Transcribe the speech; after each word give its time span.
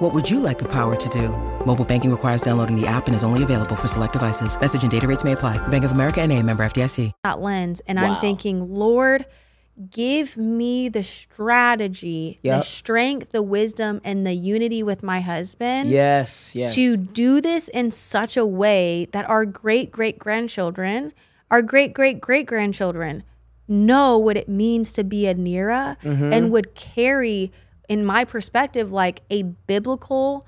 What 0.00 0.14
would 0.14 0.30
you 0.30 0.40
like 0.40 0.58
the 0.58 0.68
power 0.68 0.96
to 0.96 1.08
do? 1.10 1.28
Mobile 1.66 1.84
banking 1.84 2.10
requires 2.10 2.40
downloading 2.40 2.74
the 2.74 2.86
app 2.86 3.06
and 3.06 3.14
is 3.14 3.22
only 3.22 3.42
available 3.42 3.76
for 3.76 3.86
select 3.86 4.14
devices. 4.14 4.58
Message 4.58 4.82
and 4.82 4.90
data 4.90 5.06
rates 5.06 5.24
may 5.24 5.32
apply. 5.32 5.58
Bank 5.68 5.84
of 5.84 5.92
America 5.92 6.20
and 6.22 6.32
a 6.32 6.42
member 6.42 6.64
FDIC. 6.64 7.12
that 7.22 7.40
lens 7.40 7.80
and 7.86 7.98
Wow. 7.98 8.14
I'm 8.14 8.20
thinking, 8.20 8.72
Lord, 8.74 9.26
give 9.90 10.36
me 10.38 10.88
the 10.88 11.02
strategy, 11.02 12.38
the 12.42 12.62
strength, 12.62 13.32
the 13.32 13.42
wisdom, 13.42 14.00
and 14.02 14.26
the 14.26 14.32
unity 14.32 14.82
with 14.82 15.02
my 15.02 15.20
husband 15.20 15.90
Yes, 15.90 16.56
yes. 16.56 16.74
to 16.76 16.96
do 16.96 17.40
this 17.42 17.68
in 17.68 17.90
such 17.90 18.36
a 18.38 18.46
way 18.46 19.06
that 19.12 19.28
our 19.28 19.44
great 19.44 19.90
great 19.92 20.18
grandchildren, 20.18 21.12
our 21.50 21.60
great 21.62 21.92
great 21.92 22.20
great 22.22 22.46
grandchildren 22.46 23.22
know 23.68 24.16
what 24.18 24.36
it 24.36 24.48
means 24.48 24.92
to 24.94 25.04
be 25.04 25.26
a 25.26 25.34
Nhira 25.34 25.96
Mm-hmm. 26.02 26.32
and 26.32 26.50
would 26.50 26.74
carry, 26.74 27.52
in 27.90 28.04
my 28.04 28.24
perspective, 28.24 28.92
like 28.92 29.22
a 29.30 29.42
biblical 29.42 30.46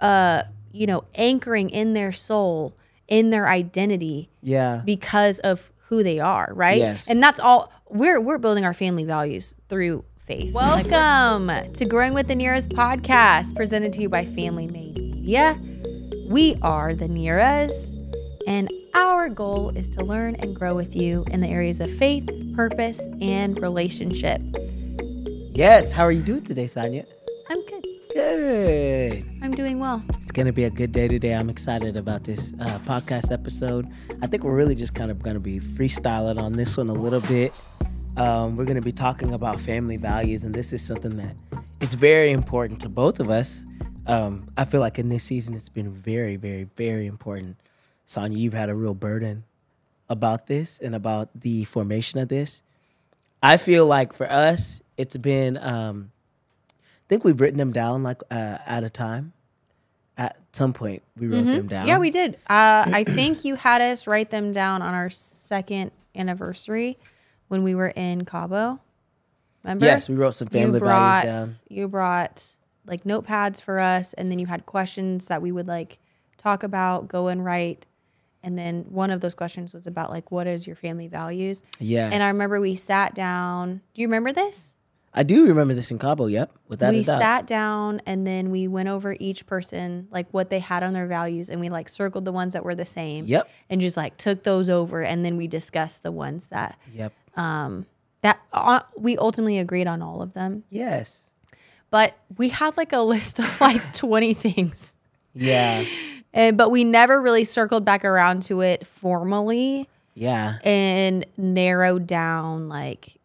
uh, 0.00 0.42
you 0.72 0.86
know, 0.86 1.04
anchoring 1.14 1.68
in 1.68 1.92
their 1.92 2.12
soul, 2.12 2.74
in 3.06 3.28
their 3.30 3.46
identity 3.46 4.30
yeah. 4.42 4.80
because 4.84 5.38
of 5.40 5.70
who 5.88 6.02
they 6.02 6.18
are, 6.18 6.50
right? 6.54 6.78
Yes. 6.78 7.08
And 7.08 7.22
that's 7.22 7.38
all 7.38 7.70
we're 7.90 8.20
we're 8.20 8.38
building 8.38 8.64
our 8.64 8.72
family 8.72 9.04
values 9.04 9.54
through 9.68 10.04
faith. 10.24 10.54
Welcome 10.54 11.72
to 11.72 11.84
Growing 11.84 12.14
with 12.14 12.26
the 12.26 12.34
Nhiras 12.34 12.68
podcast, 12.68 13.54
presented 13.54 13.92
to 13.94 14.02
you 14.02 14.08
by 14.08 14.24
Family 14.24 14.66
Made 14.66 14.98
Media. 14.98 15.58
We 16.26 16.56
are 16.62 16.94
the 16.94 17.08
Nhiras, 17.08 17.94
and 18.46 18.70
our 18.94 19.28
goal 19.28 19.72
is 19.76 19.90
to 19.90 20.04
learn 20.04 20.36
and 20.36 20.56
grow 20.56 20.74
with 20.74 20.96
you 20.96 21.24
in 21.28 21.42
the 21.42 21.48
areas 21.48 21.80
of 21.80 21.90
faith, 21.92 22.28
purpose, 22.54 23.00
and 23.20 23.60
relationship. 23.60 24.40
Yes. 25.58 25.90
How 25.90 26.04
are 26.04 26.12
you 26.12 26.22
doing 26.22 26.44
today, 26.44 26.68
Sonia? 26.68 27.04
I'm 27.50 27.66
good. 27.66 27.84
Good. 28.14 29.24
I'm 29.42 29.50
doing 29.50 29.80
well. 29.80 30.04
It's 30.10 30.30
gonna 30.30 30.52
be 30.52 30.62
a 30.62 30.70
good 30.70 30.92
day 30.92 31.08
today. 31.08 31.34
I'm 31.34 31.50
excited 31.50 31.96
about 31.96 32.22
this 32.22 32.54
uh, 32.60 32.78
podcast 32.84 33.32
episode. 33.32 33.88
I 34.22 34.28
think 34.28 34.44
we're 34.44 34.54
really 34.54 34.76
just 34.76 34.94
kind 34.94 35.10
of 35.10 35.20
gonna 35.20 35.40
be 35.40 35.58
freestyling 35.58 36.40
on 36.40 36.52
this 36.52 36.76
one 36.76 36.88
a 36.90 36.92
little 36.92 37.22
bit. 37.22 37.52
Um, 38.16 38.52
we're 38.52 38.66
gonna 38.66 38.82
be 38.82 38.92
talking 38.92 39.34
about 39.34 39.58
family 39.58 39.96
values, 39.96 40.44
and 40.44 40.54
this 40.54 40.72
is 40.72 40.80
something 40.80 41.16
that 41.16 41.42
is 41.80 41.92
very 41.92 42.30
important 42.30 42.78
to 42.82 42.88
both 42.88 43.18
of 43.18 43.28
us. 43.28 43.64
Um, 44.06 44.38
I 44.56 44.64
feel 44.64 44.80
like 44.80 45.00
in 45.00 45.08
this 45.08 45.24
season, 45.24 45.54
it's 45.54 45.68
been 45.68 45.90
very, 45.90 46.36
very, 46.36 46.68
very 46.76 47.08
important. 47.08 47.56
Sonia, 48.04 48.38
you've 48.38 48.54
had 48.54 48.68
a 48.68 48.76
real 48.76 48.94
burden 48.94 49.42
about 50.08 50.46
this 50.46 50.78
and 50.78 50.94
about 50.94 51.30
the 51.34 51.64
formation 51.64 52.20
of 52.20 52.28
this. 52.28 52.62
I 53.42 53.56
feel 53.56 53.86
like 53.86 54.12
for 54.12 54.30
us, 54.30 54.82
it's 54.98 55.16
been. 55.16 55.56
Um, 55.56 56.10
I 56.70 57.08
think 57.08 57.24
we've 57.24 57.40
written 57.40 57.56
them 57.56 57.72
down 57.72 58.02
like 58.02 58.22
uh, 58.30 58.58
at 58.66 58.84
a 58.84 58.90
time. 58.90 59.32
At 60.18 60.36
some 60.52 60.72
point, 60.72 61.04
we 61.16 61.28
wrote 61.28 61.44
them 61.44 61.68
down. 61.68 61.86
Yeah, 61.86 61.98
we 61.98 62.10
did. 62.10 62.34
Uh, 62.50 62.84
I 62.86 63.04
think 63.04 63.44
you 63.44 63.54
had 63.54 63.80
us 63.80 64.08
write 64.08 64.30
them 64.30 64.50
down 64.50 64.82
on 64.82 64.92
our 64.92 65.10
second 65.10 65.92
anniversary 66.14 66.98
when 67.46 67.62
we 67.62 67.76
were 67.76 67.88
in 67.88 68.24
Cabo. 68.24 68.80
Remember? 69.62 69.86
Yes, 69.86 70.08
we 70.08 70.16
wrote 70.16 70.32
some 70.32 70.48
family 70.48 70.74
you 70.74 70.80
brought, 70.80 71.24
down. 71.24 71.48
You 71.68 71.86
brought 71.86 72.44
like 72.84 73.04
notepads 73.04 73.62
for 73.62 73.78
us, 73.78 74.12
and 74.14 74.30
then 74.30 74.40
you 74.40 74.46
had 74.46 74.66
questions 74.66 75.26
that 75.26 75.40
we 75.40 75.52
would 75.52 75.68
like 75.68 76.00
talk 76.36 76.64
about, 76.64 77.06
go 77.06 77.28
and 77.28 77.44
write. 77.44 77.86
And 78.42 78.58
then 78.58 78.86
one 78.88 79.10
of 79.10 79.20
those 79.20 79.34
questions 79.34 79.72
was 79.72 79.86
about 79.86 80.10
like, 80.10 80.30
what 80.30 80.46
is 80.46 80.66
your 80.66 80.76
family 80.76 81.06
values? 81.06 81.62
Yeah. 81.78 82.08
And 82.10 82.22
I 82.22 82.28
remember 82.28 82.60
we 82.60 82.76
sat 82.76 83.14
down. 83.14 83.82
Do 83.94 84.02
you 84.02 84.08
remember 84.08 84.32
this? 84.32 84.74
I 85.14 85.22
do 85.22 85.46
remember 85.46 85.74
this 85.74 85.90
in 85.90 85.98
Cabo. 85.98 86.26
Yep, 86.26 86.52
without 86.68 86.92
we 86.94 87.00
a 87.00 87.04
doubt. 87.04 87.18
sat 87.18 87.46
down 87.46 88.00
and 88.06 88.26
then 88.26 88.50
we 88.50 88.68
went 88.68 88.88
over 88.88 89.16
each 89.18 89.46
person 89.46 90.06
like 90.10 90.26
what 90.32 90.50
they 90.50 90.58
had 90.60 90.82
on 90.82 90.92
their 90.92 91.06
values 91.06 91.48
and 91.48 91.60
we 91.60 91.68
like 91.70 91.88
circled 91.88 92.24
the 92.24 92.32
ones 92.32 92.52
that 92.52 92.64
were 92.64 92.74
the 92.74 92.86
same 92.86 93.24
Yep. 93.26 93.48
and 93.70 93.80
just 93.80 93.96
like 93.96 94.16
took 94.16 94.42
those 94.44 94.68
over 94.68 95.02
and 95.02 95.24
then 95.24 95.36
we 95.36 95.46
discussed 95.46 96.02
the 96.02 96.12
ones 96.12 96.46
that 96.46 96.78
Yep. 96.94 97.12
Um, 97.36 97.86
that 98.20 98.40
uh, 98.52 98.80
we 98.96 99.16
ultimately 99.16 99.58
agreed 99.58 99.86
on 99.86 100.02
all 100.02 100.20
of 100.22 100.34
them 100.34 100.64
Yes. 100.68 101.30
but 101.90 102.14
we 102.36 102.50
had 102.50 102.76
like 102.76 102.92
a 102.92 103.00
list 103.14 103.40
of 103.40 103.60
like 103.60 103.92
20 103.94 104.34
things 104.34 104.94
Yeah. 105.34 105.84
and 106.34 106.56
but 106.58 106.70
we 106.70 106.84
never 106.84 107.20
really 107.20 107.44
circled 107.44 107.84
back 107.84 108.04
around 108.04 108.42
to 108.42 108.60
it 108.60 108.86
formally 108.86 109.88
Yeah. 110.14 110.58
and 110.64 111.24
narrowed 111.36 112.06
down 112.06 112.68
like 112.68 113.16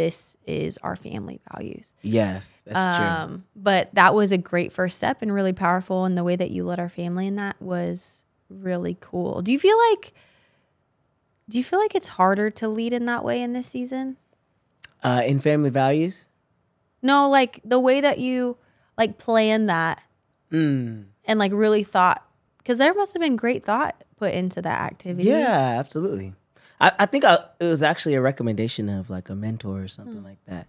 this 0.00 0.36
is 0.46 0.78
our 0.78 0.96
family 0.96 1.38
values 1.52 1.92
Yes. 2.00 2.62
That's 2.66 2.96
true. 2.96 3.06
Um, 3.06 3.44
but 3.54 3.90
that 3.94 4.14
was 4.14 4.32
a 4.32 4.38
great 4.38 4.72
first 4.72 4.96
step 4.96 5.18
and 5.20 5.32
really 5.34 5.52
powerful. 5.52 6.04
And 6.06 6.16
the 6.16 6.24
way 6.24 6.36
that 6.36 6.50
you 6.50 6.64
led 6.64 6.80
our 6.80 6.88
family 6.88 7.26
in 7.26 7.36
that 7.36 7.56
was 7.60 8.24
really 8.48 8.96
cool. 9.00 9.42
Do 9.42 9.52
you 9.52 9.58
feel 9.58 9.76
like, 9.90 10.12
do 11.48 11.58
you 11.58 11.64
feel 11.64 11.78
like 11.78 11.94
it's 11.94 12.08
harder 12.08 12.48
to 12.50 12.68
lead 12.68 12.92
in 12.92 13.04
that 13.06 13.24
way 13.24 13.42
in 13.42 13.52
this 13.52 13.66
season? 13.66 14.16
Uh, 15.02 15.22
in 15.26 15.40
family 15.40 15.70
values. 15.70 16.28
No, 17.02 17.28
like 17.28 17.60
the 17.64 17.78
way 17.80 18.00
that 18.00 18.18
you 18.18 18.56
like 18.96 19.18
planned 19.18 19.68
that 19.68 20.02
Mm. 20.52 21.04
and 21.26 21.38
like 21.38 21.52
really 21.52 21.84
thought, 21.84 22.24
because 22.58 22.78
there 22.78 22.92
must 22.94 23.12
have 23.14 23.20
been 23.20 23.36
great 23.36 23.64
thought 23.64 24.02
put 24.16 24.32
into 24.34 24.60
that 24.62 24.80
activity. 24.92 25.28
Yeah, 25.28 25.76
absolutely. 25.78 26.34
I, 26.80 26.92
I 27.00 27.06
think 27.06 27.24
I, 27.24 27.38
it 27.58 27.64
was 27.66 27.82
actually 27.82 28.14
a 28.14 28.20
recommendation 28.22 28.88
of 28.88 29.10
like 29.10 29.28
a 29.28 29.34
mentor 29.34 29.82
or 29.82 29.88
something 29.88 30.18
Hmm. 30.18 30.24
like 30.24 30.44
that 30.46 30.66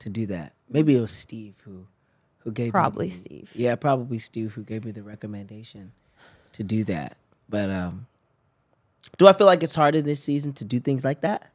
to 0.00 0.10
do 0.10 0.26
that. 0.26 0.52
Maybe 0.68 0.96
it 0.96 1.00
was 1.00 1.12
Steve 1.12 1.54
who 1.64 1.86
who 2.38 2.52
gave 2.52 2.66
me 2.66 2.70
Probably 2.72 3.08
the- 3.08 3.14
Steve. 3.14 3.50
Yeah, 3.54 3.74
probably 3.76 4.18
Steve 4.18 4.52
who 4.54 4.62
gave 4.62 4.84
me 4.84 4.90
the 4.92 5.02
recommendation 5.02 5.92
to 6.52 6.62
do 6.62 6.84
that. 6.84 7.16
But 7.48 7.70
um, 7.70 8.06
do 9.18 9.26
I 9.26 9.32
feel 9.32 9.46
like 9.46 9.62
it's 9.62 9.74
harder 9.74 10.02
this 10.02 10.22
season 10.22 10.52
to 10.54 10.64
do 10.64 10.78
things 10.80 11.04
like 11.04 11.22
that? 11.22 11.50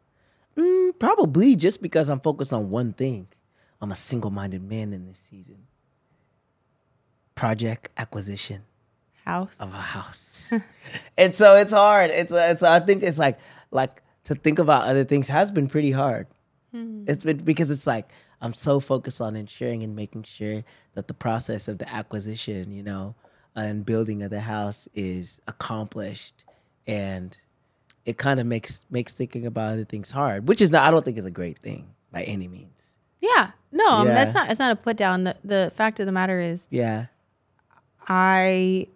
Mm, 0.58 0.97
probably 0.97 1.56
just 1.56 1.81
because 1.81 2.09
I'm 2.09 2.20
focused 2.20 2.53
on 2.53 2.70
one 2.72 2.94
thing. 2.94 3.28
I'm 3.81 3.91
a 3.91 3.96
single-minded 3.96 4.64
man 4.64 4.91
in 4.94 5.06
this 5.06 5.20
season. 5.20 5.68
Project 7.36 7.90
acquisition 7.96 8.64
House. 9.26 9.59
of 9.62 9.74
a 9.74 9.78
house. 9.78 10.52
and 11.18 11.36
so 11.36 11.56
it's 11.56 11.72
hard. 11.72 12.09
It's 12.09 12.31
it's 12.34 12.64
I 12.64 12.80
think 12.81 13.03
it's 13.03 13.18
like 13.18 13.40
like 13.72 14.02
to 14.25 14.35
think 14.35 14.59
about 14.59 14.88
other 14.88 15.03
things 15.03 15.28
has 15.28 15.52
been 15.52 15.68
pretty 15.68 15.91
hard. 15.91 16.28
Hmm. 16.72 17.03
It's 17.07 17.24
been 17.24 17.38
because 17.38 17.72
it's 17.72 17.88
like 17.88 18.09
I'm 18.41 18.53
so 18.53 18.80
focused 18.80 19.22
on 19.22 19.35
ensuring 19.35 19.84
and 19.84 19.96
making 19.96 20.24
sure 20.24 20.63
that 20.94 21.07
the 21.07 21.13
process 21.13 21.68
of 21.68 21.78
the 21.78 21.91
acquisition, 21.94 22.72
you 22.72 22.84
know, 22.84 23.16
and 23.56 23.85
building 23.85 24.22
of 24.24 24.29
the 24.29 24.41
house 24.41 24.88
is 24.94 25.41
accomplished 25.47 26.46
and 26.88 27.38
it 28.06 28.18
kind 28.18 28.40
of 28.40 28.46
makes 28.46 28.81
makes 28.90 29.13
thinking 29.13 29.46
about 29.46 29.74
other 29.74 29.84
things 29.85 30.12
hard, 30.12 30.47
which 30.47 30.62
is 30.62 30.72
not 30.72 30.88
I 30.88 30.91
don't 30.91 31.03
think 31.03 31.18
is 31.18 31.25
a 31.25 31.31
great 31.31 31.58
thing 31.58 31.94
by 32.12 32.24
any 32.24 32.47
means. 32.47 32.97
Yeah. 33.22 33.52
No, 33.72 33.88
I 33.88 34.03
mean, 34.03 34.13
that's 34.13 34.34
not, 34.34 34.50
it's 34.50 34.59
not 34.59 34.72
a 34.72 34.75
put 34.75 34.97
down. 34.97 35.25
The, 35.25 35.35
the 35.44 35.72
fact 35.75 36.00
of 36.00 36.08
the 36.08 36.12
matter 36.12 36.40
is, 36.40 36.68
Yeah. 36.72 37.06
I 38.08 38.88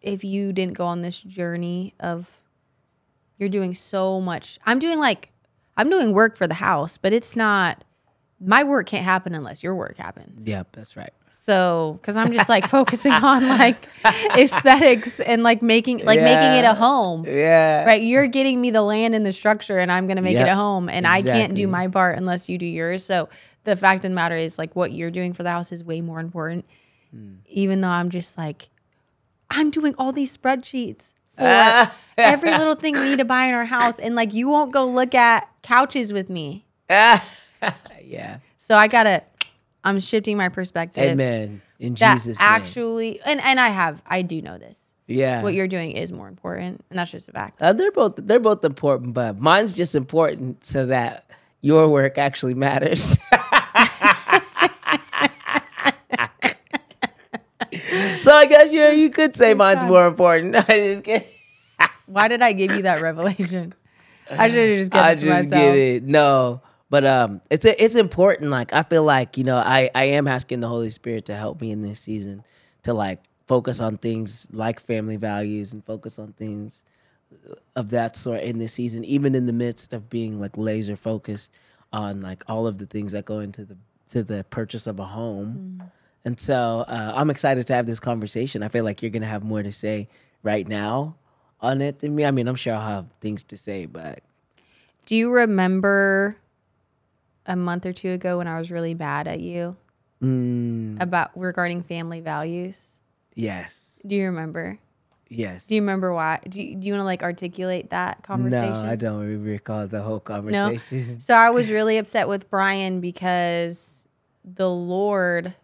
if 0.00 0.24
you 0.24 0.52
didn't 0.52 0.72
go 0.74 0.84
on 0.86 1.02
this 1.02 1.20
journey 1.20 1.94
of 2.00 2.40
you're 3.42 3.50
doing 3.50 3.74
so 3.74 4.20
much. 4.20 4.58
I'm 4.64 4.78
doing 4.78 4.98
like 4.98 5.32
I'm 5.76 5.90
doing 5.90 6.12
work 6.12 6.36
for 6.36 6.46
the 6.46 6.54
house, 6.54 6.96
but 6.96 7.12
it's 7.12 7.34
not 7.34 7.84
my 8.40 8.64
work 8.64 8.86
can't 8.86 9.04
happen 9.04 9.34
unless 9.34 9.62
your 9.62 9.74
work 9.74 9.98
happens. 9.98 10.46
Yep, 10.46 10.68
that's 10.72 10.96
right. 10.96 11.12
So, 11.28 11.98
cuz 12.02 12.16
I'm 12.16 12.32
just 12.32 12.48
like 12.48 12.66
focusing 12.68 13.12
on 13.32 13.48
like 13.48 13.76
aesthetics 14.36 15.18
and 15.18 15.42
like 15.42 15.60
making 15.60 16.04
like 16.04 16.20
making 16.20 16.58
it 16.58 16.64
a 16.64 16.74
home. 16.74 17.24
Yeah. 17.26 17.84
Right, 17.84 18.02
you're 18.02 18.28
getting 18.28 18.60
me 18.60 18.70
the 18.70 18.82
land 18.82 19.14
and 19.14 19.26
the 19.26 19.32
structure, 19.32 19.78
and 19.78 19.90
I'm 19.90 20.06
gonna 20.06 20.22
make 20.22 20.36
it 20.36 20.48
a 20.48 20.54
home, 20.54 20.88
and 20.88 21.06
I 21.06 21.20
can't 21.20 21.54
do 21.54 21.66
my 21.66 21.88
part 21.88 22.16
unless 22.16 22.48
you 22.48 22.58
do 22.58 22.66
yours. 22.66 23.04
So 23.04 23.28
the 23.64 23.76
fact 23.76 24.04
of 24.04 24.10
the 24.10 24.14
matter 24.14 24.36
is, 24.36 24.58
like, 24.58 24.74
what 24.74 24.92
you're 24.92 25.10
doing 25.10 25.32
for 25.32 25.44
the 25.44 25.50
house 25.50 25.70
is 25.70 25.84
way 25.84 26.00
more 26.00 26.18
important. 26.18 26.64
Hmm. 27.12 27.34
Even 27.46 27.80
though 27.80 27.88
I'm 27.88 28.10
just 28.10 28.36
like, 28.36 28.70
I'm 29.50 29.70
doing 29.70 29.94
all 29.98 30.10
these 30.10 30.36
spreadsheets 30.36 31.12
for 31.36 31.92
every 32.18 32.50
little 32.58 32.74
thing 32.74 32.94
we 32.94 33.04
need 33.10 33.18
to 33.18 33.24
buy 33.24 33.44
in 33.46 33.54
our 33.54 33.64
house, 33.64 33.98
and 33.98 34.14
like, 34.14 34.32
you 34.34 34.48
won't 34.48 34.72
go 34.72 34.88
look 34.88 35.14
at 35.14 35.48
couches 35.62 36.12
with 36.12 36.28
me. 36.30 36.64
yeah. 36.88 38.38
So 38.58 38.74
I 38.74 38.88
gotta, 38.88 39.22
I'm 39.84 39.98
shifting 40.00 40.36
my 40.36 40.48
perspective. 40.48 41.04
Amen. 41.04 41.62
In 41.78 41.94
That 41.94 42.14
Jesus' 42.14 42.38
name. 42.38 42.48
actually, 42.48 43.20
and 43.22 43.40
and 43.40 43.58
I 43.58 43.68
have, 43.68 44.00
I 44.06 44.22
do 44.22 44.40
know 44.40 44.58
this. 44.58 44.78
Yeah. 45.08 45.42
what 45.42 45.52
you're 45.52 45.68
doing 45.68 45.92
is 45.92 46.12
more 46.12 46.28
important, 46.28 46.84
and 46.88 46.98
that's 46.98 47.10
just 47.10 47.28
a 47.28 47.32
fact. 47.32 47.60
Uh, 47.60 47.72
they're 47.72 47.90
both 47.90 48.14
they're 48.16 48.38
both 48.40 48.64
important, 48.64 49.14
but 49.14 49.38
mine's 49.38 49.74
just 49.76 49.94
important 49.94 50.64
so 50.64 50.86
that 50.86 51.28
your 51.60 51.88
work 51.88 52.18
actually 52.18 52.54
matters. 52.54 53.16
so 58.22 58.32
I 58.32 58.46
guess 58.46 58.72
yeah, 58.72 58.90
you 58.90 59.10
could 59.10 59.36
say 59.36 59.54
mine's 59.54 59.84
more 59.84 60.06
important. 60.06 60.56
I 60.68 60.80
just 60.80 61.02
get 61.02 61.30
Why 62.06 62.28
did 62.28 62.42
I 62.42 62.52
give 62.52 62.72
you 62.72 62.82
that 62.82 63.00
revelation? 63.00 63.74
I 64.30 64.48
should 64.48 64.68
have 64.68 64.78
just 64.78 64.92
given 64.92 65.06
I 65.06 65.10
it 65.12 65.16
to 65.16 65.22
just 65.24 65.50
myself. 65.50 65.50
get 65.62 65.76
it. 65.76 66.02
No. 66.04 66.62
But 66.90 67.04
um 67.04 67.40
it's 67.50 67.64
it's 67.64 67.94
important. 67.94 68.50
Like 68.50 68.72
I 68.72 68.82
feel 68.82 69.02
like, 69.04 69.36
you 69.36 69.44
know, 69.44 69.56
I, 69.56 69.90
I 69.94 70.04
am 70.04 70.28
asking 70.28 70.60
the 70.60 70.68
Holy 70.68 70.90
Spirit 70.90 71.26
to 71.26 71.34
help 71.34 71.60
me 71.60 71.70
in 71.70 71.82
this 71.82 72.00
season 72.00 72.44
to 72.82 72.92
like 72.94 73.22
focus 73.46 73.80
on 73.80 73.98
things 73.98 74.46
like 74.52 74.80
family 74.80 75.16
values 75.16 75.72
and 75.72 75.84
focus 75.84 76.18
on 76.18 76.32
things 76.32 76.84
of 77.76 77.90
that 77.90 78.16
sort 78.16 78.42
in 78.42 78.58
this 78.58 78.72
season, 78.74 79.04
even 79.04 79.34
in 79.34 79.46
the 79.46 79.52
midst 79.52 79.92
of 79.92 80.10
being 80.10 80.38
like 80.38 80.56
laser 80.56 80.96
focused 80.96 81.50
on 81.92 82.20
like 82.22 82.44
all 82.48 82.66
of 82.66 82.78
the 82.78 82.86
things 82.86 83.12
that 83.12 83.24
go 83.24 83.40
into 83.40 83.64
the 83.64 83.76
to 84.10 84.22
the 84.22 84.44
purchase 84.44 84.86
of 84.86 85.00
a 85.00 85.04
home. 85.06 85.80
Mm. 85.80 85.90
And 86.24 86.38
so 86.38 86.84
uh, 86.86 87.12
I'm 87.16 87.30
excited 87.30 87.66
to 87.66 87.74
have 87.74 87.86
this 87.86 87.98
conversation. 88.00 88.62
I 88.62 88.68
feel 88.68 88.84
like 88.84 89.02
you're 89.02 89.10
gonna 89.10 89.26
have 89.26 89.42
more 89.42 89.62
to 89.62 89.72
say 89.72 90.08
right 90.42 90.66
now 90.66 91.16
on 91.60 91.80
it 91.80 91.98
than 92.00 92.14
me. 92.14 92.24
I 92.24 92.30
mean, 92.30 92.48
I'm 92.48 92.54
sure 92.54 92.74
I'll 92.74 92.80
have 92.88 93.06
things 93.20 93.42
to 93.44 93.56
say, 93.56 93.86
but 93.86 94.20
Do 95.06 95.16
you 95.16 95.30
remember 95.32 96.36
a 97.46 97.56
month 97.56 97.86
or 97.86 97.92
two 97.92 98.10
ago 98.12 98.38
when 98.38 98.46
I 98.46 98.58
was 98.58 98.70
really 98.70 98.94
bad 98.94 99.26
at 99.26 99.40
you 99.40 99.76
mm, 100.22 101.00
about 101.02 101.30
regarding 101.34 101.82
family 101.82 102.20
values? 102.20 102.86
yes, 103.34 104.00
Do 104.06 104.14
you 104.14 104.26
remember? 104.26 104.78
yes. 105.28 105.66
Do 105.66 105.74
you 105.74 105.80
remember 105.80 106.12
why? 106.12 106.38
Do 106.48 106.62
you, 106.62 106.76
do 106.76 106.86
you 106.86 106.92
want 106.92 107.00
to 107.00 107.04
like 107.04 107.22
articulate 107.22 107.90
that 107.90 108.22
conversation? 108.22 108.84
No, 108.84 108.90
I 108.90 108.94
don't 108.96 109.20
re- 109.26 109.36
recall 109.54 109.86
the 109.88 110.02
whole 110.02 110.20
conversation. 110.20 111.14
No? 111.14 111.18
So 111.18 111.34
I 111.34 111.50
was 111.50 111.70
really 111.70 111.96
upset 111.98 112.28
with 112.28 112.48
Brian 112.50 113.00
because 113.00 114.06
the 114.44 114.70
Lord. 114.70 115.54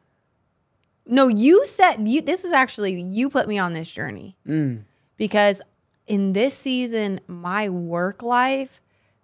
No, 1.09 1.27
you 1.29 1.67
said 1.67 2.07
you. 2.07 2.21
This 2.21 2.43
was 2.45 2.53
actually 2.53 3.01
you 3.01 3.31
put 3.31 3.49
me 3.49 3.59
on 3.59 3.73
this 3.73 3.91
journey 3.91 4.37
Mm, 4.47 4.83
because 5.17 5.63
in 6.07 6.33
this 6.35 6.55
season 6.55 7.21
my 7.27 7.69
work 7.69 8.23
life 8.23 8.81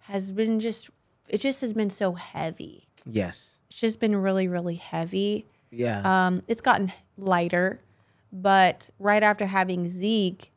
has 0.09 0.31
been 0.31 0.59
just. 0.59 0.89
It 1.29 1.39
just 1.39 1.61
has 1.61 1.73
been 1.73 1.89
so 1.89 2.13
heavy. 2.13 2.87
yes. 3.05 3.59
It's 3.69 3.79
just 3.79 3.99
been 3.99 4.15
really, 4.15 4.47
really 4.47 4.75
heavy. 4.75 5.45
Yeah. 5.71 6.01
Um, 6.27 6.43
it's 6.47 6.61
gotten 6.61 6.93
lighter, 7.17 7.81
but 8.31 8.89
right 8.99 9.21
after 9.23 9.47
having 9.47 9.89
Zeke, 9.89 10.51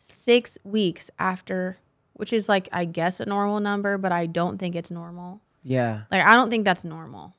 six 0.00 0.58
weeks 0.64 1.10
after, 1.18 1.76
which 2.14 2.32
is 2.32 2.48
like 2.48 2.68
I 2.72 2.84
guess 2.84 3.20
a 3.20 3.26
normal 3.26 3.60
number, 3.60 3.98
but 3.98 4.12
I 4.12 4.26
don't 4.26 4.58
think 4.58 4.74
it's 4.74 4.90
normal. 4.90 5.40
yeah. 5.62 6.02
Like 6.10 6.24
I 6.24 6.34
don't 6.34 6.50
think 6.50 6.64
that's 6.64 6.84
normal. 6.84 7.34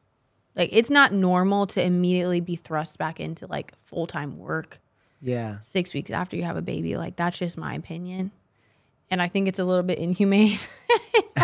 Like 0.56 0.70
it's 0.74 0.90
not 0.90 1.14
normal 1.14 1.68
to 1.68 1.82
immediately 1.84 2.42
be 2.42 2.56
thrust 2.56 2.98
back 2.98 3.20
into 3.20 3.48
like 3.48 3.74
full 3.84 4.06
time 4.08 4.38
work 4.38 4.80
Yeah. 5.22 5.60
six 5.62 5.94
weeks 5.94 6.12
after 6.12 6.36
you 6.36 6.44
have 6.44 6.58
a 6.58 6.62
baby. 6.62 6.98
Like 6.98 7.16
that's 7.16 7.38
just 7.40 7.58
my 7.58 7.74
opinion, 7.76 8.32
and 9.10 9.22
I 9.22 9.28
think 9.28 9.48
it's 9.48 9.60
a 9.60 9.66
little 9.66 9.84
bit 9.84 9.98
inhumane. 9.98 10.58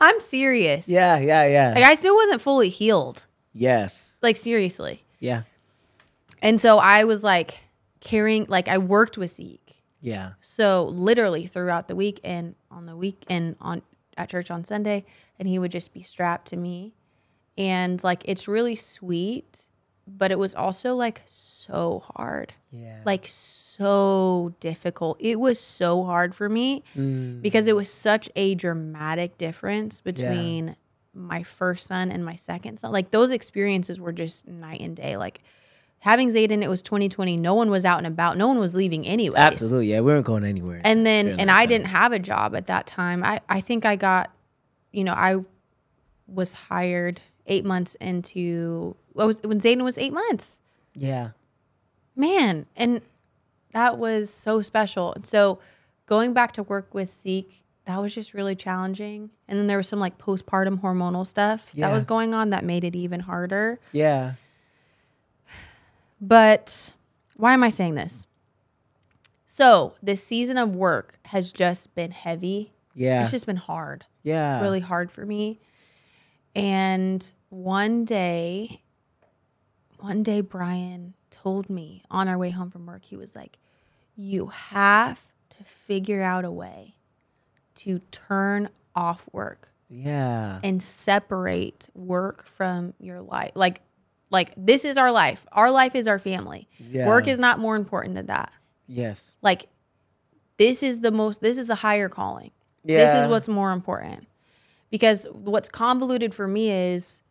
I'm 0.00 0.20
serious. 0.20 0.88
Yeah. 0.88 1.18
Yeah. 1.18 1.46
Yeah. 1.46 1.72
Like 1.74 1.84
I 1.84 1.94
still 1.94 2.14
wasn't 2.16 2.40
fully 2.40 2.68
healed. 2.68 3.24
yes. 3.52 4.16
Like 4.22 4.36
seriously. 4.36 5.02
Yeah. 5.18 5.42
And 6.40 6.60
so 6.60 6.78
I 6.78 7.04
was 7.04 7.22
like 7.22 7.58
carrying, 8.00 8.46
like 8.48 8.68
I 8.68 8.78
worked 8.78 9.16
with 9.18 9.30
Zeke. 9.32 9.82
Yeah. 10.00 10.32
So 10.40 10.86
literally 10.86 11.46
throughout 11.46 11.86
the 11.88 11.94
week 11.96 12.20
and 12.24 12.54
on 12.70 12.86
the 12.86 12.96
week 12.96 13.24
and 13.28 13.56
on 13.60 13.82
at 14.16 14.28
church 14.28 14.50
on 14.50 14.64
Sunday, 14.64 15.04
and 15.38 15.48
he 15.48 15.58
would 15.58 15.70
just 15.70 15.92
be 15.94 16.02
strapped 16.02 16.48
to 16.48 16.56
me. 16.56 16.92
And 17.58 18.02
like 18.02 18.22
it's 18.24 18.48
really 18.48 18.74
sweet, 18.74 19.68
but 20.06 20.30
it 20.30 20.38
was 20.38 20.54
also 20.54 20.94
like 20.94 21.22
so 21.26 22.02
hard. 22.16 22.54
Yeah. 22.70 23.00
Like 23.04 23.26
so 23.28 24.54
difficult. 24.60 25.18
It 25.20 25.38
was 25.38 25.58
so 25.60 26.04
hard 26.04 26.34
for 26.34 26.48
me 26.48 26.82
Mm. 26.96 27.42
because 27.42 27.66
it 27.68 27.76
was 27.76 27.90
such 27.90 28.30
a 28.36 28.54
dramatic 28.54 29.36
difference 29.38 30.00
between 30.00 30.76
my 31.14 31.42
first 31.42 31.86
son 31.86 32.10
and 32.10 32.24
my 32.24 32.36
second 32.36 32.78
son. 32.78 32.90
Like 32.92 33.10
those 33.10 33.30
experiences 33.30 34.00
were 34.00 34.12
just 34.12 34.48
night 34.48 34.80
and 34.80 34.96
day. 34.96 35.18
Like 35.18 35.42
having 35.98 36.30
Zayden, 36.30 36.62
it 36.62 36.70
was 36.70 36.80
2020. 36.82 37.36
No 37.36 37.54
one 37.54 37.68
was 37.68 37.84
out 37.84 37.98
and 37.98 38.06
about. 38.06 38.38
No 38.38 38.48
one 38.48 38.58
was 38.58 38.74
leaving 38.74 39.06
anyway. 39.06 39.36
Absolutely. 39.38 39.88
Yeah. 39.88 40.00
We 40.00 40.06
weren't 40.12 40.24
going 40.24 40.44
anywhere. 40.44 40.80
And 40.84 41.04
then, 41.04 41.38
and 41.38 41.50
I 41.50 41.60
time. 41.60 41.68
didn't 41.68 41.86
have 41.88 42.12
a 42.12 42.18
job 42.18 42.56
at 42.56 42.66
that 42.68 42.86
time. 42.86 43.22
I, 43.22 43.40
I 43.48 43.60
think 43.60 43.84
I 43.84 43.96
got, 43.96 44.30
you 44.90 45.04
know, 45.04 45.12
I 45.12 45.36
was 46.26 46.54
hired 46.54 47.20
eight 47.46 47.64
months 47.64 47.94
into, 47.96 48.96
what 49.12 49.26
was, 49.26 49.40
when 49.42 49.60
Zayden 49.60 49.82
was 49.84 49.98
eight 49.98 50.12
months 50.12 50.60
Yeah. 50.94 51.30
man 52.16 52.66
and 52.76 53.00
that 53.72 53.98
was 53.98 54.28
so 54.32 54.60
special 54.62 55.12
and 55.14 55.24
so 55.26 55.58
going 56.06 56.32
back 56.34 56.52
to 56.52 56.62
work 56.62 56.92
with 56.94 57.10
zeke 57.10 57.64
that 57.86 57.98
was 58.00 58.14
just 58.14 58.32
really 58.34 58.54
challenging 58.54 59.30
and 59.48 59.58
then 59.58 59.66
there 59.66 59.76
was 59.78 59.88
some 59.88 59.98
like 59.98 60.18
postpartum 60.18 60.80
hormonal 60.82 61.26
stuff 61.26 61.68
Yeah. 61.74 61.88
that 61.88 61.94
was 61.94 62.04
going 62.04 62.34
on 62.34 62.50
that 62.50 62.64
made 62.64 62.84
it 62.84 62.94
even 62.94 63.20
harder 63.20 63.80
Yeah. 63.92 64.34
but 66.20 66.92
why 67.36 67.52
am 67.54 67.62
i 67.62 67.68
saying 67.68 67.94
this 67.94 68.26
so 69.46 69.94
this 70.02 70.22
season 70.22 70.56
of 70.58 70.74
work 70.76 71.18
has 71.26 71.52
just 71.52 71.94
been 71.94 72.10
heavy 72.10 72.72
Yeah. 72.94 73.22
it's 73.22 73.30
just 73.30 73.46
been 73.46 73.56
hard 73.56 74.04
yeah. 74.24 74.60
really 74.60 74.78
hard 74.78 75.10
for 75.10 75.26
me. 75.26 75.58
And 76.54 77.30
one 77.48 78.04
day, 78.04 78.82
one 79.98 80.22
day, 80.22 80.40
Brian 80.40 81.14
told 81.30 81.70
me 81.70 82.02
on 82.10 82.28
our 82.28 82.36
way 82.38 82.50
home 82.50 82.70
from 82.70 82.86
work, 82.86 83.04
he 83.04 83.16
was 83.16 83.34
like, 83.34 83.58
You 84.16 84.48
have 84.48 85.20
to 85.50 85.64
figure 85.64 86.22
out 86.22 86.44
a 86.44 86.50
way 86.50 86.94
to 87.76 88.00
turn 88.10 88.68
off 88.94 89.26
work 89.32 89.70
Yeah. 89.88 90.60
and 90.62 90.82
separate 90.82 91.88
work 91.94 92.46
from 92.46 92.94
your 93.00 93.20
life. 93.22 93.52
Like, 93.54 93.80
like 94.30 94.52
this 94.56 94.84
is 94.84 94.96
our 94.96 95.10
life. 95.12 95.46
Our 95.52 95.70
life 95.70 95.94
is 95.94 96.06
our 96.08 96.18
family. 96.18 96.68
Yeah. 96.78 97.06
Work 97.06 97.28
is 97.28 97.38
not 97.38 97.58
more 97.58 97.76
important 97.76 98.14
than 98.14 98.26
that. 98.26 98.52
Yes. 98.86 99.36
Like, 99.42 99.66
this 100.58 100.82
is 100.82 101.00
the 101.00 101.10
most, 101.10 101.40
this 101.40 101.56
is 101.58 101.66
the 101.68 101.76
higher 101.76 102.08
calling. 102.08 102.50
This 102.84 103.14
is 103.14 103.26
what's 103.28 103.48
more 103.48 103.72
important. 103.72 104.26
Because 104.92 105.26
what's 105.32 105.68
convoluted 105.68 106.32
for 106.34 106.46
me 106.46 106.70
is 106.70 107.22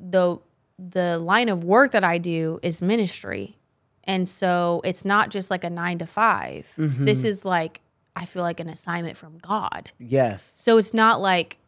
the 0.00 0.38
the 0.78 1.18
line 1.18 1.48
of 1.48 1.62
work 1.62 1.92
that 1.92 2.02
I 2.02 2.18
do 2.18 2.58
is 2.62 2.82
ministry. 2.82 3.58
And 4.04 4.28
so 4.28 4.80
it's 4.84 5.04
not 5.04 5.28
just 5.30 5.48
like 5.48 5.62
a 5.62 5.70
9 5.70 5.98
to 5.98 6.06
5. 6.06 6.72
Mm-hmm. 6.76 7.04
This 7.04 7.24
is 7.24 7.44
like 7.44 7.80
I 8.16 8.24
feel 8.24 8.42
like 8.42 8.58
an 8.58 8.68
assignment 8.68 9.16
from 9.16 9.38
God. 9.38 9.90
Yes. 9.98 10.42
So 10.42 10.78
it's 10.78 10.92
not 10.92 11.20
like 11.20 11.58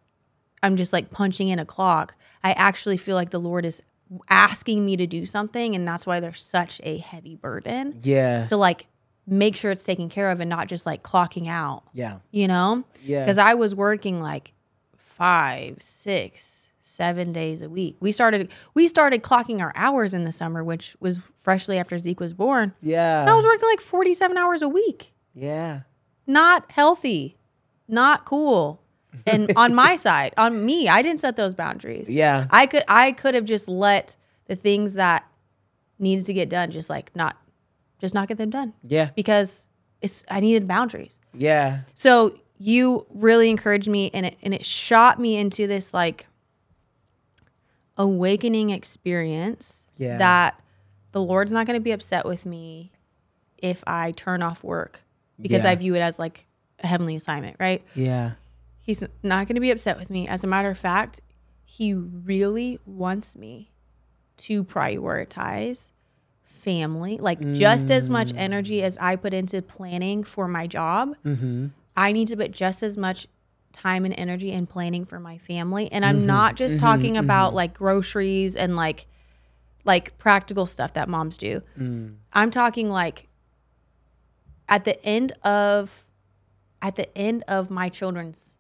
I'm 0.63 0.77
just 0.77 0.93
like 0.93 1.11
punching 1.11 1.49
in 1.49 1.59
a 1.59 1.67
clock. 1.67 2.17
I 2.43 2.53
actually 2.53 2.97
feel 2.97 3.15
like 3.15 3.31
the 3.31 3.39
Lord 3.39 3.65
is 3.67 3.83
asking 4.29 4.85
me 4.85 4.97
to 4.97 5.07
do 5.07 5.27
something 5.27 5.75
and 5.75 5.87
that's 5.87 6.07
why 6.07 6.19
there's 6.21 6.43
such 6.43 6.81
a 6.83 6.99
heavy 6.99 7.37
burden 7.37 8.01
Yeah. 8.03 8.47
to 8.47 8.57
like 8.57 8.87
make 9.27 9.57
sure 9.57 9.71
it's 9.71 9.85
taken 9.85 10.09
care 10.09 10.31
of 10.31 10.41
and 10.41 10.51
not 10.51 10.69
just 10.69 10.87
like 10.87 11.03
clocking 11.03 11.49
out 11.49 11.85
yeah. 11.93 12.19
you 12.31 12.49
know? 12.49 12.85
Yeah. 13.03 13.21
Because 13.21 13.39
I 13.39 13.55
was 13.55 13.75
working 13.75 14.21
like 14.21 14.53
five, 15.15 15.83
six, 15.83 16.71
seven 16.81 17.33
days 17.33 17.63
a 17.63 17.69
week. 17.69 17.97
We 18.01 18.13
started 18.13 18.51
we 18.75 18.89
started 18.89 19.23
clocking 19.23 19.61
our 19.61 19.73
hours 19.75 20.15
in 20.15 20.25
the 20.25 20.33
summer, 20.33 20.63
which 20.65 20.97
was 21.01 21.21
freshly 21.37 21.79
after 21.79 21.99
Zeke 21.99 22.21
was 22.21 22.35
born. 22.35 22.73
Yeah. 22.83 23.21
And 23.21 23.31
I 23.31 23.35
was 23.35 23.45
working 23.45 23.69
like 23.69 23.81
47 23.81 24.37
hours 24.37 24.63
a 24.63 24.69
week. 24.69 25.13
yeah. 25.35 25.81
Not 26.27 26.71
healthy. 26.71 27.37
Not 27.87 28.25
cool. 28.25 28.81
And 29.27 29.53
on 29.57 29.75
my 29.75 29.97
side, 29.97 30.33
on 30.39 30.65
me, 30.65 30.89
I 30.89 31.03
didn't 31.03 31.21
set 31.21 31.37
those 31.37 31.55
boundaries. 31.55 32.09
Yeah. 32.11 32.47
I 32.51 32.67
could 32.67 32.85
I 32.89 33.13
could 33.13 33.35
have 33.35 33.45
just 33.45 33.69
let 33.69 34.17
the 34.47 34.57
things 34.57 34.95
that 34.95 35.25
needed 35.99 36.25
to 36.27 36.33
get 36.33 36.49
done 36.49 36.71
just 36.71 36.89
like 36.91 37.15
not 37.15 37.37
just 38.01 38.15
not 38.15 38.27
get 38.29 38.39
them 38.39 38.51
done 38.51 38.73
Yeah. 38.83 39.11
because 39.15 39.67
it's 40.01 40.25
I 40.31 40.41
needed 40.41 40.67
boundaries. 40.67 41.19
Yeah. 41.35 41.81
So 41.95 42.35
you 42.65 43.07
really 43.11 43.51
encouraged 43.51 43.89
me 43.89 44.11
and 44.15 44.25
it 44.25 44.39
and 44.43 44.55
it 44.55 44.65
shot 44.65 45.21
me 45.21 45.37
into 45.37 45.67
this 45.67 45.93
like 45.93 46.27
awakening 47.99 48.71
experience 48.71 49.85
Yeah. 49.99 50.17
that 50.17 50.61
the 51.13 51.23
Lord's 51.23 51.53
not 51.53 51.67
going 51.67 51.79
to 51.79 51.85
be 51.85 51.93
upset 51.93 52.25
with 52.25 52.47
me 52.47 52.91
if 53.59 53.85
I 53.87 54.13
turn 54.13 54.43
off 54.43 54.65
work 54.65 55.03
because 55.39 55.65
Yeah. 55.65 55.71
I 55.71 55.75
view 55.75 55.95
it 55.95 56.01
as 56.01 56.19
like 56.19 56.47
a 56.83 56.87
heavenly 56.87 57.15
assignment, 57.15 57.57
right? 57.61 57.85
Yeah. 57.95 58.33
He's 58.81 59.05
not 59.23 59.47
going 59.47 59.57
to 59.57 59.61
be 59.61 59.71
upset 59.71 59.99
with 59.99 60.09
me. 60.09 60.27
As 60.27 60.43
a 60.43 60.47
matter 60.47 60.71
of 60.71 60.79
fact, 60.79 61.21
he 61.65 61.93
really 61.93 62.81
wants 62.87 63.37
me 63.37 63.73
to 64.39 64.65
prioritize 64.65 65.91
family, 66.43 67.19
like 67.19 67.41
just 67.53 67.91
as 67.91 68.09
much 68.09 68.33
mm. 68.33 68.39
energy 68.39 68.83
as 68.83 68.97
I 68.99 69.17
put 69.17 69.35
into 69.35 69.61
planning 69.61 70.25
for 70.25 70.49
my 70.49 70.67
job. 70.67 71.15
Mm-hmm. 71.25 71.69
I 71.97 72.13
need 72.13 72.29
to 72.29 72.37
put 72.37 72.51
just 72.51 72.83
as 72.83 72.97
much 72.97 73.27
time 73.73 74.05
and 74.05 74.15
energy 74.17 74.53
in 74.53 74.67
planning 74.67 75.05
for 75.05 75.21
my 75.21 75.39
family. 75.39 75.91
And 75.93 76.05
I'm 76.05 76.19
mm-hmm. 76.19 76.27
not 76.27 76.57
just 76.57 76.77
mm-hmm. 76.77 76.87
talking 76.87 77.17
about 77.17 77.49
mm-hmm. 77.49 77.57
like 77.57 77.75
groceries 77.75 78.57
and 78.57 78.77
like 78.77 79.07
like 79.85 80.17
practical 80.17 80.67
stuff 80.67 80.95
that 80.95 81.09
moms 81.11 81.37
do. 81.37 81.63
Mm. 81.79 82.17
I'm 82.33 82.51
talking 82.51 82.89
like 82.89 83.29
at 84.67 84.85
the 84.85 85.03
end 85.05 85.33
of 85.43 86.07
at 86.81 86.97
the 86.97 87.17
end 87.17 87.45
of 87.49 87.71
my 87.71 87.91
children's 87.91 88.57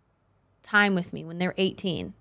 time 0.62 0.94
with 0.94 1.12
me 1.12 1.24
when 1.24 1.38
they're 1.38 1.54
18, 1.56 2.14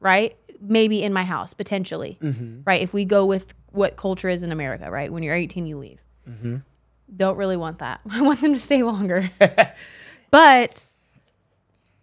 right? 0.00 0.36
Maybe 0.60 1.02
in 1.02 1.12
my 1.12 1.24
house 1.24 1.54
potentially, 1.54 2.18
right? 2.64 2.82
If 2.82 2.92
we 2.92 3.04
go 3.04 3.24
with 3.26 3.54
what 3.70 3.96
culture 3.96 4.28
is 4.28 4.42
in 4.42 4.52
America, 4.52 4.90
right? 4.90 5.12
When 5.12 5.22
you're 5.22 5.34
18, 5.34 5.66
you 5.66 5.78
leave. 5.78 6.00
Don't 7.14 7.36
really 7.36 7.56
want 7.56 7.78
that. 7.80 8.00
I 8.10 8.22
want 8.22 8.40
them 8.40 8.52
to 8.52 8.58
stay 8.58 8.82
longer. 8.82 9.30
but 10.34 10.86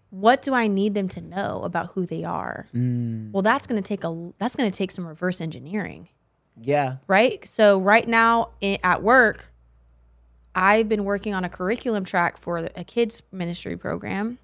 what 0.09 0.41
do 0.41 0.53
I 0.53 0.67
need 0.67 0.93
them 0.93 1.09
to 1.09 1.21
know 1.21 1.63
about 1.63 1.87
who 1.87 2.05
they 2.05 2.23
are? 2.23 2.67
Mm. 2.73 3.31
Well, 3.31 3.41
that's 3.41 3.67
going 3.67 3.81
to 3.81 3.85
take 3.85 4.05
a 4.05 4.31
that's 4.37 4.55
going 4.55 4.71
to 4.71 4.77
take 4.77 4.89
some 4.91 5.05
reverse 5.05 5.41
engineering 5.41 6.07
Yeah. 6.61 6.97
right? 7.07 7.45
So 7.45 7.77
right 7.77 8.07
now 8.07 8.51
at 8.83 9.03
work, 9.03 9.51
I've 10.55 10.87
been 10.87 11.03
working 11.03 11.33
on 11.33 11.43
a 11.43 11.49
curriculum 11.49 12.05
track 12.05 12.37
for 12.37 12.69
a 12.73 12.83
kids 12.85 13.21
ministry 13.33 13.75
program, 13.75 14.37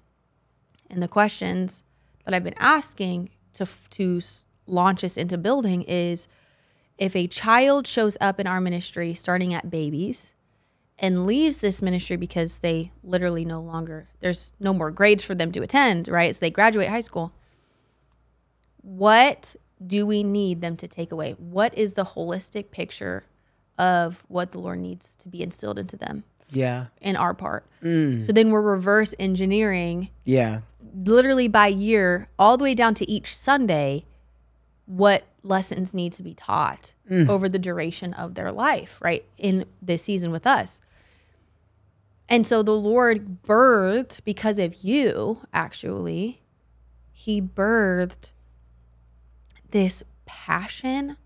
and 0.90 1.02
the 1.02 1.08
questions 1.08 1.84
that 2.24 2.34
I've 2.34 2.44
been 2.44 2.58
asking 2.58 3.30
to 3.54 3.66
to 3.90 4.20
launch 4.66 5.02
us 5.02 5.16
into 5.16 5.38
building 5.38 5.80
is 5.82 6.28
if 6.98 7.16
a 7.16 7.26
child 7.26 7.86
shows 7.86 8.18
up 8.20 8.38
in 8.38 8.46
our 8.46 8.60
ministry 8.60 9.14
starting 9.14 9.54
at 9.54 9.70
babies 9.70 10.34
and 11.00 11.26
leaves 11.26 11.58
this 11.58 11.80
ministry 11.80 12.16
because 12.16 12.58
they 12.58 12.90
literally 13.04 13.44
no 13.44 13.60
longer 13.60 14.06
there's 14.20 14.52
no 14.58 14.72
more 14.74 14.90
grades 14.90 15.22
for 15.22 15.34
them 15.34 15.52
to 15.52 15.62
attend, 15.62 16.08
right? 16.08 16.34
So 16.34 16.40
they 16.40 16.50
graduate 16.50 16.88
high 16.88 17.00
school 17.00 17.32
what 18.82 19.54
do 19.84 20.06
we 20.06 20.22
need 20.22 20.60
them 20.60 20.76
to 20.76 20.88
take 20.88 21.12
away? 21.12 21.32
What 21.38 21.76
is 21.76 21.92
the 21.92 22.04
holistic 22.04 22.70
picture 22.70 23.24
of 23.78 24.24
what 24.28 24.52
the 24.52 24.58
Lord 24.58 24.80
needs 24.80 25.14
to 25.16 25.28
be 25.28 25.42
instilled 25.42 25.78
into 25.78 25.96
them 25.96 26.24
Yeah. 26.50 26.86
in 27.00 27.14
our 27.16 27.34
part? 27.34 27.66
Mm. 27.82 28.20
So 28.22 28.32
then 28.32 28.50
we're 28.50 28.62
reverse 28.62 29.14
engineering 29.18 30.08
Yeah. 30.24 30.60
literally 30.94 31.48
by 31.48 31.68
year, 31.68 32.28
all 32.38 32.56
the 32.56 32.64
way 32.64 32.74
down 32.74 32.94
to 32.94 33.08
each 33.10 33.36
Sunday, 33.36 34.04
what 34.86 35.24
lessons 35.42 35.92
need 35.92 36.12
to 36.14 36.22
be 36.22 36.34
taught 36.34 36.94
mm. 37.10 37.28
over 37.28 37.48
the 37.48 37.58
duration 37.58 38.14
of 38.14 38.34
their 38.34 38.50
life, 38.50 38.98
right? 39.02 39.24
In 39.36 39.66
this 39.82 40.02
season 40.02 40.30
with 40.30 40.46
us. 40.46 40.80
And 42.28 42.46
so 42.46 42.62
the 42.62 42.72
Lord 42.72 43.42
birthed, 43.42 44.22
because 44.24 44.58
of 44.58 44.84
you, 44.84 45.46
actually, 45.52 46.42
He 47.12 47.40
birthed 47.40 48.32
this 49.70 50.02
passion 50.26 51.16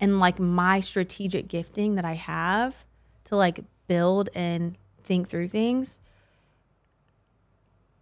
and 0.00 0.18
like 0.18 0.38
my 0.38 0.80
strategic 0.80 1.48
gifting 1.48 1.94
that 1.94 2.04
I 2.04 2.14
have 2.14 2.84
to 3.24 3.36
like 3.36 3.64
build 3.88 4.28
and 4.34 4.76
think 5.02 5.28
through 5.28 5.48
things 5.48 5.98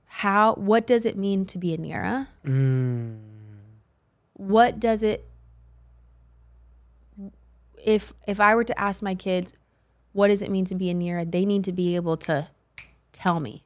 how 0.09 0.55
what 0.55 0.87
does 0.87 1.07
it 1.07 1.17
mean 1.17 1.45
to 1.47 1.59
be 1.59 1.75
a 1.75 1.79
Nhira? 1.79 2.27
Mm. 2.45 3.19
What 4.33 4.81
does 4.81 5.03
it 5.03 5.29
if 7.85 8.13
if 8.27 8.41
I 8.41 8.55
were 8.55 8.65
to 8.65 8.79
ask 8.81 9.03
my 9.03 9.15
kids 9.15 9.55
what 10.13 10.29
does 10.29 10.43
it 10.43 10.51
mean 10.51 10.65
to 10.67 10.75
be 10.75 10.91
a 10.91 10.95
Nhira, 10.95 11.31
they 11.31 11.45
need 11.45 11.65
to 11.65 11.73
be 11.73 11.95
able 11.97 12.17
to 12.19 12.49
tell 13.13 13.41
me. 13.41 13.65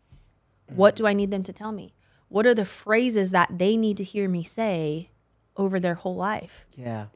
What 0.66 0.96
do 0.96 1.06
I 1.06 1.12
need 1.12 1.30
them 1.30 1.42
to 1.44 1.52
tell 1.52 1.72
me? 1.72 1.94
What 2.28 2.46
are 2.46 2.54
the 2.54 2.64
phrases 2.64 3.30
that 3.30 3.58
they 3.58 3.76
need 3.76 3.96
to 3.98 4.04
hear 4.04 4.28
me 4.28 4.42
say 4.42 5.10
over 5.56 5.78
their 5.78 5.94
whole 5.94 6.16
life? 6.16 6.64
Yeah. 6.76 7.06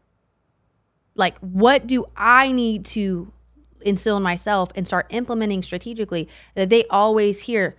like 1.14 1.38
what 1.38 1.86
do 1.86 2.04
i 2.16 2.52
need 2.52 2.84
to 2.84 3.32
instill 3.80 4.18
in 4.18 4.22
myself 4.22 4.70
and 4.76 4.86
start 4.86 5.06
implementing 5.10 5.62
strategically 5.62 6.28
that 6.54 6.68
they 6.68 6.84
always 6.90 7.40
hear 7.42 7.76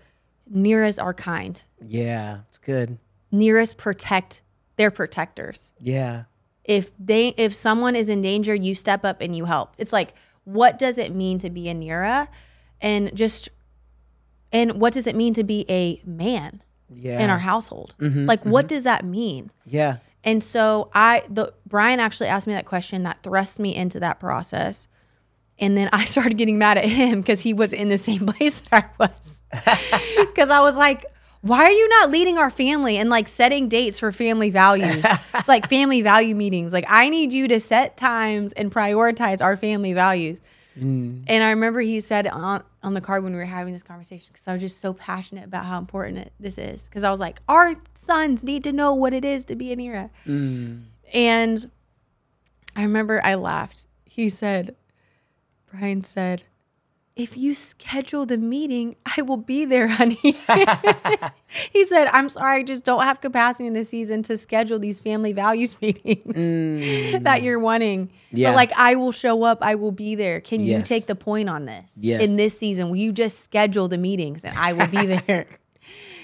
Nhiras 0.51 0.97
are 1.01 1.13
kind 1.13 1.61
Yeah. 1.85 2.39
It's 2.47 2.57
good. 2.57 2.97
Nhiras 3.31 3.75
protect 3.77 4.41
they're 4.77 4.89
protectors 4.91 5.73
Yeah. 5.79 6.23
if 6.63 6.89
they 6.97 7.29
if 7.37 7.53
someone 7.53 7.95
is 7.95 8.09
in 8.09 8.21
danger 8.21 8.55
you 8.55 8.73
step 8.73 9.05
up 9.05 9.21
and 9.21 9.35
you 9.35 9.45
help 9.45 9.75
it's 9.77 9.93
like 9.93 10.13
what 10.47 10.79
does 10.79 10.97
it 10.97 11.13
mean 11.13 11.37
to 11.39 11.49
be 11.49 11.67
a 11.67 11.75
Nhira 11.75 12.29
and 12.79 13.13
just 13.13 13.49
and 14.53 14.79
what 14.79 14.93
does 14.93 15.05
it 15.05 15.15
mean 15.15 15.33
to 15.33 15.43
be 15.43 15.65
a 15.69 16.01
man 16.05 16.63
Yeah. 16.89 17.19
in 17.19 17.29
our 17.29 17.39
household 17.39 17.95
mm-hmm, 17.99 18.25
like 18.25 18.45
what 18.45 18.63
mm-hmm. 18.65 18.75
does 18.75 18.83
that 18.83 19.03
mean 19.03 19.51
Yeah. 19.65 19.97
and 20.23 20.41
so 20.41 20.89
I 20.93 21.23
the 21.29 21.53
Brian 21.65 21.99
actually 21.99 22.27
asked 22.27 22.47
me 22.47 22.53
that 22.53 22.65
question 22.65 23.03
that 23.03 23.23
thrust 23.23 23.59
me 23.59 23.75
into 23.75 23.99
that 23.99 24.19
process. 24.21 24.87
And 25.59 25.75
then 25.75 25.89
I 25.91 26.05
started 26.13 26.37
getting 26.37 26.57
mad 26.57 26.77
at 26.77 26.85
him 26.85 27.19
because 27.21 27.41
he 27.41 27.53
was 27.53 27.73
in 27.73 27.89
the 27.89 27.97
same 27.97 28.25
place 28.33 28.61
that 28.61 28.91
I 28.99 29.07
was. 29.07 29.41
Because 30.27 30.49
I 30.49 30.61
was 30.61 30.75
like, 30.75 31.03
why 31.47 31.63
are 31.63 31.71
you 31.71 31.87
not 31.89 32.11
leading 32.11 32.37
our 32.37 32.49
family 32.49 32.97
and 32.97 33.09
like 33.09 33.27
setting 33.27 33.69
dates 33.69 33.99
for 33.99 34.11
family 34.11 34.49
values? 34.49 35.03
like 35.47 35.69
family 35.69 36.01
value 36.01 36.35
meetings. 36.35 36.73
Like 36.73 36.85
I 36.87 37.09
need 37.09 37.31
you 37.31 37.47
to 37.47 37.59
set 37.59 37.97
times 37.97 38.53
and 38.53 38.71
prioritize 38.71 39.41
our 39.41 39.57
family 39.57 39.93
values. 39.93 40.39
Mm. 40.79 41.23
And 41.27 41.43
I 41.43 41.49
remember 41.49 41.81
he 41.81 41.99
said 41.99 42.27
on, 42.27 42.63
on 42.83 42.93
the 42.93 43.01
card 43.01 43.23
when 43.23 43.33
we 43.33 43.39
were 43.39 43.45
having 43.45 43.73
this 43.73 43.83
conversation 43.83 44.27
because 44.31 44.47
I 44.47 44.53
was 44.53 44.61
just 44.61 44.79
so 44.79 44.93
passionate 44.93 45.45
about 45.45 45.65
how 45.65 45.77
important 45.77 46.19
it, 46.19 46.33
this 46.39 46.57
is. 46.57 46.85
Because 46.85 47.03
I 47.03 47.11
was 47.11 47.19
like, 47.19 47.41
our 47.47 47.73
sons 47.95 48.43
need 48.43 48.63
to 48.63 48.71
know 48.71 48.93
what 48.93 49.13
it 49.13 49.25
is 49.25 49.45
to 49.45 49.55
be 49.55 49.71
a 49.71 49.75
Nhira. 49.75 50.09
Mm. 50.27 50.83
And 51.13 51.71
I 52.75 52.83
remember 52.83 53.21
I 53.23 53.35
laughed. 53.35 53.87
He 54.05 54.29
said, 54.29 54.75
Brian 55.71 56.01
said, 56.01 56.43
if 57.17 57.35
you 57.35 57.55
schedule 57.55 58.27
the 58.27 58.37
meeting, 58.37 58.95
I 59.17 59.23
will 59.23 59.37
be 59.37 59.65
there, 59.65 59.87
honey. 59.87 60.19
he 61.71 61.83
said, 61.83 62.07
I'm 62.13 62.29
sorry, 62.29 62.59
I 62.59 62.63
just 62.63 62.85
don't 62.85 63.03
have 63.03 63.21
capacity 63.21 63.65
in 63.65 63.73
this 63.73 63.89
season 63.89 64.21
to 64.23 64.37
schedule 64.37 64.77
these 64.77 64.99
family 64.99 65.33
values 65.33 65.75
meetings 65.81 66.35
mm. 66.35 67.23
that 67.23 67.41
you're 67.41 67.59
wanting. 67.59 68.11
Yeah. 68.31 68.51
But 68.51 68.55
like, 68.55 68.71
I 68.77 68.95
will 68.95 69.11
show 69.11 69.43
up, 69.43 69.59
I 69.61 69.75
will 69.75 69.91
be 69.91 70.13
there. 70.13 70.39
Can 70.39 70.63
you 70.63 70.83
take 70.83 71.07
the 71.07 71.15
point 71.15 71.49
on 71.49 71.65
this? 71.65 71.91
Yes. 71.97 72.21
In 72.21 72.35
this 72.35 72.57
season, 72.57 72.89
will 72.89 72.97
you 72.97 73.11
just 73.11 73.39
schedule 73.39 73.87
the 73.87 73.97
meetings 73.97 74.45
and 74.45 74.55
I 74.57 74.73
will 74.73 74.87
be 74.87 75.05
there? 75.27 75.47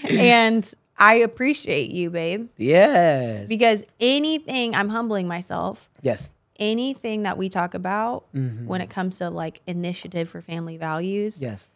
and 0.07 0.71
I 0.97 1.15
appreciate 1.15 1.89
you, 1.89 2.11
babe, 2.11 2.49
Yes. 2.55 3.49
because 3.49 3.83
anything, 3.99 4.75
I'm 4.75 4.89
humbling 4.89 5.27
myself 5.27 5.89
yes. 6.03 6.29
Anything 6.71 7.23
that 7.23 7.37
we 7.37 7.49
talk 7.49 7.73
about 7.73 8.25
mm-hmm. 8.33 8.65
when 8.65 8.79
it 8.79 8.89
comes 8.89 9.17
to 9.17 9.29
like 9.29 9.61
initiative 9.67 10.29
for 10.29 10.41
family 10.41 10.77
values 10.77 11.41
Yes. 11.41 11.67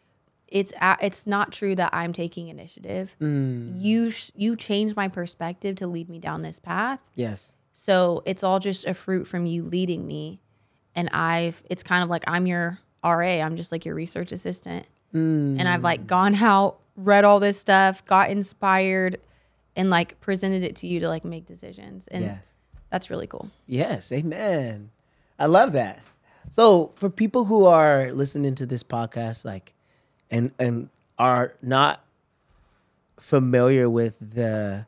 it's 0.48 0.72
it's 1.02 1.28
not 1.28 1.52
true 1.52 1.76
that 1.76 1.90
i'm 1.94 2.14
taking 2.14 2.48
initiative. 2.48 3.16
Mm. 3.22 3.74
You 3.76 4.10
sh- 4.12 4.32
you 4.36 4.56
changed 4.56 4.96
my 4.96 5.10
perspective 5.10 5.76
to 5.78 5.88
lead 5.88 6.08
me 6.10 6.20
down 6.20 6.42
this 6.42 6.60
path. 6.60 7.02
Yes. 7.16 7.54
so 7.74 8.24
it's 8.26 8.44
all 8.44 8.60
just 8.60 8.86
a 8.86 8.94
fruit 8.94 9.28
from 9.28 9.46
you 9.46 9.64
leading 9.64 10.08
me. 10.08 10.40
And 10.96 11.10
i've 11.10 11.62
it's 11.70 11.84
kind 11.84 12.02
of 12.04 12.10
like 12.10 12.24
i'm 12.28 12.48
your 12.48 12.80
ra 13.04 13.42
i'm 13.46 13.56
just 13.58 13.72
like 13.74 13.84
your 13.86 13.96
research 13.96 14.32
assistant. 14.32 14.86
Mm. 15.14 15.60
And 15.60 15.68
i've 15.68 15.84
like 15.84 16.08
gone 16.08 16.36
out 16.36 16.80
read 16.96 17.26
all 17.26 17.40
this 17.40 17.60
stuff 17.60 18.06
got 18.06 18.30
inspired 18.32 19.20
and 19.76 19.90
like 19.92 20.20
presented 20.20 20.64
it 20.64 20.76
to 20.78 20.88
you 20.88 21.00
to 21.02 21.08
like 21.08 21.24
make 21.24 21.46
decisions. 21.46 22.08
And 22.08 22.24
Yes. 22.24 22.46
That's 22.90 23.10
really 23.10 23.28
cool 23.28 23.50
Yes, 23.68 24.12
amen. 24.12 24.92
I 25.38 25.46
love 25.46 25.74
that. 25.74 26.00
So 26.50 26.94
for 26.96 27.10
people 27.10 27.46
who 27.46 27.66
are 27.66 28.12
listening 28.12 28.56
to 28.56 28.66
this 28.66 28.84
podcast, 28.84 29.46
like, 29.46 29.74
and 30.32 30.52
and 30.58 30.90
are 31.20 31.54
not 31.62 32.04
familiar 33.20 33.90
with 33.90 34.18
the 34.20 34.86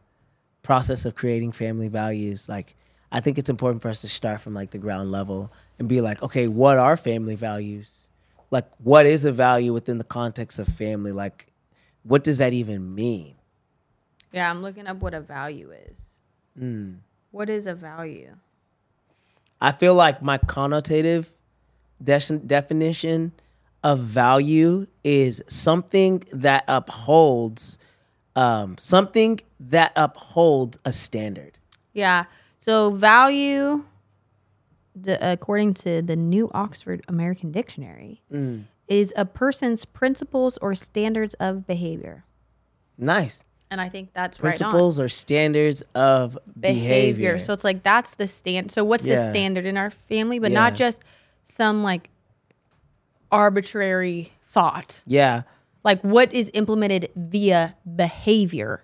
process 0.64 1.06
of 1.06 1.16
creating 1.16 1.52
family 1.52 1.88
values, 1.88 2.48
like, 2.48 2.76
I 3.12 3.20
think 3.20 3.38
it's 3.38 3.50
important 3.50 3.82
for 3.82 3.90
us 3.90 4.02
to 4.02 4.10
start 4.10 4.42
from 4.42 4.54
like 4.54 4.72
the 4.72 4.78
ground 4.78 5.12
level 5.12 5.52
and 5.78 5.90
be 5.90 6.02
like, 6.02 6.24
okay, 6.24 6.48
what 6.48 6.78
are 6.78 6.96
family 6.96 7.36
values? 7.36 8.08
Like, 8.52 8.66
what 8.78 9.06
is 9.06 9.26
a 9.26 9.32
value 9.32 9.74
within 9.74 9.98
the 9.98 10.04
context 10.04 10.58
of 10.60 10.68
family? 10.68 11.12
Like, 11.12 11.48
what 12.04 12.24
does 12.24 12.38
that 12.38 12.54
even 12.54 12.96
mean? 12.96 13.36
Yeah, 14.32 14.50
I'm 14.50 14.62
looking 14.62 14.88
up 14.88 14.98
what 14.98 15.14
a 15.14 15.20
value 15.20 15.72
is. 15.72 16.00
Hmm. 16.58 16.94
What 17.32 17.50
is 17.50 17.68
a 17.68 17.74
value? 17.74 18.36
I 19.62 19.72
feel 19.72 19.94
like 19.96 20.22
my 20.22 20.38
connotative 20.38 21.32
de- 22.02 22.40
definition 22.46 23.34
of 23.84 24.00
value 24.00 24.88
is 25.04 25.44
something 25.48 26.24
that 26.32 26.64
upholds 26.68 27.78
um, 28.36 28.78
something 28.80 29.40
that 29.60 29.92
upholds 29.98 30.78
a 30.86 30.94
standard. 30.94 31.58
Yeah. 31.94 32.26
So 32.58 32.92
value 32.92 33.84
d- 35.00 35.12
according 35.20 35.74
to 35.76 36.02
the 36.02 36.16
New 36.16 36.50
Oxford 36.54 37.04
American 37.10 37.52
Dictionary, 37.52 38.22
Mm. 38.32 38.64
is 38.88 39.12
a 39.18 39.26
person's 39.26 39.84
principles 39.86 40.58
or 40.60 40.74
standards 40.76 41.34
of 41.36 41.68
behavior. 41.68 42.24
Nice. 42.98 43.44
And 43.72 43.80
I 43.80 43.90
think 43.90 44.14
that's 44.14 44.42
right 44.42 44.60
on. 44.62 44.72
Principles 44.72 45.00
or 45.00 45.10
standards 45.10 45.84
of 45.94 46.38
behavior. 46.60 46.80
behavior. 46.80 47.40
So 47.40 47.54
it's 47.54 47.64
like 47.64 47.84
that's 47.84 48.16
the 48.16 48.28
stand. 48.28 48.72
So 48.72 48.84
what's 48.84 49.04
the 49.04 49.18
standard 49.18 49.66
in 49.66 49.78
our 49.78 49.90
family, 49.92 50.40
but 50.40 50.52
not 50.52 50.76
just 50.76 51.04
some 51.44 51.84
like 51.84 52.10
arbitrary 53.32 54.32
thought. 54.48 55.04
yeah. 55.06 55.44
Like 55.84 56.02
what 56.02 56.34
is 56.34 56.52
implemented 56.54 57.10
via 57.16 57.76
behavior. 57.96 58.84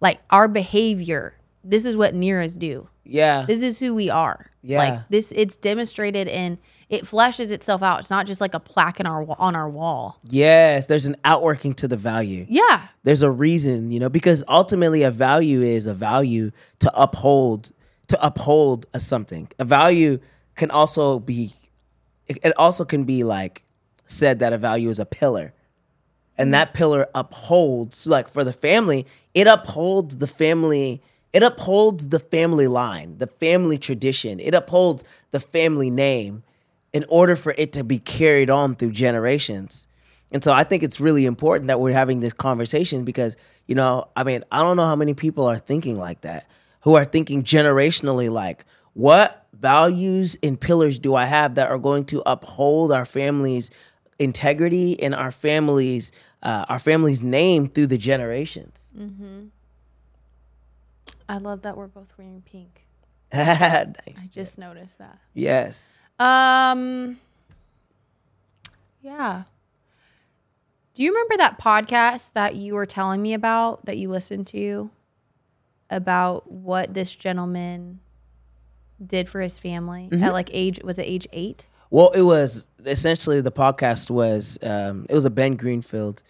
Like 0.00 0.20
our 0.30 0.48
behavior. 0.48 1.34
This 1.62 1.86
is 1.86 1.96
what 1.96 2.14
Nhiras 2.14 2.58
do. 2.58 2.88
Yeah. 3.04 3.44
This 3.46 3.62
is 3.62 3.78
who 3.78 3.94
we 3.94 4.10
are. 4.10 4.50
Yeah. 4.62 4.78
Like 4.78 5.08
this 5.10 5.32
it's 5.36 5.56
demonstrated 5.56 6.26
and 6.28 6.58
it 6.94 7.04
fleshes 7.04 7.50
itself 7.50 7.82
out. 7.82 8.00
It's 8.00 8.10
not 8.10 8.26
just 8.26 8.40
like 8.40 8.54
a 8.54 8.60
plaque 8.60 9.00
in 9.00 9.06
our 9.06 9.26
on 9.38 9.56
our 9.56 9.68
wall. 9.68 10.20
yes. 10.24 10.86
There's 10.86 11.06
an 11.06 11.16
outworking 11.24 11.74
to 11.74 11.88
the 11.88 11.96
value. 11.96 12.46
Yeah. 12.48 12.88
There's 13.02 13.22
a 13.22 13.30
reason, 13.30 13.90
you 13.90 14.00
know, 14.00 14.08
because 14.08 14.44
ultimately 14.48 15.02
a 15.02 15.10
value 15.10 15.62
is 15.62 15.86
a 15.86 15.94
value 15.94 16.52
to 16.78 16.90
uphold 16.94 17.72
to 18.08 18.24
uphold 18.24 18.86
a 18.94 19.00
something. 19.00 19.48
A 19.58 19.64
value 19.64 20.20
can 20.54 20.70
also 20.70 21.18
be 21.18 21.52
it, 22.26 22.38
it 22.42 22.52
also 22.56 22.84
can 22.84 23.04
be 23.04 23.24
like 23.24 23.64
said 24.06 24.38
that 24.38 24.52
a 24.52 24.58
value 24.58 24.88
is 24.88 24.98
a 24.98 25.06
pillar. 25.06 25.52
And 26.36 26.52
that 26.52 26.74
pillar 26.74 27.08
upholds 27.14 28.06
like 28.06 28.28
for 28.28 28.44
the 28.44 28.52
family, 28.52 29.06
it 29.34 29.46
upholds 29.46 30.16
the 30.16 30.26
family 30.26 31.02
it 31.32 31.42
upholds 31.42 32.10
the 32.10 32.20
family 32.20 32.68
line, 32.68 33.18
the 33.18 33.26
family 33.26 33.76
tradition. 33.76 34.38
It 34.38 34.54
upholds 34.54 35.02
the 35.32 35.40
family 35.40 35.90
name 35.90 36.43
in 36.94 37.04
order 37.08 37.34
for 37.34 37.52
it 37.58 37.72
to 37.72 37.84
be 37.84 37.98
carried 37.98 38.48
on 38.48 38.76
through 38.76 38.92
generations. 38.92 39.88
And 40.30 40.42
so 40.42 40.52
I 40.52 40.64
think 40.64 40.82
it's 40.82 41.00
really 41.00 41.26
important 41.26 41.68
that 41.68 41.80
we're 41.80 41.92
having 41.92 42.20
this 42.20 42.32
conversation 42.32 43.04
because, 43.04 43.36
you 43.66 43.74
know, 43.74 44.08
I 44.16 44.22
mean, 44.22 44.44
I 44.50 44.60
don't 44.60 44.76
know 44.76 44.86
how 44.86 44.96
many 44.96 45.12
people 45.12 45.44
are 45.44 45.56
thinking 45.58 45.98
like 45.98 46.22
that, 46.22 46.48
who 46.82 46.94
are 46.94 47.04
thinking 47.04 47.42
generationally 47.42 48.30
like, 48.30 48.64
what 48.94 49.46
values 49.52 50.38
and 50.40 50.58
pillars 50.58 51.00
do 51.00 51.16
I 51.16 51.24
have 51.24 51.56
that 51.56 51.68
are 51.68 51.78
going 51.78 52.04
to 52.06 52.22
uphold 52.26 52.92
our 52.92 53.04
family's 53.04 53.70
integrity 54.20 55.00
and 55.02 55.14
our 55.14 55.32
family's 55.32 56.12
uh, 56.42 56.64
our 56.68 56.78
family's 56.78 57.22
name 57.22 57.68
through 57.68 57.88
the 57.88 57.98
generations? 57.98 58.92
Mm-hmm. 58.96 59.46
I 61.28 61.38
love 61.38 61.62
that 61.62 61.76
we're 61.76 61.88
both 61.88 62.16
wearing 62.16 62.42
pink. 62.42 62.82
Nice. 63.32 63.96
I 64.16 64.28
just 64.30 64.58
noticed 64.58 64.98
that. 64.98 65.18
Yes. 65.32 65.94
Um 66.18 67.18
Yeah. 69.02 69.44
Do 70.94 71.02
you 71.02 71.10
remember 71.12 71.36
that 71.38 71.58
podcast 71.58 72.34
that 72.34 72.54
you 72.54 72.74
were 72.74 72.86
telling 72.86 73.20
me 73.20 73.34
about 73.34 73.84
that 73.86 73.96
you 73.96 74.08
listened 74.10 74.46
to 74.48 74.90
about 75.90 76.50
what 76.50 76.94
this 76.94 77.14
gentleman 77.14 77.98
did 79.04 79.28
for 79.28 79.40
his 79.40 79.58
family 79.58 80.08
Mm-hmm. 80.12 80.22
at 80.22 80.32
like 80.32 80.50
age 80.52 80.80
was 80.84 80.98
it 80.98 81.02
age 81.02 81.26
8? 81.32 81.66
Well, 81.90 82.10
it 82.10 82.22
was 82.22 82.66
essentially 82.86 83.40
the 83.40 83.52
podcast 83.52 84.10
was 84.10 84.58
um, 84.62 85.06
it 85.08 85.14
was 85.14 85.24
a 85.24 85.30
Ben 85.30 85.56
Greenfield 85.56 86.22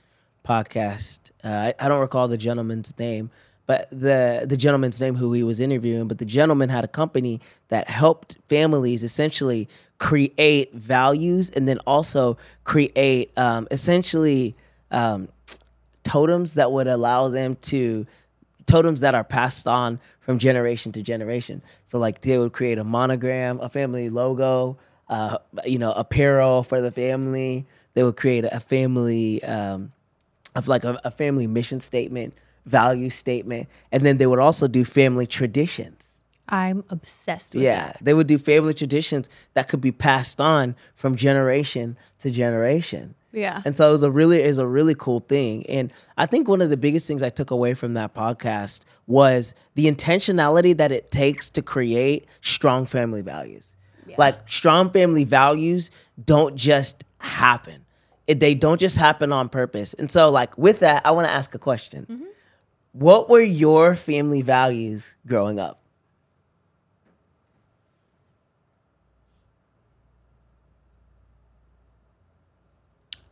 podcast. 0.45 1.31
Uh, 1.43 1.49
I, 1.49 1.75
I 1.79 1.89
don't 1.89 2.01
recall 2.01 2.29
the 2.29 2.37
gentleman's 2.37 2.99
name, 2.99 3.31
but 3.67 3.89
the 3.91 4.45
the 4.47 4.57
gentleman's 4.57 5.01
name 5.01 5.15
who 5.15 5.33
he 5.33 5.43
was 5.43 5.61
interviewing. 5.61 6.09
But 6.09 6.19
the 6.19 6.25
gentleman 6.25 6.69
had 6.69 6.85
a 6.85 6.89
company 6.89 7.41
that 7.69 7.89
helped 7.89 8.37
families 8.49 9.03
essentially 9.03 9.69
create 9.99 10.75
values 10.75 11.51
and 11.51 11.67
then 11.67 11.79
also 11.87 12.37
create 12.65 13.37
um, 13.39 13.67
essentially 13.71 14.55
um, 14.91 15.29
totems 16.03 16.55
that 16.55 16.73
would 16.73 16.87
allow 16.87 17.29
them 17.29 17.57
to 17.57 18.07
totems 18.67 19.01
that 19.01 19.15
are 19.15 19.25
passed 19.25 19.67
on 19.67 19.99
from 20.21 20.39
generation 20.39 20.93
to 20.93 21.03
generation. 21.03 21.63
So 21.85 21.99
like 21.99 22.23
they 22.23 22.39
would 22.39 22.53
create 22.53 22.79
a 22.79 22.85
monogram, 22.85 23.61
a 23.61 23.69
family 23.69 24.11
logo, 24.11 24.79
uh, 25.09 25.39
you 25.65 25.79
know, 25.79 25.93
apparel 25.93 26.63
for 26.63 26.81
the 26.81 26.91
family. 26.91 27.67
They 27.95 28.03
would 28.03 28.17
create 28.17 28.45
a 28.45 28.61
family 28.61 29.43
um, 29.45 29.93
of 30.55 30.67
like 30.67 30.85
a, 30.85 31.01
a 31.05 31.11
family 31.11 31.47
mission 31.47 31.81
statement, 31.81 32.35
value 32.67 33.11
statement, 33.11 33.69
and 33.93 34.03
then 34.03 34.19
they 34.19 34.27
would 34.27 34.39
also 34.39 34.67
do 34.69 34.85
family 34.85 35.27
traditions. 35.27 36.23
I'm 36.49 36.85
obsessed 36.91 37.55
with 37.55 37.65
Yeah, 37.65 37.87
that. 37.87 37.99
they 38.03 38.13
would 38.15 38.27
do 38.27 38.37
family 38.39 38.75
traditions 38.75 39.29
that 39.55 39.69
could 39.69 39.81
be 39.81 39.93
passed 39.93 40.41
on 40.41 40.77
from 40.95 41.17
generation 41.17 41.97
to 42.19 42.31
generation. 42.31 43.15
Yeah. 43.33 43.63
And 43.65 43.77
so 43.77 43.89
it 43.89 43.93
was 43.93 44.03
a 44.03 44.11
really 44.11 44.41
is 44.43 44.59
a 44.59 44.67
really 44.67 44.95
cool 44.95 45.21
thing. 45.21 45.67
And 45.67 45.93
I 46.17 46.27
think 46.27 46.47
one 46.47 46.61
of 46.63 46.71
the 46.71 46.77
biggest 46.77 47.09
things 47.09 47.23
I 47.23 47.31
took 47.31 47.51
away 47.51 47.75
from 47.75 47.95
that 47.95 48.15
podcast 48.15 48.83
was 49.07 49.55
the 49.75 49.87
intentionality 49.87 50.77
that 50.77 50.93
it 50.93 51.11
takes 51.11 51.51
to 51.51 51.63
create 51.63 52.27
strong 52.43 52.87
family 52.87 53.23
values. 53.23 53.77
Like 54.17 54.49
strong 54.49 54.91
family 54.91 55.25
values 55.25 55.91
don't 56.25 56.55
just 56.55 57.03
happen. 57.19 57.85
It, 58.29 58.39
they 58.39 58.55
don't 58.55 58.79
just 58.79 58.97
happen 58.97 59.33
on 59.33 59.49
purpose. 59.49 59.93
And 59.95 60.09
so 60.09 60.31
like 60.31 60.57
with 60.57 60.79
that, 60.81 61.05
I 61.05 61.11
want 61.11 61.27
to 61.27 61.33
ask 61.35 61.53
a 61.57 61.59
question. 61.59 62.07
Mm-hmm. 62.09 62.25
What 62.95 63.29
were 63.29 63.41
your 63.41 63.95
family 63.97 64.41
values 64.41 65.17
growing 65.27 65.59
up? 65.61 65.81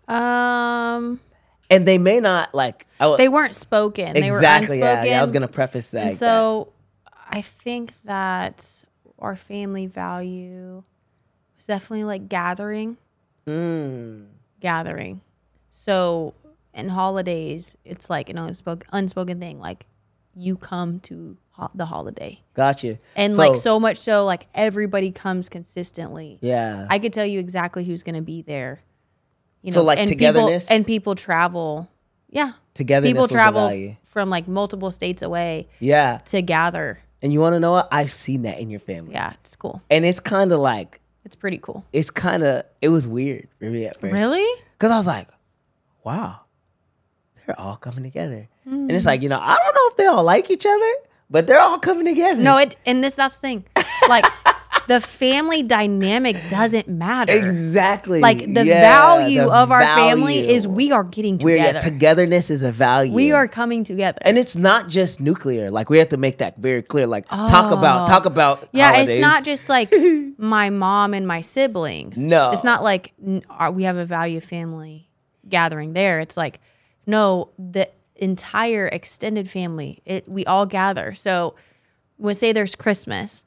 Um 0.08 1.20
And 1.70 1.86
they 1.86 1.98
may 1.98 2.20
not 2.20 2.54
like 2.54 2.86
w- 2.98 3.16
they 3.16 3.28
weren't 3.28 3.54
spoken. 3.54 4.14
They 4.14 4.20
exactly. 4.22 4.78
were 4.78 4.84
Yeah, 4.84 4.92
unspoken. 4.92 5.10
yeah, 5.10 5.18
I 5.18 5.22
was 5.22 5.32
gonna 5.32 5.48
preface 5.48 5.90
that. 5.90 6.00
And 6.02 6.10
like 6.10 6.18
that. 6.18 6.26
so 6.26 6.72
I 7.30 7.40
think 7.40 7.92
that 8.04 8.84
our 9.18 9.36
family 9.36 9.86
value 9.86 10.82
was 11.56 11.66
definitely 11.66 12.04
like 12.04 12.28
gathering. 12.28 12.96
Mm. 13.46 14.26
Gathering. 14.60 15.20
So 15.70 16.34
in 16.74 16.88
holidays, 16.90 17.76
it's 17.84 18.08
like 18.10 18.28
an 18.28 18.38
unspoken 18.38 18.88
unspoken 18.92 19.40
thing. 19.40 19.58
Like 19.60 19.86
you 20.34 20.56
come 20.56 20.98
to 21.00 21.36
ho- 21.50 21.70
the 21.74 21.84
holiday. 21.86 22.40
Gotcha. 22.54 22.98
And 23.16 23.36
like 23.36 23.56
so 23.56 23.78
much 23.78 23.98
so 23.98 24.24
like 24.24 24.46
everybody 24.54 25.10
comes 25.10 25.48
consistently. 25.48 26.38
yeah. 26.40 26.86
I 26.90 26.98
could 26.98 27.12
tell 27.12 27.26
you 27.26 27.38
exactly 27.38 27.84
who's 27.84 28.02
going 28.02 28.14
to 28.14 28.22
be 28.22 28.42
there. 28.42 28.80
You 29.62 29.70
So, 29.72 29.84
like, 29.84 29.98
and 29.98 30.08
togetherness? 30.08 30.64
people, 30.66 30.76
and 30.76 30.86
people 30.86 31.14
travel. 31.14 31.88
Yeah. 32.28 32.52
Togetherness 32.74 33.10
People 33.10 33.22
was 33.24 33.30
travel 33.30 33.68
value. 33.68 33.96
from 34.02 34.28
like 34.30 34.48
multiple 34.48 34.90
states 34.90 35.22
away 35.22 35.68
yeah. 35.78 36.16
to 36.26 36.40
gather. 36.42 36.98
And 37.20 37.32
you 37.32 37.38
want 37.38 37.54
to 37.54 37.60
know 37.60 37.72
what? 37.72 37.88
I've 37.92 38.10
seen 38.10 38.42
that 38.42 38.58
in 38.58 38.70
your 38.70 38.80
family. 38.80 39.12
Yeah, 39.12 39.34
it's 39.40 39.54
cool. 39.54 39.80
And 39.90 40.04
it's 40.04 40.18
kind 40.18 40.50
of 40.50 40.58
like 40.58 41.00
It's 41.24 41.36
pretty 41.36 41.58
cool. 41.58 41.84
it's 41.92 42.10
kind 42.10 42.42
of 42.42 42.64
it 42.80 42.88
was 42.88 43.06
weird 43.06 43.48
for 43.58 43.66
me 43.66 43.84
at 43.84 44.00
first. 44.00 44.12
Really? 44.12 44.46
Because 44.78 44.90
I 44.90 44.96
was 44.96 45.06
like, 45.06 45.28
wow, 46.02 46.40
they're 47.46 47.58
all 47.60 47.76
coming 47.76 48.04
together. 48.04 48.48
And 48.64 48.90
it's 48.90 49.02
mm-hmm. 49.02 49.08
like, 49.08 49.22
you 49.22 49.28
know, 49.28 49.40
I 49.40 49.56
don't 49.56 49.74
know 49.74 49.88
if 49.90 49.96
they 49.96 50.06
all 50.06 50.24
like 50.24 50.50
each 50.50 50.66
other, 50.66 50.92
but 51.30 51.46
they're 51.46 51.60
all 51.60 51.78
coming 51.78 52.04
together. 52.04 52.42
No, 52.42 52.56
it 52.58 52.76
and 52.86 53.02
this 53.02 53.14
that's 53.14 53.36
the 53.36 53.40
thing. 53.40 53.64
Like 54.08 54.24
the 54.88 55.00
family 55.00 55.62
dynamic 55.62 56.36
doesn't 56.48 56.88
matter. 56.88 57.32
exactly. 57.32 58.20
Like 58.20 58.38
the 58.52 58.64
Yeah, 58.66 58.80
value 58.80 59.40
the 59.40 59.50
of 59.50 59.70
our 59.72 59.82
family 59.82 60.48
is 60.48 60.66
we 60.66 60.92
are 60.92 61.04
getting 61.04 61.38
We're, 61.38 61.56
yeah, 61.56 61.66
together. 61.72 61.90
togetherness 61.90 62.50
is 62.50 62.62
a 62.62 62.72
value. 62.72 63.12
we 63.14 63.32
are 63.32 63.48
coming 63.48 63.84
together. 63.84 64.18
and 64.22 64.38
it's 64.38 64.56
not 64.56 64.88
just 64.88 65.20
nuclear. 65.20 65.70
Like 65.70 65.90
we 65.90 65.98
have 65.98 66.08
to 66.10 66.16
make 66.16 66.38
that 66.38 66.56
very 66.58 66.82
clear. 66.82 67.06
Like 67.06 67.28
talk 67.28 67.70
oh. 67.72 67.78
about 67.78 68.06
talk 68.08 68.24
about 68.26 68.60
Oh. 68.64 68.68
yeah, 68.72 68.92
holidays. 68.92 69.10
it's 69.10 69.20
not 69.20 69.44
just 69.44 69.68
like 69.68 69.92
my 70.38 70.70
mom 70.70 71.14
and 71.14 71.26
my 71.26 71.40
siblings. 71.40 72.16
No. 72.18 72.52
It's 72.52 72.64
not 72.64 72.82
like 72.82 73.12
n- 73.24 73.42
are- 73.50 73.72
we 73.72 73.84
have 73.84 73.96
a 73.96 74.04
value 74.04 74.40
family 74.40 75.08
gathering 75.48 75.92
there. 75.92 76.20
It's 76.20 76.36
like 76.36 76.60
no, 77.06 77.50
the 77.58 77.88
entire 78.16 78.86
extended 78.86 79.50
family. 79.50 80.00
It 80.04 80.28
we 80.28 80.44
all 80.46 80.66
gather. 80.66 81.14
So 81.14 81.54
when 82.16 82.34
say 82.34 82.52
there's 82.52 82.74
Christmas, 82.76 83.44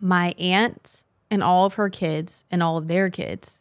my 0.00 0.34
aunt 0.38 1.02
and 1.30 1.42
all 1.42 1.66
of 1.66 1.74
her 1.74 1.90
kids 1.90 2.44
and 2.50 2.62
all 2.62 2.76
of 2.76 2.88
their 2.88 3.10
kids 3.10 3.60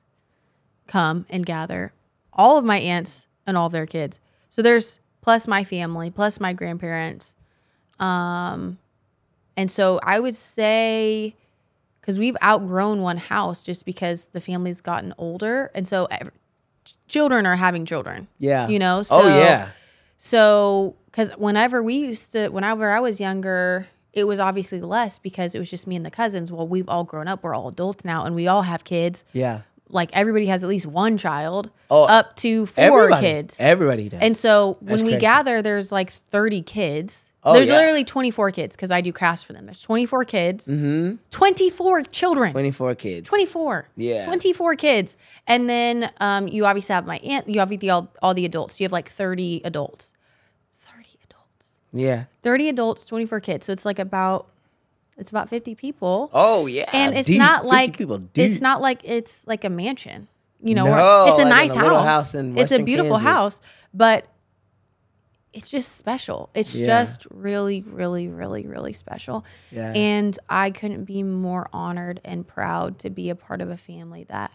come 0.86 1.26
and 1.30 1.46
gather. 1.46 1.94
All 2.32 2.58
of 2.58 2.64
my 2.64 2.78
aunts 2.78 3.26
and 3.46 3.58
all 3.58 3.66
of 3.66 3.72
their 3.72 3.88
kids. 3.88 4.20
So 4.50 4.62
there's 4.62 5.00
plus 5.22 5.48
my 5.48 5.64
family, 5.64 6.10
plus 6.10 6.40
my 6.40 6.54
grandparents. 6.54 7.36
Um 8.00 8.78
and 9.56 9.72
so 9.72 10.00
I 10.04 10.20
would 10.20 10.36
say 10.36 11.36
cuz 12.04 12.20
we've 12.20 12.38
outgrown 12.44 13.02
one 13.02 13.18
house 13.18 13.64
just 13.64 13.84
because 13.86 14.28
the 14.28 14.42
family's 14.42 14.82
gotten 14.82 15.14
older 15.18 15.72
and 15.74 15.88
so 15.88 16.08
children 17.08 17.46
are 17.46 17.56
having 17.56 17.86
children. 17.86 18.28
Yeah. 18.40 18.68
You 18.68 18.80
know, 18.80 19.00
oh, 19.00 19.04
so 19.04 19.22
oh 19.22 19.28
yeah. 19.28 19.70
so, 20.18 20.96
because 21.06 21.32
whenever 21.32 21.82
we 21.84 21.96
used 21.96 22.32
to, 22.34 22.50
whenever 22.50 22.92
I 22.92 23.00
was 23.00 23.20
younger, 23.20 23.88
it 24.14 24.26
was 24.26 24.40
obviously 24.40 24.82
less 24.82 25.20
because 25.20 25.54
it 25.56 25.60
was 25.60 25.70
just 25.70 25.88
me 25.88 25.96
and 25.96 26.06
the 26.06 26.12
cousins. 26.12 26.52
Well, 26.52 26.68
we've 26.68 26.90
all 26.90 27.04
grown 27.04 27.28
up. 27.28 27.44
We're 27.44 27.56
all 27.56 27.68
adults 27.70 28.04
now 28.06 28.26
and 28.26 28.36
we 28.36 28.48
all 28.48 28.64
have 28.64 28.84
kids. 28.84 29.24
Yeah. 29.34 29.62
Like 29.90 30.10
everybody 30.14 30.48
has 30.48 30.64
at 30.64 30.70
least 30.70 30.86
one 30.86 31.18
child 31.18 31.70
Oh, 31.90 32.04
up 32.04 32.36
to 32.38 32.66
four 32.66 32.84
Everybody. 32.84 33.26
kids. 33.26 33.58
Everybody 33.60 34.10
does. 34.10 34.20
And 34.22 34.36
so 34.36 34.78
That's 34.82 35.02
when 35.02 35.06
we 35.08 35.14
crazy. 35.14 35.22
gather, 35.22 35.62
there's 35.62 35.92
like 35.92 36.10
30 36.12 36.62
kids. 36.64 37.26
Oh, 37.44 37.54
there's 37.54 37.70
yeah. 37.70 37.76
literally 37.76 38.04
24 38.04 38.52
kids 38.52 38.76
because 38.76 38.92
I 38.92 39.00
do 39.02 39.14
crafts 39.14 39.44
for 39.44 39.54
them. 39.54 39.66
There's 39.66 39.82
24 39.82 40.26
kids, 40.26 40.68
mm-hmm. 40.68 41.16
24 41.30 42.04
children. 42.04 42.52
24 42.52 42.96
kids. 42.96 43.30
24. 43.30 43.88
Yeah. 43.96 44.26
24 44.26 44.76
kids. 44.76 45.16
And 45.46 45.70
then 45.70 46.12
um, 46.20 46.48
you 46.48 46.66
obviously 46.66 46.94
have 46.94 47.06
my 47.06 47.20
aunt, 47.20 47.48
you 47.48 47.60
have 47.60 47.70
the, 47.70 47.90
all, 47.90 48.12
all 48.22 48.34
the 48.34 48.44
adults. 48.44 48.80
You 48.80 48.86
have 48.86 48.92
like 48.92 49.08
30 49.08 49.62
adults. 49.64 50.14
30 50.80 51.08
adults. 51.24 51.68
Yeah. 51.94 52.26
30 52.44 52.70
adults, 52.70 53.06
24 53.06 53.40
kids. 53.40 53.66
So 53.68 53.72
it's 53.72 53.86
like 53.86 54.00
about 54.00 54.48
it's 55.18 55.32
about 55.32 55.50
50 55.50 55.74
people. 55.76 56.30
Oh 56.34 56.66
yeah. 56.68 56.90
and 56.94 57.18
it's 57.18 57.28
Deep. 57.28 57.40
not 57.40 57.64
50 57.64 57.70
like 58.06 58.30
it's 58.36 58.62
not 58.62 58.82
like 58.82 59.02
it's 59.04 59.48
like 59.48 59.64
a 59.64 59.70
mansion. 59.70 60.28
You 60.62 60.76
know, 60.76 60.86
No, 60.86 61.26
it's 61.28 61.40
a 61.40 61.44
like 61.44 61.50
nice 61.50 61.72
a 61.76 61.80
house. 61.80 62.34
house 62.34 62.36
it's 62.36 62.72
a 62.72 62.82
beautiful 62.82 63.18
Kansas. 63.18 63.28
house, 63.28 63.62
but 63.94 64.26
it's 65.54 65.70
just 65.70 65.96
special. 65.96 66.50
It's 66.54 66.76
Yeah. 66.76 66.86
just 66.86 67.26
really, 67.32 67.82
really, 67.82 68.28
really, 68.28 68.68
really 68.68 68.94
special. 68.94 69.46
Yeah. 69.72 69.92
And 69.94 70.38
I 70.50 70.70
couldn't 70.70 71.06
be 71.06 71.24
more 71.24 71.68
honored 71.74 72.20
and 72.24 72.48
proud 72.48 73.00
to 73.00 73.10
be 73.10 73.30
a 73.30 73.36
part 73.36 73.62
of 73.62 73.70
a 73.70 73.78
family 73.78 74.26
that 74.30 74.52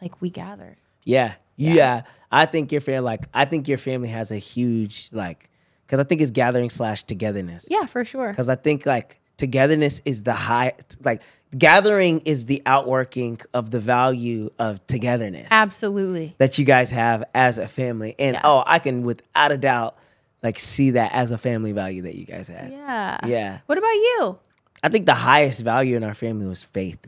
like 0.00 0.20
we 0.20 0.30
gather. 0.30 0.76
Yeah. 1.04 1.34
yeah. 1.56 2.02
I 2.30 2.46
think 2.46 2.72
your 2.72 2.80
family 2.80 3.00
like 3.00 3.26
I 3.34 3.44
think 3.46 3.68
your 3.68 3.78
family 3.78 4.08
has 4.08 4.30
a 4.30 4.36
huge 4.38 5.08
like 5.12 5.48
because 5.86 5.98
I 5.98 6.04
think 6.04 6.20
it's 6.20 6.30
gathering 6.30 6.70
slash 6.70 7.02
togetherness. 7.04 7.66
Yeah, 7.70 7.86
for 7.86 8.04
sure. 8.04 8.30
Because 8.30 8.48
I 8.48 8.54
think 8.54 8.86
like 8.86 9.20
togetherness 9.36 10.00
is 10.04 10.22
the 10.22 10.32
high 10.32 10.72
like 11.02 11.22
gathering 11.56 12.20
is 12.20 12.46
the 12.46 12.62
outworking 12.66 13.40
of 13.52 13.70
the 13.70 13.80
value 13.80 14.50
of 14.58 14.84
togetherness 14.86 15.48
Absolutely. 15.50 16.34
that 16.38 16.56
you 16.58 16.64
guys 16.64 16.90
have 16.90 17.24
as 17.34 17.58
a 17.58 17.68
family. 17.68 18.14
And 18.18 18.34
Yeah. 18.34 18.40
oh, 18.44 18.62
I 18.66 18.78
can 18.78 19.02
without 19.02 19.52
a 19.52 19.58
doubt 19.58 19.96
like 20.42 20.58
see 20.58 20.92
that 20.92 21.12
as 21.12 21.30
a 21.30 21.38
family 21.38 21.72
value 21.72 22.02
that 22.02 22.14
you 22.14 22.24
guys 22.24 22.48
had. 22.48 22.70
Yeah. 22.72 23.18
Yeah. 23.26 23.58
What 23.66 23.78
about 23.78 23.92
you? 23.94 24.38
I 24.82 24.88
think 24.88 25.06
the 25.06 25.14
highest 25.14 25.60
value 25.62 25.96
in 25.96 26.02
our 26.04 26.14
family 26.14 26.46
was 26.46 26.62
faith. 26.62 26.98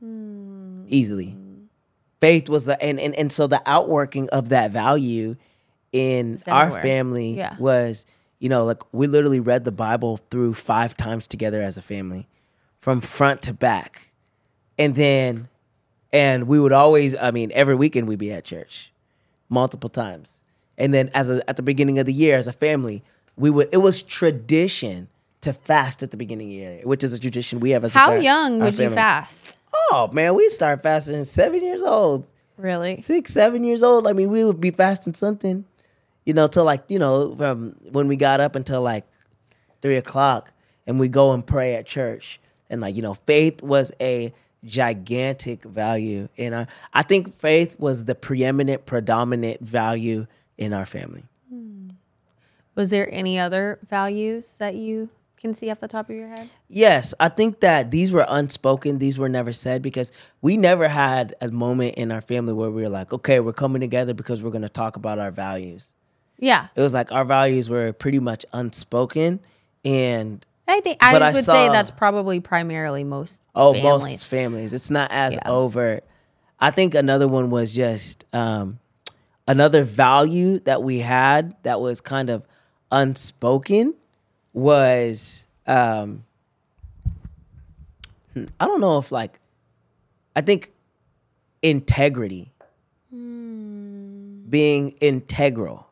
Hmm. 0.00 0.84
Easily. 0.88 1.36
Faith 2.20 2.48
was 2.48 2.64
the 2.64 2.80
and, 2.82 2.98
and 2.98 3.14
and 3.14 3.30
so 3.32 3.46
the 3.46 3.62
outworking 3.64 4.28
of 4.30 4.48
that 4.50 4.70
value 4.72 5.36
in 5.92 6.42
our 6.46 6.70
family 6.82 7.34
Yeah. 7.36 7.56
was, 7.58 8.04
you 8.38 8.48
know, 8.48 8.64
like 8.64 8.82
we 8.92 9.06
literally 9.06 9.40
read 9.40 9.64
the 9.64 9.72
Bible 9.72 10.18
through 10.30 10.54
five 10.54 10.96
times 10.96 11.26
together 11.26 11.60
as 11.62 11.76
a 11.76 11.82
family, 11.82 12.28
from 12.78 13.00
front 13.00 13.42
to 13.42 13.52
back. 13.52 14.10
And 14.78 14.94
then 14.94 15.48
and 16.12 16.46
we 16.48 16.58
would 16.58 16.72
always, 16.72 17.14
I 17.16 17.30
mean, 17.30 17.50
every 17.54 17.74
weekend 17.74 18.08
we'd 18.08 18.18
be 18.18 18.32
at 18.32 18.44
church 18.44 18.90
multiple 19.48 19.90
times. 19.90 20.40
And 20.78 20.94
then 20.94 21.10
as 21.12 21.28
a, 21.30 21.48
at 21.50 21.56
the 21.56 21.62
beginning 21.62 21.98
of 21.98 22.06
the 22.06 22.12
year 22.12 22.36
as 22.36 22.46
a 22.46 22.52
family, 22.52 23.02
we 23.36 23.50
would 23.50 23.68
it 23.72 23.78
was 23.78 24.02
tradition 24.02 25.08
to 25.40 25.52
fast 25.52 26.02
at 26.02 26.10
the 26.10 26.16
beginning 26.16 26.48
of 26.48 26.50
the 26.50 26.56
year, 26.56 26.80
which 26.84 27.04
is 27.04 27.12
a 27.12 27.18
tradition 27.18 27.60
we 27.60 27.70
have 27.70 27.84
as 27.84 27.94
a 27.94 27.98
How 27.98 28.14
young 28.14 28.58
would 28.60 28.78
you 28.78 28.90
fast? 28.90 29.56
Oh 29.90 30.08
man, 30.12 30.34
we 30.34 30.48
start 30.48 30.82
fasting 30.82 31.24
seven 31.24 31.62
years 31.62 31.82
old, 31.82 32.26
Really? 32.56 32.96
six, 33.00 33.32
seven 33.32 33.62
years 33.64 33.82
old. 33.82 34.06
I 34.06 34.12
mean, 34.12 34.30
we 34.30 34.44
would 34.44 34.60
be 34.60 34.70
fasting 34.70 35.14
something, 35.14 35.64
you 36.28 36.34
know, 36.34 36.46
till 36.46 36.64
like 36.64 36.84
you 36.88 36.98
know 36.98 37.34
from 37.34 37.74
when 37.90 38.06
we 38.06 38.14
got 38.14 38.38
up 38.38 38.54
until 38.54 38.82
like 38.82 39.06
three 39.80 39.96
o'clock, 39.96 40.52
and 40.86 41.00
we 41.00 41.08
go 41.08 41.32
and 41.32 41.44
pray 41.44 41.74
at 41.74 41.86
church, 41.86 42.38
and 42.68 42.82
like 42.82 42.94
you 42.94 43.00
know, 43.00 43.14
faith 43.14 43.62
was 43.62 43.92
a 43.98 44.34
gigantic 44.62 45.64
value 45.64 46.28
in 46.36 46.52
our. 46.52 46.66
I 46.92 47.02
think 47.02 47.34
faith 47.34 47.80
was 47.80 48.04
the 48.04 48.14
preeminent, 48.14 48.84
predominant 48.84 49.62
value 49.62 50.26
in 50.58 50.74
our 50.74 50.84
family. 50.84 51.24
Hmm. 51.48 51.92
Was 52.74 52.90
there 52.90 53.08
any 53.10 53.38
other 53.38 53.78
values 53.88 54.56
that 54.58 54.74
you 54.74 55.08
can 55.40 55.54
see 55.54 55.70
off 55.70 55.80
the 55.80 55.88
top 55.88 56.10
of 56.10 56.14
your 56.14 56.28
head? 56.28 56.50
Yes, 56.68 57.14
I 57.18 57.30
think 57.30 57.60
that 57.60 57.90
these 57.90 58.12
were 58.12 58.26
unspoken. 58.28 58.98
These 58.98 59.18
were 59.18 59.30
never 59.30 59.54
said 59.54 59.80
because 59.80 60.12
we 60.42 60.58
never 60.58 60.88
had 60.88 61.34
a 61.40 61.50
moment 61.50 61.94
in 61.94 62.12
our 62.12 62.20
family 62.20 62.52
where 62.52 62.70
we 62.70 62.82
were 62.82 62.90
like, 62.90 63.14
okay, 63.14 63.40
we're 63.40 63.54
coming 63.54 63.80
together 63.80 64.12
because 64.12 64.42
we're 64.42 64.50
going 64.50 64.60
to 64.60 64.68
talk 64.68 64.96
about 64.96 65.18
our 65.18 65.30
values. 65.30 65.94
Yeah. 66.38 66.68
It 66.74 66.80
was 66.80 66.94
like 66.94 67.10
our 67.12 67.24
values 67.24 67.68
were 67.68 67.92
pretty 67.92 68.20
much 68.20 68.46
unspoken. 68.52 69.40
And 69.84 70.44
I 70.66 70.80
think 70.80 70.98
I 71.02 71.12
would 71.12 71.22
I 71.22 71.32
say 71.32 71.68
that's 71.68 71.90
probably 71.90 72.40
primarily 72.40 73.04
most 73.04 73.42
oh, 73.54 73.72
families. 73.72 74.02
most 74.02 74.26
families, 74.26 74.72
it's 74.74 74.90
not 74.90 75.10
as 75.10 75.34
Yeah. 75.34 75.40
overt. 75.46 76.04
I 76.60 76.70
think 76.70 76.94
another 76.94 77.28
one 77.28 77.50
was 77.50 77.72
just 77.72 78.24
um, 78.34 78.78
another 79.46 79.84
value 79.84 80.58
that 80.60 80.82
we 80.82 80.98
had 80.98 81.54
that 81.62 81.80
was 81.80 82.00
kind 82.00 82.30
of 82.30 82.44
unspoken 82.90 83.94
was 84.52 85.46
um, 85.66 86.24
hmm, 88.34 88.44
I 88.58 88.66
don't 88.66 88.80
know 88.80 88.98
if 88.98 89.12
like 89.12 89.40
I 90.34 90.40
think 90.40 90.72
integrity, 91.62 92.52
being 93.10 94.90
integral, 95.00 95.87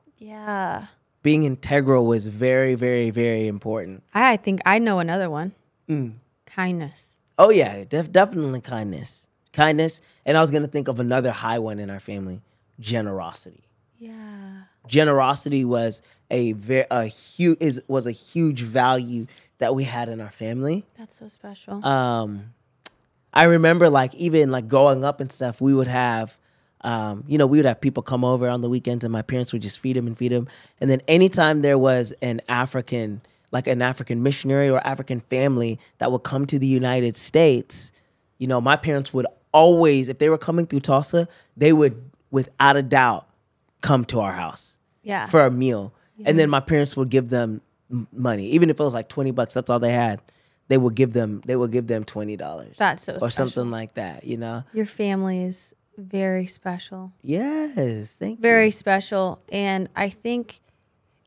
Yeah. 0.47 0.87
being 1.23 1.43
integral 1.43 2.07
was 2.07 2.27
very, 2.29 2.75
very, 2.77 3.11
very 3.11 3.49
important. 3.49 4.03
I 4.15 4.37
think 4.37 4.61
I 4.65 4.79
know 4.79 5.01
another 5.01 5.29
one. 5.29 5.53
Mm. 5.89 6.15
Kindness. 6.47 7.17
Oh 7.39 7.51
yeah, 7.51 7.85
def- 7.85 8.13
definitely 8.13 8.61
kindness, 8.61 9.27
kindness, 9.53 10.01
and 10.25 10.39
I 10.39 10.41
was 10.41 10.51
gonna 10.51 10.69
think 10.69 10.89
of 10.89 11.01
another 11.01 11.33
high 11.33 11.59
one 11.59 11.79
in 11.79 11.91
our 11.91 12.01
family: 12.01 12.41
generosity. 12.81 13.65
Yeah. 13.99 14.63
Generosity 14.87 15.65
was 15.65 16.01
a 16.31 16.53
very 16.53 16.87
a 16.91 17.07
huge 17.07 17.59
is 17.61 17.83
was 17.89 18.07
a 18.07 18.13
huge 18.13 18.61
value 18.63 19.27
that 19.59 19.75
we 19.75 19.85
had 19.85 20.09
in 20.09 20.21
our 20.21 20.31
family. 20.31 20.85
That's 20.97 21.19
so 21.19 21.29
special. 21.29 21.85
um 21.85 22.55
I 23.35 23.45
remember 23.45 23.91
like 23.91 24.15
even 24.15 24.51
like 24.51 24.69
growing 24.69 25.05
up 25.05 25.21
and 25.21 25.31
stuff, 25.31 25.61
we 25.61 25.75
would 25.75 25.89
have 25.89 26.39
um, 26.87 27.25
you 27.27 27.37
know, 27.37 27.49
we 27.49 27.59
would 27.59 27.65
have 27.65 27.81
people 27.81 28.03
come 28.03 28.25
over 28.25 28.49
on 28.49 28.61
the 28.61 28.69
weekends 28.69 29.03
and 29.03 29.13
my 29.13 29.21
parents 29.21 29.53
would 29.53 29.61
just 29.61 29.81
feed 29.81 29.97
them 29.97 30.07
and 30.07 30.17
feed 30.17 30.31
them. 30.31 30.47
And 30.81 30.89
then 30.89 31.03
anytime 31.09 31.63
there 31.63 31.77
was 31.77 32.13
an 32.23 32.41
African, 32.49 33.23
like 33.51 33.67
an 33.67 33.83
African 33.83 34.23
missionary 34.23 34.71
or 34.71 34.79
African 34.87 35.19
family 35.19 35.81
that 35.99 36.13
would 36.13 36.23
come 36.23 36.47
to 36.47 36.61
the 36.61 36.67
United 36.67 37.17
States, 37.17 37.91
you 38.39 38.47
know, 38.47 38.61
my 38.61 38.77
parents 38.77 39.13
would 39.13 39.27
always, 39.53 40.09
if 40.09 40.19
they 40.19 40.31
were 40.31 40.39
coming 40.39 40.65
through 40.65 40.81
Tulsa, 40.81 41.27
they 41.57 41.73
would 41.73 42.01
without 42.31 42.77
a 42.77 42.83
doubt 42.85 43.27
come 43.81 44.05
to 44.05 44.21
our 44.21 44.33
house 44.33 44.79
yeah. 45.03 45.27
for 45.27 45.45
a 45.45 45.51
meal. 45.51 45.93
And 46.25 46.39
then 46.39 46.49
my 46.49 46.61
parents 46.61 46.97
would 46.97 47.11
give 47.11 47.31
them 47.31 47.63
money, 48.13 48.47
even 48.51 48.71
if 48.71 48.79
it 48.79 48.83
was 48.83 48.95
like 48.95 49.09
20 49.09 49.33
bucks, 49.33 49.55
that's 49.55 49.69
all 49.69 49.81
they 49.81 49.93
had. 49.93 50.21
They 50.69 50.79
would 50.79 50.95
give 50.95 51.13
them, 51.13 51.43
they 51.45 51.57
would 51.57 51.73
give 51.73 51.89
them 51.89 52.05
$20 52.05 52.77
That's 52.77 53.03
so 53.03 53.15
or 53.15 53.19
special. 53.19 53.31
something 53.31 53.71
like 53.71 53.95
that, 53.95 54.25
you 54.25 54.37
know? 54.37 54.65
Your 54.73 54.87
family 54.87 55.43
is 55.45 55.75
very 55.97 56.47
special. 56.47 57.13
Yes. 57.23 58.17
Thank 58.17 58.39
you. 58.39 58.43
Very 58.43 58.71
special. 58.71 59.41
And 59.51 59.89
I 59.97 60.09
think 60.09 60.61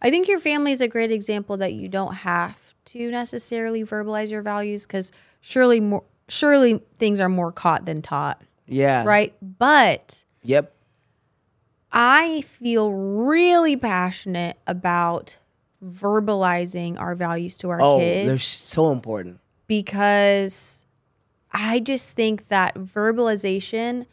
I 0.02 0.10
think 0.10 0.28
your 0.28 0.40
family 0.40 0.72
is 0.72 0.82
a 0.82 0.88
great 0.88 1.12
example 1.12 1.58
that 1.58 1.74
you 1.74 1.90
don't 1.90 2.14
have 2.16 2.74
to 2.86 3.12
necessarily 3.12 3.84
verbalize 3.84 4.32
your 4.32 4.42
values 4.42 4.86
because 4.88 5.12
surely 5.42 5.80
more 5.80 6.04
surely 6.28 6.82
things 7.00 7.20
are 7.20 7.30
more 7.30 7.52
caught 7.52 7.86
than 7.86 8.02
taught. 8.02 8.42
Yeah. 8.68 9.04
Right. 9.04 9.34
But 9.42 10.24
Yep. 10.44 10.74
I 11.92 12.42
feel 12.42 12.92
really 12.92 13.76
passionate 13.76 14.58
about 14.68 15.38
verbalizing 15.84 17.00
our 17.00 17.16
values 17.16 17.58
to 17.58 17.70
our 17.70 17.82
Oh, 17.82 17.98
kids. 18.00 18.28
they're 18.28 18.38
so 18.38 18.92
important. 18.92 19.40
because 19.68 20.86
I 21.52 21.80
just 21.80 22.16
think 22.16 22.48
that 22.50 22.76
verbalization 22.76 24.06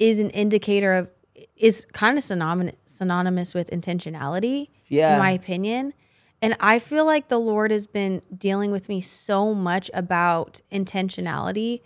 is 0.00 0.18
an 0.18 0.30
indicator 0.30 0.94
of 0.94 1.08
is 1.56 1.86
kind 1.92 2.16
of 2.18 2.24
synonymous 2.24 2.74
synonymous 2.86 3.54
with 3.54 3.70
intentionality 3.70 4.68
Yeah. 4.88 5.14
in 5.14 5.18
my 5.18 5.30
opinion. 5.30 5.92
And 6.40 6.56
I 6.60 6.78
feel 6.78 7.04
like 7.04 7.28
the 7.28 7.38
Lord 7.38 7.70
has 7.72 7.86
been 7.88 8.22
dealing 8.36 8.70
with 8.70 8.88
me 8.88 9.00
so 9.00 9.54
much 9.54 9.90
about 9.92 10.60
intentionality 10.70 11.80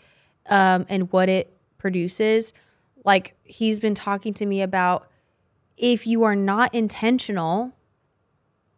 um, 0.46 0.84
and 0.90 1.10
what 1.12 1.28
it 1.30 1.56
produces. 1.78 2.52
Like 3.04 3.34
he's 3.44 3.80
been 3.80 3.94
talking 3.94 4.34
to 4.34 4.46
me 4.46 4.60
about 4.62 5.08
if 5.76 6.06
you 6.06 6.22
are 6.22 6.36
not 6.36 6.74
intentional, 6.74 7.72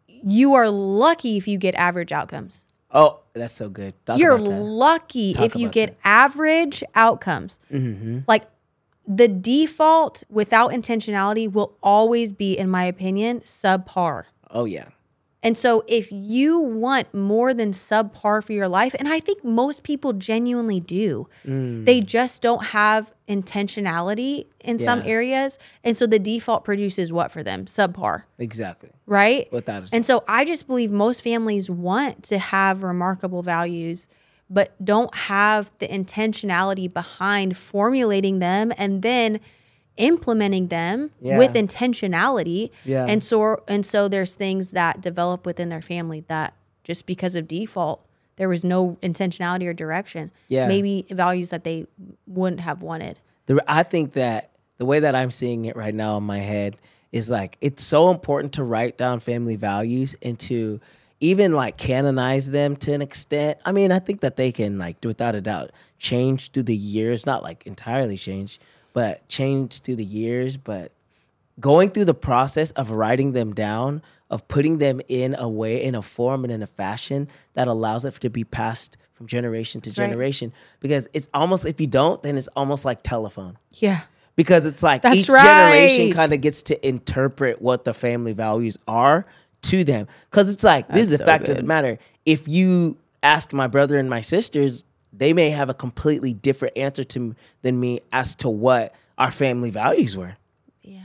you 0.07 0.53
are 0.53 0.69
lucky 0.69 1.37
if 1.37 1.47
you 1.47 1.57
get 1.57 1.75
average 1.75 2.11
outcomes. 2.11 2.65
Oh, 2.91 3.19
that's 3.33 3.53
so 3.53 3.67
good. 3.69 3.93
Talk 4.05 4.17
You're 4.19 4.39
lucky 4.39 5.33
Talk 5.33 5.45
if 5.45 5.55
you 5.55 5.67
get 5.69 5.89
that. 6.01 6.07
average 6.07 6.83
outcomes. 6.95 7.59
Mm-hmm. 7.71 8.19
Like 8.27 8.43
the 9.07 9.27
default 9.27 10.23
without 10.29 10.71
intentionality 10.71 11.51
will 11.51 11.77
always 11.83 12.33
be, 12.33 12.57
in 12.57 12.69
my 12.69 12.85
opinion, 12.85 13.41
subpar. 13.41 14.23
Oh, 14.51 14.65
yeah. 14.65 14.87
And 15.43 15.55
so 15.55 15.83
if 15.87 16.07
you 16.11 16.57
want 16.57 17.13
more 17.13 17.53
than 17.53 17.69
subpar 17.71 18.43
for 18.43 18.51
your 18.53 18.67
life, 18.67 18.95
and 18.97 19.07
I 19.07 19.19
think 19.19 19.43
most 19.43 19.83
people 19.83 20.11
genuinely 20.13 20.79
do, 20.79 21.27
Mm. 21.45 21.85
they 21.85 22.01
just 22.01 22.41
don't 22.41 22.65
have 22.67 23.13
intentionality 23.29 24.45
in 24.63 24.79
some 24.79 25.01
areas. 25.05 25.59
And 25.83 25.95
so 25.95 26.07
the 26.07 26.17
default 26.19 26.63
produces 26.63 27.11
what 27.13 27.31
for 27.31 27.43
them? 27.43 27.65
Subpar, 27.65 28.23
Exactly. 28.39 28.89
right? 29.05 29.51
Without 29.51 29.83
And 29.91 30.03
so 30.05 30.23
I 30.27 30.45
just 30.45 30.65
believe 30.65 30.91
most 30.91 31.21
families 31.21 31.69
want 31.69 32.23
to 32.23 32.39
have 32.39 32.81
remarkable 32.83 33.43
values, 33.43 34.07
but 34.49 34.73
don't 34.83 35.13
have 35.15 35.71
the 35.79 35.87
intentionality 35.87 36.91
behind 36.91 37.57
formulating 37.57 38.39
them 38.39 38.71
and 38.77 39.01
then 39.01 39.39
implementing 39.97 40.67
them 40.67 41.11
Yeah. 41.21 41.37
with 41.37 41.53
intentionality. 41.53 42.69
Yeah. 42.83 43.05
And 43.07 43.23
so 43.23 43.63
and 43.67 43.85
so 43.85 44.07
there's 44.07 44.35
things 44.35 44.71
that 44.71 45.01
develop 45.01 45.45
within 45.45 45.69
their 45.69 45.81
family 45.81 46.23
that 46.27 46.53
just 46.83 47.05
because 47.05 47.35
of 47.35 47.47
default 47.47 48.01
there 48.37 48.49
was 48.49 48.65
no 48.65 48.97
intentionality 49.01 49.65
or 49.65 49.73
direction. 49.73 50.29
Yeah. 50.49 50.67
Maybe 50.67 51.05
values 51.09 51.49
that 51.51 51.63
they 51.63 51.87
wouldn't 52.27 52.59
have 52.61 52.81
wanted. 52.81 53.19
the, 53.45 53.63
I 53.67 53.83
think 53.83 54.11
that 54.13 54.49
the 54.77 54.85
way 54.85 54.99
that 54.99 55.15
I'm 55.15 55.31
seeing 55.31 55.63
it 55.65 55.77
right 55.77 55.95
now 55.95 56.17
in 56.17 56.23
my 56.23 56.39
head 56.39 56.75
is 57.13 57.29
like 57.29 57.57
it's 57.61 57.81
so 57.83 58.11
important 58.11 58.51
to 58.53 58.63
write 58.63 58.97
down 58.97 59.21
family 59.21 59.55
values 59.55 60.17
and 60.21 60.37
to 60.39 60.81
even 61.19 61.53
like 61.53 61.77
canonize 61.77 62.51
them 62.51 62.75
to 62.75 62.93
an 62.93 63.01
extent. 63.01 63.59
I 63.65 63.71
mean, 63.71 63.91
I 63.91 63.99
think 63.99 64.21
that 64.21 64.35
they 64.35 64.51
can 64.51 64.77
like 64.77 64.97
without 65.03 65.35
a 65.35 65.41
doubt 65.41 65.71
change 65.97 66.51
through 66.51 66.63
the 66.63 66.75
years, 66.75 67.25
not 67.25 67.43
like 67.43 67.65
entirely 67.65 68.17
change, 68.17 68.59
but 68.93 69.27
change 69.29 69.81
through 69.81 69.95
the 69.95 70.05
years, 70.05 70.57
but 70.57 70.91
going 71.59 71.89
through 71.89 72.05
the 72.05 72.13
process 72.13 72.71
of 72.71 72.91
writing 72.91 73.31
them 73.31 73.53
down, 73.53 74.01
of 74.29 74.47
putting 74.47 74.79
them 74.79 75.01
in 75.07 75.35
a 75.37 75.47
way, 75.47 75.81
in 75.81 75.95
a 75.95 76.01
form, 76.01 76.43
and 76.43 76.51
in 76.51 76.61
a 76.61 76.67
fashion 76.67 77.27
that 77.53 77.67
allows 77.67 78.05
it 78.05 78.13
to 78.15 78.29
be 78.29 78.43
passed 78.43 78.97
from 79.13 79.27
generation 79.27 79.79
to 79.81 79.89
right. 79.91 79.95
generation. 79.95 80.51
Because 80.79 81.07
it's 81.13 81.27
almost, 81.33 81.65
if 81.65 81.79
you 81.79 81.87
don't, 81.87 82.21
then 82.23 82.37
it's 82.37 82.49
almost 82.49 82.83
like 82.83 83.03
telephone. 83.03 83.57
Yeah. 83.73 84.01
Because 84.35 84.65
it's 84.65 84.83
like 84.83 85.01
That's 85.01 85.15
each 85.15 85.27
generation 85.27 86.11
kind 86.11 86.33
of 86.33 86.41
gets 86.41 86.63
to 86.63 86.87
interpret 86.87 87.61
what 87.61 87.85
the 87.85 87.93
family 87.93 88.33
values 88.33 88.77
are 88.85 89.25
to 89.65 89.83
them. 89.83 90.07
Because 90.29 90.49
it's 90.49 90.63
like, 90.63 90.87
this 90.87 91.03
is 91.03 91.09
the 91.09 91.17
so 91.17 91.25
fact 91.25 91.49
of 91.49 91.57
the 91.57 91.63
matter. 91.63 91.97
If 92.25 92.47
you 92.47 92.97
ask 93.23 93.53
my 93.53 93.67
brother 93.67 93.97
and 93.97 94.09
my 94.09 94.21
sisters, 94.21 94.85
they 95.11 95.33
may 95.33 95.49
have 95.49 95.69
a 95.69 95.73
completely 95.73 96.33
different 96.33 96.77
answer 96.77 97.03
to 97.03 97.35
than 97.61 97.79
me 97.79 98.01
as 98.11 98.35
to 98.35 98.49
what 98.49 98.93
our 99.17 99.31
family 99.31 99.69
values 99.69 100.15
were. 100.15 100.35
Yeah. 100.81 100.99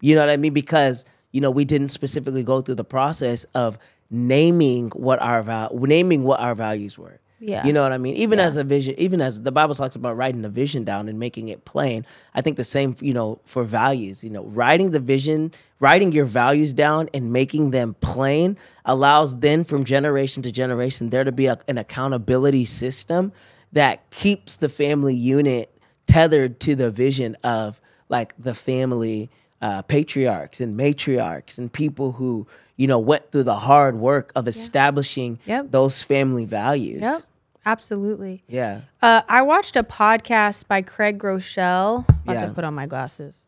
You 0.00 0.14
know 0.14 0.22
what 0.22 0.30
I 0.30 0.36
mean? 0.36 0.52
Because 0.52 1.04
you 1.32 1.40
know 1.40 1.50
we 1.50 1.64
didn't 1.64 1.90
specifically 1.90 2.42
go 2.42 2.60
through 2.60 2.76
the 2.76 2.84
process 2.84 3.44
of 3.54 3.78
naming 4.10 4.90
what 4.90 5.20
our 5.20 5.42
val- 5.42 5.70
naming 5.74 6.24
what 6.24 6.40
our 6.40 6.54
values 6.54 6.98
were. 6.98 7.20
Yeah. 7.42 7.66
You 7.66 7.72
know 7.72 7.82
what 7.82 7.92
I 7.92 7.98
mean? 7.98 8.16
Even 8.16 8.38
as 8.38 8.56
a 8.58 8.64
vision, 8.64 8.94
even 8.98 9.22
as 9.22 9.40
the 9.40 9.50
Bible 9.50 9.74
talks 9.74 9.96
about 9.96 10.14
writing 10.16 10.42
the 10.42 10.50
vision 10.50 10.84
down 10.84 11.08
and 11.08 11.18
making 11.18 11.48
it 11.48 11.64
plain, 11.64 12.04
I 12.34 12.42
think 12.42 12.58
the 12.58 12.64
same, 12.64 12.94
you 13.00 13.14
know, 13.14 13.40
for 13.46 13.64
values, 13.64 14.22
you 14.22 14.28
know, 14.28 14.44
writing 14.44 14.90
the 14.90 15.00
vision, 15.00 15.52
writing 15.80 16.12
your 16.12 16.26
values 16.26 16.74
down 16.74 17.08
and 17.14 17.32
making 17.32 17.70
them 17.70 17.94
plain 18.00 18.58
allows 18.84 19.38
then 19.38 19.64
from 19.64 19.84
generation 19.84 20.42
to 20.42 20.52
generation 20.52 21.08
there 21.08 21.24
to 21.24 21.32
be 21.32 21.46
a, 21.46 21.58
an 21.66 21.78
accountability 21.78 22.66
system 22.66 23.32
that 23.72 24.08
keeps 24.10 24.58
the 24.58 24.68
family 24.68 25.14
unit 25.14 25.74
tethered 26.06 26.60
to 26.60 26.74
the 26.74 26.90
vision 26.90 27.36
of 27.42 27.80
like 28.10 28.34
the 28.38 28.54
family 28.54 29.30
uh, 29.62 29.80
patriarchs 29.82 30.60
and 30.60 30.78
matriarchs 30.78 31.56
and 31.56 31.72
people 31.72 32.12
who 32.12 32.46
you 32.76 32.86
know 32.86 32.98
went 32.98 33.30
through 33.30 33.44
the 33.44 33.54
hard 33.56 33.94
work 33.96 34.32
of 34.34 34.48
establishing 34.48 35.38
Yep. 35.46 35.70
those 35.70 36.02
family 36.02 36.44
values. 36.44 37.02
Yep. 37.02 37.20
Absolutely. 37.66 38.42
Yeah. 38.48 38.82
Uh, 39.02 39.22
I 39.28 39.42
watched 39.42 39.76
a 39.76 39.82
podcast 39.82 40.66
by 40.66 40.82
Craig 40.82 41.18
Groeschel. 41.18 42.04
I 42.26 42.32
have 42.32 42.42
Yeah. 42.42 42.48
to 42.48 42.54
put 42.54 42.64
on 42.64 42.74
my 42.74 42.86
glasses. 42.86 43.46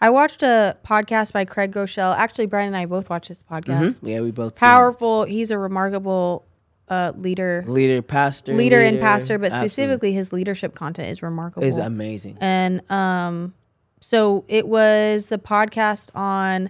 I 0.00 0.10
watched 0.10 0.42
a 0.42 0.76
podcast 0.84 1.32
by 1.32 1.44
Craig 1.44 1.72
Groeschel. 1.72 2.16
Actually, 2.16 2.46
Brian 2.46 2.66
and 2.68 2.76
I 2.76 2.86
both 2.86 3.08
watched 3.08 3.28
this 3.28 3.42
podcast. 3.42 4.00
Yeah, 4.02 4.20
we 4.20 4.30
both 4.30 4.58
Powerful. 4.58 5.24
He's 5.24 5.50
a 5.50 5.58
remarkable 5.58 6.44
uh, 6.88 7.12
leader, 7.16 7.64
leader, 7.66 8.02
pastor, 8.02 8.52
leader 8.54 8.80
and 8.80 9.00
pastor, 9.00 9.38
but 9.38 9.46
Absolutely. 9.46 9.68
specifically 9.68 10.12
his 10.12 10.32
leadership 10.32 10.74
content 10.74 11.08
is 11.08 11.22
remarkable. 11.22 11.66
is 11.66 11.78
amazing. 11.78 12.36
And 12.40 12.90
um, 12.90 13.54
so 14.00 14.44
it 14.48 14.68
was 14.68 15.28
the 15.28 15.38
podcast 15.38 16.10
on 16.14 16.68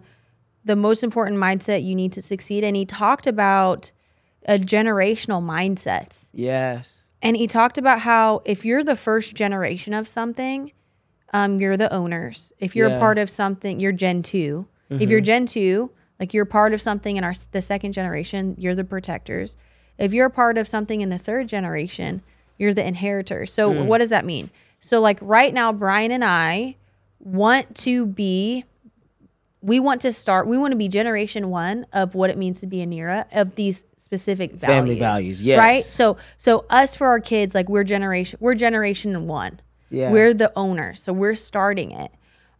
the 0.65 0.77
most 0.77 1.03
important 1.03 1.39
mindset 1.39 1.85
you 1.85 1.97
need 1.97 2.13
to 2.13 2.23
succeed. 2.23 2.63
And 2.63 2.77
he 2.77 2.85
talked 2.85 3.27
about 3.27 3.91
a 4.47 4.59
generational 4.59 5.43
mindsets. 5.43 6.29
Yes. 6.33 7.03
And 7.23 7.37
he 7.37 7.47
talked 7.47 7.79
about 7.79 8.01
how 8.01 8.43
if 8.45 8.65
you're 8.65 8.85
the 8.85 8.97
first 8.97 9.35
generation 9.35 9.95
of 9.95 10.07
something, 10.07 10.73
um, 11.33 11.59
you're 11.59 11.77
the 11.77 11.93
owners. 11.93 12.53
If 12.59 12.77
you're 12.77 12.91
Yeah. 12.91 12.97
a 12.97 12.99
part 12.99 13.19
of 13.19 13.31
something, 13.31 13.81
you're 13.81 13.93
Gen 13.93 14.23
2. 14.23 14.67
If 14.91 15.11
you're 15.11 15.21
Gen 15.23 15.47
2, 15.47 15.91
like 16.21 16.33
you're 16.35 16.45
part 16.45 16.73
of 16.73 16.81
something 16.81 17.17
in 17.17 17.25
our 17.25 17.33
the 17.51 17.61
second 17.61 17.93
generation, 17.95 18.55
you're 18.59 18.75
the 18.77 18.85
protectors. 18.85 19.57
If 19.99 20.13
you're 20.13 20.27
a 20.27 20.31
part 20.31 20.57
of 20.59 20.69
something 20.69 21.01
in 21.01 21.09
the 21.09 21.19
third 21.19 21.49
generation, 21.49 22.23
you're 22.59 22.75
the 22.75 22.87
inheritors. 22.87 23.53
So 23.53 23.71
what 23.85 23.99
does 23.99 24.11
that 24.11 24.25
mean? 24.25 24.51
So 24.79 25.01
like 25.01 25.19
right 25.21 25.53
now 25.53 25.73
Brian 25.73 26.13
and 26.13 26.25
I 26.25 26.77
want 27.19 27.75
to 27.79 28.07
be 28.07 28.65
we 29.65 29.81
want 29.81 30.01
to 30.03 30.13
start 30.13 30.47
we 30.47 30.59
want 30.59 30.73
to 30.73 30.77
be 30.77 30.89
generation 30.89 31.49
1 31.49 31.87
of 31.93 32.15
what 32.15 32.31
it 32.31 32.37
means 32.37 32.61
to 32.61 32.67
be 32.67 32.83
a 32.83 32.87
Nhira 32.87 33.25
of 33.33 33.55
these 33.55 33.85
specific 33.97 34.53
values. 34.53 34.77
Family 34.77 34.99
values, 34.99 35.43
yes. 35.43 35.59
Right? 35.59 35.83
So 35.83 36.19
so 36.37 36.67
us 36.69 36.95
for 36.95 37.07
our 37.07 37.21
kids 37.21 37.55
like 37.55 37.69
we're 37.69 37.85
generation 37.85 38.39
we're 38.41 38.55
generation 38.55 39.27
1. 39.27 39.61
Yeah. 39.91 40.11
We're 40.11 40.35
the 40.35 40.53
owners. 40.55 41.01
So 41.03 41.13
we're 41.13 41.35
starting 41.35 41.91
it. 41.93 42.11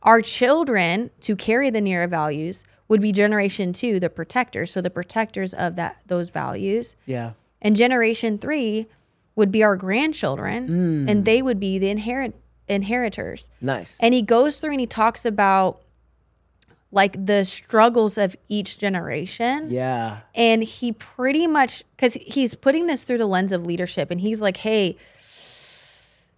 Our 0.03 0.23
children 0.23 1.11
to 1.21 1.37
carry 1.37 1.71
the 1.71 1.81
Nhira 1.81 2.09
values 2.09 2.65
would 2.89 3.01
be 3.01 3.13
generation 3.13 3.73
2, 3.73 4.01
the 4.01 4.11
protectors, 4.11 4.71
so 4.71 4.81
the 4.81 4.91
protectors 4.91 5.53
of 5.53 5.77
that 5.77 5.99
those 6.07 6.31
values. 6.31 6.97
Yeah. 7.05 7.33
And 7.61 7.77
generation 7.77 8.39
3 8.39 8.87
would 9.37 9.53
be 9.53 9.63
our 9.63 9.77
grandchildren 9.77 10.69
mm. 10.69 11.11
and 11.11 11.25
they 11.25 11.43
would 11.43 11.61
be 11.61 11.79
the 11.79 11.91
inherit 11.91 12.35
inheritors. 12.67 13.51
Nice. 13.61 13.99
And 14.01 14.15
he 14.15 14.23
goes 14.23 14.61
through 14.61 14.73
and 14.73 14.81
he 14.81 14.87
talks 14.87 15.27
about 15.27 15.83
like 16.95 17.27
the 17.27 17.45
struggles 17.45 18.17
of 18.17 18.37
each 18.49 18.79
generation. 18.79 19.71
yeah. 19.71 20.21
And 20.35 20.63
he 20.63 20.93
pretty 20.93 21.47
much, 21.47 21.83
because 21.97 22.15
he's 22.15 22.55
putting 22.55 22.87
this 22.87 23.03
through 23.03 23.19
the 23.19 23.27
lens 23.27 23.51
of 23.53 23.67
leadership, 23.67 24.11
and 24.11 24.21
he's 24.21 24.41
like, 24.41 24.59
hey, 24.59 24.97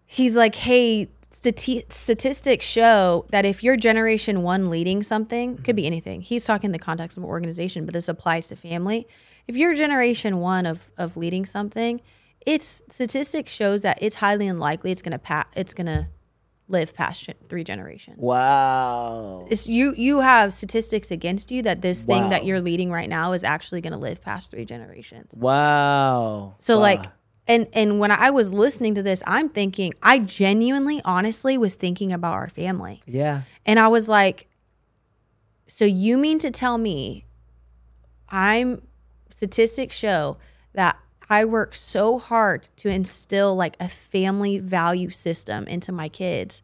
he's 0.07 0.35
like, 0.35 0.55
hey, 0.55 1.09
stati- 1.31 1.93
statistics 1.93 2.65
show 2.65 3.27
that 3.31 3.45
if 3.45 3.63
you're 3.63 3.77
generation 3.77 4.43
one 4.43 4.71
leading 4.71 5.03
something, 5.03 5.59
could 5.59 5.77
be 5.77 5.83
mm-hmm. 5.83 5.87
anything. 5.89 6.21
He's 6.23 6.45
talking 6.45 6.69
in 6.69 6.73
the 6.73 6.79
context 6.79 7.19
of 7.19 7.23
an 7.23 7.29
organization, 7.29 7.85
but 7.85 7.93
this 7.93 8.09
applies 8.09 8.49
to 8.49 8.57
family. 8.57 9.07
If 9.47 9.57
you're 9.57 9.75
generation 9.75 10.39
one 10.39 10.65
of 10.65 10.91
of 10.97 11.17
leading 11.17 11.45
something, 11.45 12.01
it's 12.47 12.83
statistics 12.89 13.53
shows 13.53 13.83
that 13.83 13.99
it's 14.01 14.17
highly 14.17 14.47
unlikely 14.47 14.91
it's 14.91 15.03
gonna 15.03 15.19
pa- 15.19 15.49
it's 15.55 15.75
gonna 15.75 16.09
live 16.69 16.95
past 16.95 17.29
three 17.49 17.63
generations. 17.65 18.17
Wow. 18.19 19.47
It's 19.51 19.69
you 19.69 19.95
you 19.97 20.21
have 20.21 20.53
statistics 20.53 21.11
against 21.11 21.51
you 21.51 21.63
that 21.63 21.81
this 21.83 22.03
thing 22.03 22.29
that 22.31 22.45
you're 22.45 22.61
leading 22.61 22.91
right 22.91 23.09
now 23.09 23.33
is 23.33 23.45
actually 23.45 23.81
going 23.81 23.93
to 23.93 23.99
live 23.99 24.21
past 24.21 24.51
three 24.51 24.65
generations. 24.65 25.33
Wow. 25.37 26.57
So 26.59 26.77
Wow. 26.77 26.83
like 26.83 27.05
and 27.47 27.69
and 27.73 28.01
when 28.01 28.11
I 28.11 28.31
was 28.31 28.53
listening 28.53 28.97
to 28.97 29.03
this, 29.03 29.23
I'm 29.27 29.49
thinking 29.49 29.93
I 30.03 30.19
genuinely 30.19 31.01
honestly 31.05 31.57
was 31.57 31.77
thinking 31.77 32.13
about 32.13 32.33
our 32.35 32.49
family. 32.49 33.01
Yeah. 33.07 33.43
And 33.65 33.79
I 33.79 33.89
was 33.89 34.09
like 34.09 34.49
so 35.69 35.85
you 35.85 36.17
mean 36.17 36.39
to 36.41 36.51
tell 36.51 36.79
me 36.79 37.27
I'm 38.29 38.83
statistics 39.31 39.95
show 39.95 40.39
that 40.73 40.99
I 41.29 41.45
work 41.45 41.75
so 41.75 42.19
hard 42.19 42.69
to 42.77 42.89
instill 42.89 43.55
like 43.57 43.77
a 43.81 43.89
family 43.89 44.59
value 44.59 45.11
system 45.11 45.67
into 45.67 45.91
my 45.93 46.09
kids. 46.09 46.63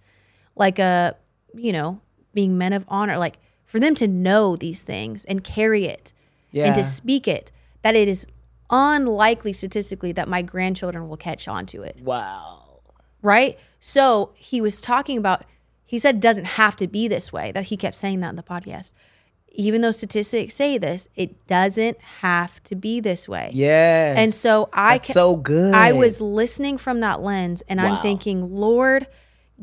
Like 0.54 0.78
a, 0.78 1.16
you 1.54 1.72
know, 1.72 2.00
being 2.34 2.56
men 2.58 2.72
of 2.72 2.84
honor, 2.88 3.16
like 3.18 3.38
for 3.64 3.80
them 3.80 3.94
to 3.96 4.06
know 4.06 4.54
these 4.56 4.82
things 4.82 5.24
and 5.24 5.42
carry 5.42 5.86
it 5.86 6.12
and 6.66 6.74
to 6.74 6.84
speak 6.84 7.26
it, 7.26 7.50
that 7.82 7.94
it 7.94 8.06
is 8.06 8.26
unlikely 8.70 9.52
statistically 9.52 10.12
that 10.12 10.28
my 10.28 10.42
grandchildren 10.42 11.08
will 11.08 11.16
catch 11.16 11.46
on 11.48 11.66
to 11.66 11.82
it 11.82 11.96
Wow. 12.02 12.80
right? 13.20 13.58
So 13.80 14.32
he 14.34 14.60
was 14.60 14.80
talking 14.80 15.18
about, 15.18 15.44
he 15.84 15.98
said, 15.98 16.20
doesn't 16.20 16.44
have 16.44 16.76
to 16.76 16.86
be 16.86 17.08
this 17.08 17.32
way. 17.32 17.52
That 17.52 17.64
he 17.64 17.76
kept 17.76 17.96
saying 17.96 18.20
that 18.20 18.30
in 18.30 18.36
the 18.36 18.42
podcast. 18.42 18.92
Even 19.54 19.80
though 19.82 19.90
statistics 19.90 20.54
say 20.54 20.78
this, 20.78 21.08
it 21.14 21.46
doesn't 21.46 21.98
have 22.20 22.62
to 22.64 22.74
be 22.74 23.00
this 23.00 23.28
way. 23.28 23.50
Yes. 23.52 24.16
And 24.16 24.34
so 24.34 24.68
I 24.72 24.94
That's 24.98 25.08
ca- 25.08 25.12
so 25.12 25.36
good. 25.36 25.74
I 25.74 25.92
was 25.92 26.20
listening 26.20 26.78
from 26.78 27.00
that 27.00 27.20
lens 27.22 27.62
and 27.68 27.78
Wow. 27.80 27.96
I'm 27.96 28.02
thinking, 28.02 28.54
Lord, 28.54 29.06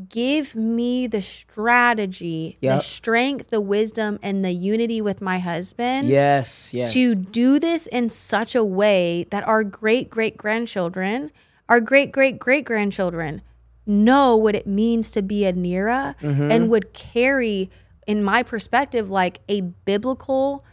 give 0.09 0.55
me 0.55 1.07
the 1.07 1.21
strategy, 1.21 2.57
the 2.61 2.79
strength, 2.79 3.49
the 3.49 3.59
wisdom, 3.61 4.19
and 4.21 4.45
the 4.45 4.51
unity 4.51 5.01
with 5.01 5.21
my 5.21 5.39
husband 5.39 6.07
Yes, 6.07 6.73
yes. 6.73 6.93
to 6.93 7.15
do 7.15 7.59
this 7.59 7.87
in 7.87 8.09
such 8.09 8.55
a 8.55 8.63
way 8.63 9.25
that 9.31 9.45
our 9.47 9.63
great 9.63 10.09
great 10.09 10.37
grandchildren, 10.37 11.31
our 11.67 11.79
great 11.79 12.11
great 12.11 12.39
great 12.39 12.65
grandchildren 12.65 13.41
know 13.85 14.35
what 14.35 14.55
it 14.55 14.67
means 14.67 15.09
to 15.11 15.21
be 15.21 15.45
a 15.45 15.53
Nhira 15.53 16.15
Mm-hmm. 16.21 16.51
and 16.51 16.69
would 16.69 16.93
carry, 16.93 17.69
in 18.09 18.23
my 18.23 18.41
perspective, 18.41 19.11
like 19.11 19.39
a 19.47 19.61
biblical, 19.61 20.65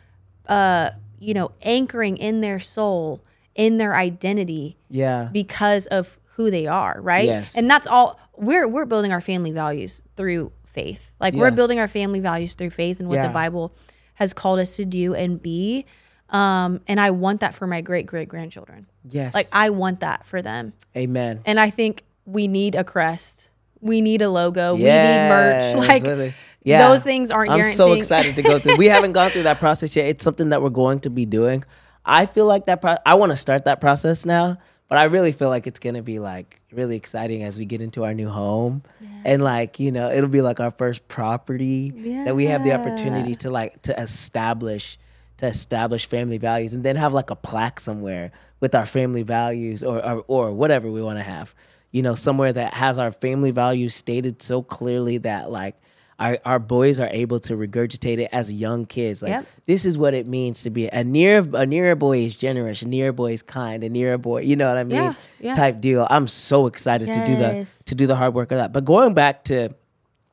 uh, 0.47 0.89
you 1.19 1.35
know, 1.35 1.53
anchoring 1.61 2.17
in 2.17 2.41
their 2.41 2.59
soul, 2.59 3.23
in 3.55 3.77
their 3.77 3.95
identity 3.95 4.79
yeah. 4.89 5.29
because 5.31 5.87
of 5.89 6.19
who 6.37 6.51
they 6.51 6.67
are, 6.67 6.99
right? 7.03 7.27
Yes. 7.27 7.55
And 7.55 7.69
that's 7.69 7.87
all 7.87 8.19
we're 8.39 8.67
we're 8.67 8.87
building 8.87 9.13
our 9.13 9.21
family 9.21 9.53
values 9.53 10.03
through 10.17 10.51
faith. 10.65 11.11
Like 11.21 11.35
we're 11.35 11.51
building 11.51 11.79
our 11.79 11.89
family 11.89 12.21
values 12.21 12.55
through 12.55 12.71
faith 12.71 13.01
and 13.01 13.09
what 13.11 13.17
Yeah. 13.17 13.27
the 13.27 13.35
Bible 13.35 13.75
has 14.15 14.33
called 14.33 14.59
us 14.59 14.77
to 14.77 14.87
do 14.87 15.15
and 15.15 15.41
be. 15.41 15.85
Um, 16.31 16.81
and 16.89 16.99
I 16.99 17.11
want 17.11 17.41
that 17.41 17.55
for 17.55 17.67
my 17.67 17.83
great 17.83 18.07
great 18.07 18.29
grandchildren. 18.31 18.87
Yes. 19.05 19.35
Like 19.35 19.49
I 19.53 19.69
want 19.69 20.01
that 20.01 20.25
for 20.25 20.41
them. 20.41 20.73
Amen. 20.97 21.43
And 21.45 21.61
I 21.61 21.69
think 21.69 22.05
we 22.25 22.49
need 22.49 22.75
a 22.75 22.83
crest. 22.83 23.51
We 23.83 24.01
need 24.01 24.23
a 24.23 24.31
logo. 24.31 24.75
Yes, 24.77 25.75
we 25.75 25.77
need 25.77 25.83
merch. 25.85 25.89
Like 25.89 26.03
really. 26.03 26.35
Yeah. 26.67 26.89
those 26.89 27.03
things 27.05 27.31
aren't 27.31 27.51
I'm 27.51 27.63
so 27.63 27.93
excited 27.93 28.37
to 28.37 28.43
go 28.43 28.59
through. 28.59 28.77
We 28.77 28.87
haven't 28.87 29.13
gone 29.13 29.31
through 29.31 29.45
that 29.45 29.61
process 29.61 29.95
yet. 29.95 30.07
It's 30.07 30.25
something 30.25 30.51
that 30.51 30.61
we're 30.63 30.71
going 30.71 31.01
to 31.01 31.11
be 31.11 31.25
doing. 31.25 31.65
I 32.05 32.27
feel 32.27 32.47
like 32.47 32.67
that. 32.67 32.81
Pro- 32.81 32.97
I 33.05 33.15
want 33.15 33.33
to 33.33 33.37
start 33.37 33.65
that 33.65 33.81
process 33.81 34.25
now, 34.27 34.59
but 34.89 34.99
I 34.99 35.05
really 35.05 35.33
feel 35.33 35.49
like 35.49 35.67
it's 35.67 35.79
gonna 35.81 36.03
be 36.03 36.19
like 36.19 36.61
really 36.73 36.97
exciting 36.97 37.43
as 37.43 37.59
we 37.59 37.65
get 37.65 37.81
into 37.81 38.05
our 38.05 38.15
new 38.15 38.29
home, 38.29 38.83
and 39.25 39.43
like 39.43 39.81
you 39.81 39.91
know, 39.91 40.11
it'll 40.11 40.29
be 40.29 40.41
like 40.43 40.61
our 40.61 40.71
first 40.71 41.07
property 41.09 41.91
that 42.25 42.37
we 42.37 42.47
have 42.47 42.63
the 42.63 42.73
opportunity 42.73 43.35
to 43.37 43.51
like 43.51 43.83
to 43.83 44.01
establish 44.01 44.99
to 45.39 45.47
establish 45.47 46.07
family 46.07 46.39
values, 46.39 46.73
and 46.75 46.85
then 46.85 46.97
have 46.97 47.13
like 47.13 47.31
a 47.31 47.37
plaque 47.37 47.79
somewhere 47.81 48.31
with 48.61 48.75
our 48.75 48.87
family 48.87 49.23
values 49.23 49.83
or 49.83 50.05
or, 50.05 50.25
or 50.29 50.53
whatever 50.53 50.91
we 50.91 51.03
want 51.03 51.19
to 51.19 51.25
have. 51.25 51.55
You 51.91 52.03
know, 52.03 52.15
somewhere 52.15 52.53
that 52.53 52.75
has 52.75 52.99
our 52.99 53.11
family 53.11 53.51
values 53.51 53.95
stated 53.95 54.43
so 54.43 54.63
clearly 54.63 55.19
that 55.19 55.51
like 55.51 55.77
our, 56.19 56.39
our 56.47 56.59
boys 56.59 56.99
are 56.99 57.09
able 57.11 57.39
to 57.41 57.55
regurgitate 57.57 58.19
it 58.19 58.31
as 58.33 58.51
young 58.51 58.87
kids. 58.87 59.23
Like 59.23 59.31
Yep. 59.31 59.47
this 59.67 59.85
is 59.85 59.99
what 59.99 60.15
it 60.15 60.27
means 60.27 60.63
to 60.63 60.71
be 60.71 60.87
a 60.87 61.05
Nhira 61.05 61.41
a 61.41 61.67
Nhira 61.67 61.99
boy 61.99 62.21
is 62.21 62.35
generous, 62.35 62.81
a 62.83 62.87
Nhira 62.87 63.15
boy 63.15 63.33
is 63.33 63.43
kind, 63.43 63.85
a 63.85 63.91
Nhira 63.91 64.21
boy, 64.21 64.41
you 64.43 64.57
know 64.57 64.69
what 64.69 64.79
I 64.79 64.85
mean? 64.85 64.97
Yeah, 64.97 65.15
yeah. 65.41 65.53
Type 65.55 65.81
deal. 65.81 66.07
I'm 66.09 66.27
so 66.27 66.67
excited 66.67 67.13
to 67.13 67.25
do 67.27 67.37
the 67.37 67.67
to 67.87 67.95
do 67.95 68.07
the 68.07 68.17
hard 68.17 68.33
work 68.35 68.51
of 68.51 68.59
that. 68.59 68.73
But 68.73 68.85
going 68.87 69.13
back 69.15 69.45
to 69.45 69.75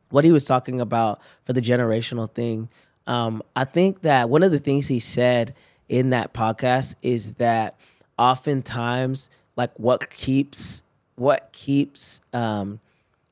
what 0.10 0.24
he 0.24 0.32
was 0.32 0.46
talking 0.46 0.80
about 0.80 1.20
for 1.44 1.54
the 1.54 1.62
generational 1.62 2.32
thing, 2.32 2.70
um, 3.08 3.42
I 3.56 3.66
think 3.66 4.02
that 4.04 4.30
one 4.30 4.44
of 4.44 4.52
the 4.52 4.60
things 4.60 4.88
he 4.88 5.00
said 5.00 5.54
in 5.90 6.12
that 6.12 6.34
podcast 6.34 6.96
is 7.02 7.34
that 7.34 7.76
oftentimes, 8.18 9.30
like 9.56 9.72
what 9.78 10.10
keeps 10.10 10.84
what 11.16 11.52
keeps 11.52 12.22
um, 12.32 12.80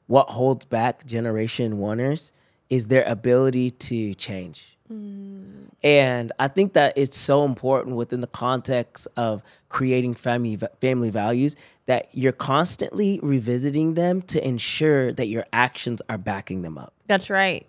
what 0.07 0.29
holds 0.29 0.65
back 0.65 1.05
generation 1.05 1.77
oneers 1.77 2.31
is 2.71 2.88
their 2.88 3.03
ability 3.03 3.69
to 3.69 4.15
change. 4.15 4.77
And 5.84 6.31
I 6.38 6.47
think 6.49 6.73
that 6.73 6.97
it's 6.97 7.17
so 7.17 7.45
important 7.45 7.95
within 7.95 8.21
the 8.21 8.27
context 8.27 9.07
of 9.15 9.41
creating 9.69 10.15
family 10.15 10.60
family 10.81 11.10
values 11.10 11.55
that 11.86 12.10
you're 12.12 12.34
constantly 12.34 13.19
revisiting 13.23 13.93
them 13.93 14.21
to 14.23 14.45
ensure 14.45 15.13
that 15.13 15.27
your 15.27 15.45
actions 15.53 16.01
are 16.10 16.17
backing 16.17 16.62
them 16.62 16.77
up. 16.77 16.93
That's 17.07 17.29
right. 17.29 17.65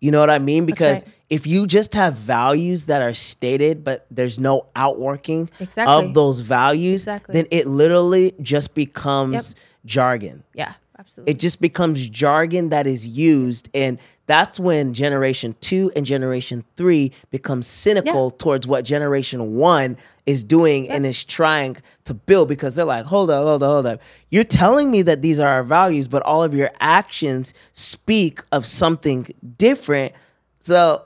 You 0.00 0.10
know 0.10 0.20
what 0.20 0.30
I 0.30 0.38
mean? 0.38 0.66
Because 0.66 1.04
right. 1.04 1.14
if 1.28 1.46
you 1.46 1.66
just 1.66 1.94
have 1.94 2.14
values 2.14 2.86
that 2.86 3.02
are 3.02 3.14
stated, 3.14 3.84
but 3.84 4.06
there's 4.10 4.38
no 4.38 4.66
outworking 4.74 5.50
Exactly. 5.58 5.94
of 5.94 6.14
those 6.14 6.40
values, 6.40 7.02
Exactly. 7.02 7.32
then 7.34 7.46
it 7.50 7.66
literally 7.66 8.34
just 8.40 8.74
becomes 8.74 9.54
jargon. 9.84 10.44
Yeah, 10.54 10.74
absolutely. 11.00 11.32
It 11.32 11.38
just 11.38 11.60
becomes 11.60 12.08
jargon 12.08 12.68
that 12.68 12.86
is 12.86 13.08
used. 13.08 13.68
And 13.74 13.98
that's 14.26 14.60
when 14.60 14.94
generation 14.94 15.56
two 15.60 15.90
and 15.96 16.06
generation 16.06 16.64
three 16.76 17.12
become 17.30 17.62
cynical 17.62 18.30
towards 18.30 18.66
what 18.66 18.84
generation 18.84 19.56
one 19.56 19.96
is 20.26 20.44
doing 20.44 20.88
and 20.88 21.04
is 21.04 21.24
trying 21.24 21.78
to 22.04 22.14
build 22.14 22.48
because 22.48 22.76
they're 22.76 22.84
like, 22.84 23.06
hold 23.06 23.30
up, 23.30 23.44
hold 23.44 23.62
up, 23.62 23.68
hold 23.68 23.86
up. 23.86 24.00
You're 24.28 24.44
telling 24.44 24.90
me 24.90 25.02
that 25.02 25.22
these 25.22 25.40
are 25.40 25.48
our 25.48 25.64
values, 25.64 26.06
but 26.06 26.22
all 26.22 26.44
of 26.44 26.54
your 26.54 26.70
actions 26.78 27.54
speak 27.72 28.42
of 28.52 28.66
something 28.66 29.26
different. 29.56 30.12
So 30.60 31.04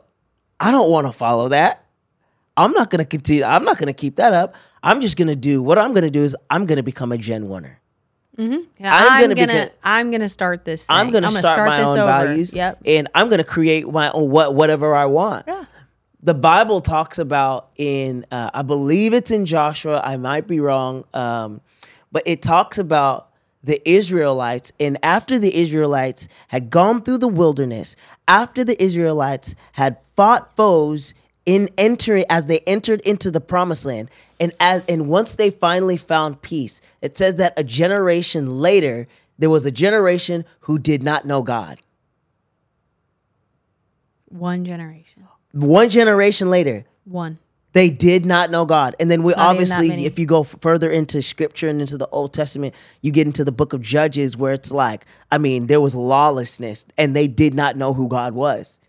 I 0.61 0.71
don't 0.71 0.91
want 0.91 1.07
to 1.07 1.13
follow 1.13 1.49
that. 1.49 1.87
I'm 2.57 2.73
not 2.73 2.91
going 2.91 2.99
to 2.99 3.05
continue. 3.05 3.45
I'm 3.45 3.65
not 3.65 3.79
going 3.79 3.87
to 3.87 3.95
keep 3.95 4.17
that 4.17 4.33
up. 4.33 4.55
I'm 4.83 5.01
just 5.01 5.17
going 5.17 5.29
to 5.29 5.37
do 5.37 5.63
what 5.63 5.79
I'm 5.79 5.93
going 5.93 6.05
to 6.05 6.11
do 6.11 6.23
is 6.23 6.37
I'm 6.51 6.67
going 6.67 6.77
to 6.77 6.83
become 6.83 7.11
a 7.11 7.19
Gen 7.19 7.49
Oneer. 8.39 8.67
Yeah, 8.79 8.91
I'm 8.95 9.13
I'm, 9.13 9.21
gonna 9.35 9.47
gonna, 9.47 9.71
I'm 9.83 10.11
gonna 10.11 10.29
start 10.29 10.65
this. 10.65 10.87
I'm 10.89 11.07
thing. 11.07 11.13
gonna, 11.23 11.31
start, 11.31 11.67
my 11.69 11.79
this 11.81 11.89
own 11.89 11.99
over. 11.99 12.07
values, 12.07 12.55
Yep. 12.55 12.83
and 12.87 13.09
I'm 13.15 13.29
gonna 13.29 13.45
create 13.45 13.89
my 13.89 14.11
own 14.11 14.31
what 14.31 14.55
whatever 14.55 14.95
I 14.95 15.07
want. 15.07 15.45
Yeah. 15.47 15.65
The 16.23 16.35
Bible 16.35 16.81
talks 16.81 17.19
about 17.19 17.71
in 17.77 18.25
uh, 18.33 18.51
I 18.55 18.63
believe 18.63 19.13
it's 19.13 19.31
in 19.31 19.45
Joshua. 19.47 20.01
I 20.05 20.17
might 20.17 20.47
be 20.47 20.59
wrong, 20.59 21.05
um, 21.15 21.61
but 22.11 22.23
it 22.27 22.41
talks 22.43 22.79
about 22.79 23.29
the 23.63 23.81
Israelites, 23.89 24.73
and 24.81 24.99
after 25.03 25.39
the 25.39 25.55
Israelites 25.55 26.29
had 26.49 26.71
gone 26.71 27.03
through 27.03 27.19
the 27.19 27.29
wilderness, 27.29 27.95
after 28.29 28.63
the 28.65 28.83
Israelites 28.83 29.55
had 29.73 29.99
fought 30.17 30.55
foes 30.57 31.15
in 31.47 31.69
entering 31.77 32.25
as 32.31 32.47
they 32.47 32.61
entered 32.61 33.01
into 33.03 33.31
the 33.31 33.41
promised 33.41 33.85
land 33.85 34.11
and 34.41 34.53
as 34.61 34.85
and 34.87 35.09
once 35.09 35.35
they 35.35 35.51
finally 35.51 35.97
found 35.97 36.43
peace 36.43 36.81
it 37.01 37.17
says 37.17 37.37
that 37.37 37.53
a 37.57 37.65
generation 37.65 38.59
later 38.61 39.07
there 39.39 39.51
was 39.51 39.67
a 39.67 39.71
generation 39.71 40.45
who 40.61 40.79
did 40.79 41.03
not 41.03 41.25
know 41.25 41.43
god 41.43 41.79
One 44.29 44.65
generation. 44.65 45.27
one 45.53 45.89
generation 45.91 46.51
later 46.51 46.85
One. 47.05 47.39
they 47.73 47.89
did 47.91 48.27
not 48.27 48.51
know 48.51 48.65
god 48.65 48.97
and 48.99 49.11
then 49.11 49.23
we 49.23 49.33
Not 49.33 49.51
obviously 49.51 50.05
if 50.07 50.19
you 50.19 50.27
go 50.27 50.43
further 50.43 50.91
into 50.91 51.23
scripture 51.23 51.69
and 51.69 51.81
into 51.81 51.97
the 51.97 52.09
old 52.09 52.33
testament 52.33 52.75
you 53.01 53.13
get 53.13 53.27
into 53.27 53.45
the 53.45 53.53
book 53.53 53.73
of 53.73 53.81
judges 53.83 54.37
where 54.37 54.53
it's 54.53 54.73
like 54.73 55.07
i 55.31 55.39
mean 55.39 55.67
there 55.67 55.81
was 55.81 55.95
lawlessness 55.95 56.85
and 56.99 57.15
they 57.15 57.29
did 57.29 57.55
not 57.55 57.77
know 57.77 57.95
who 57.95 58.09
god 58.09 58.35
was 58.35 58.81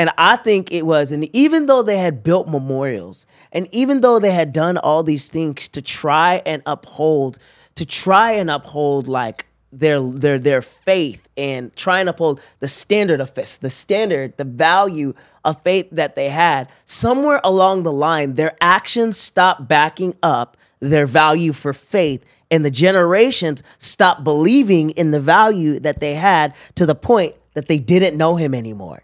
And 0.00 0.08
I 0.16 0.36
think 0.36 0.72
it 0.72 0.86
was, 0.86 1.12
and 1.12 1.28
even 1.36 1.66
though 1.66 1.82
they 1.82 1.98
had 1.98 2.22
built 2.22 2.48
memorials, 2.48 3.26
and 3.52 3.68
even 3.70 4.00
though 4.00 4.18
they 4.18 4.32
had 4.32 4.50
done 4.50 4.78
all 4.78 5.02
these 5.02 5.28
things 5.28 5.68
to 5.68 5.82
try 5.82 6.40
and 6.46 6.62
uphold, 6.64 7.38
to 7.74 7.84
try 7.84 8.32
and 8.32 8.50
uphold 8.50 9.08
like 9.08 9.44
their 9.70 10.00
their 10.00 10.38
their 10.38 10.62
faith 10.62 11.28
and 11.36 11.76
try 11.76 12.00
and 12.00 12.08
uphold 12.08 12.40
the 12.60 12.66
standard 12.66 13.20
of 13.20 13.28
faith, 13.28 13.60
the 13.60 13.68
standard, 13.68 14.38
the 14.38 14.44
value 14.44 15.12
of 15.44 15.60
faith 15.60 15.88
that 15.92 16.14
they 16.14 16.30
had, 16.30 16.70
somewhere 16.86 17.42
along 17.44 17.82
the 17.82 17.92
line, 17.92 18.36
their 18.36 18.56
actions 18.58 19.18
stopped 19.18 19.68
backing 19.68 20.16
up 20.22 20.56
their 20.78 21.06
value 21.06 21.52
for 21.52 21.74
faith 21.74 22.24
and 22.50 22.64
the 22.64 22.70
generations 22.70 23.62
stopped 23.76 24.24
believing 24.24 24.88
in 24.92 25.10
the 25.10 25.20
value 25.20 25.78
that 25.78 26.00
they 26.00 26.14
had 26.14 26.54
to 26.76 26.86
the 26.86 26.94
point 26.94 27.34
that 27.52 27.68
they 27.68 27.78
didn't 27.78 28.16
know 28.16 28.36
him 28.36 28.54
anymore. 28.54 29.02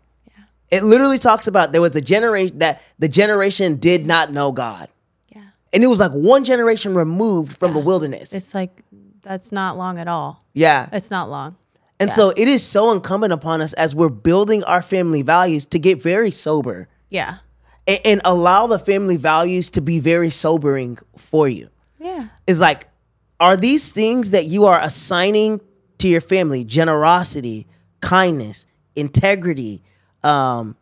It 0.70 0.82
literally 0.82 1.18
talks 1.18 1.46
about 1.46 1.72
there 1.72 1.80
was 1.80 1.94
a 1.96 2.00
generation 2.00 2.58
that 2.58 2.82
the 2.98 3.08
generation 3.08 3.76
did 3.76 4.06
not 4.06 4.32
know 4.32 4.50
God. 4.52 4.88
Yeah. 5.34 5.42
And 5.72 5.84
it 5.84 5.86
was 5.86 6.00
like 6.00 6.12
one 6.12 6.44
generation 6.44 6.94
removed 6.94 7.56
from 7.56 7.72
the 7.72 7.78
wilderness. 7.80 8.32
It's 8.32 8.54
like 8.54 8.82
that's 9.22 9.52
not 9.52 9.76
long 9.76 9.98
at 9.98 10.08
all. 10.08 10.44
yeah. 10.54 10.88
It's 10.92 11.10
not 11.10 11.28
long. 11.30 11.56
And 11.98 12.12
so 12.12 12.30
it 12.36 12.46
is 12.46 12.62
so 12.62 12.92
incumbent 12.92 13.32
upon 13.32 13.60
us 13.62 13.72
as 13.72 13.94
we're 13.94 14.10
building 14.10 14.62
our 14.64 14.82
family 14.82 15.22
values 15.22 15.64
to 15.66 15.78
get 15.78 16.00
very 16.02 16.30
sober 16.30 16.88
Yeah. 17.08 17.38
and, 17.86 18.00
and 18.04 18.20
allow 18.24 18.66
the 18.66 18.78
family 18.78 19.16
values 19.16 19.70
to 19.70 19.80
be 19.80 19.98
very 19.98 20.28
sobering 20.30 20.98
for 21.16 21.48
you. 21.48 21.70
Yeah. 21.98 22.28
Is 22.46 22.60
like, 22.60 22.88
are 23.40 23.56
these 23.56 23.92
things 23.92 24.30
that 24.32 24.44
you 24.44 24.66
are 24.66 24.78
assigning 24.80 25.58
to 25.98 26.06
your 26.08 26.20
family 26.20 26.64
generosity, 26.64 27.66
kindness, 28.00 28.66
integrity, 28.94 29.82
um, 30.26 30.76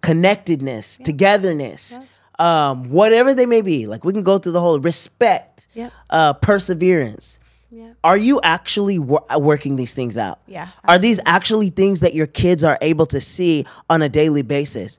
connectedness, 0.00 0.98
togetherness, 1.04 1.98
um, 2.38 2.90
whatever 2.90 3.34
they 3.34 3.46
may 3.46 3.60
be? 3.60 3.86
Like, 3.86 4.04
we 4.04 4.12
can 4.12 4.22
go 4.22 4.38
through 4.38 4.52
the 4.52 4.60
whole 4.60 4.78
respect, 4.80 5.66
Yep. 5.74 5.92
uh, 6.10 6.32
perseverance. 6.34 7.40
Yeah. 7.70 7.92
Are 8.04 8.16
you 8.16 8.40
actually 8.42 8.98
wor- 8.98 9.24
working 9.36 9.76
these 9.76 9.92
things 9.92 10.16
out? 10.16 10.38
Yeah, 10.46 10.68
Are 10.84 10.98
these 10.98 11.20
actually 11.26 11.70
things 11.70 12.00
that 12.00 12.14
your 12.14 12.26
kids 12.28 12.64
are 12.64 12.78
able 12.80 13.06
to 13.06 13.20
see 13.20 13.66
on 13.90 14.00
a 14.02 14.08
daily 14.08 14.42
basis? 14.42 14.98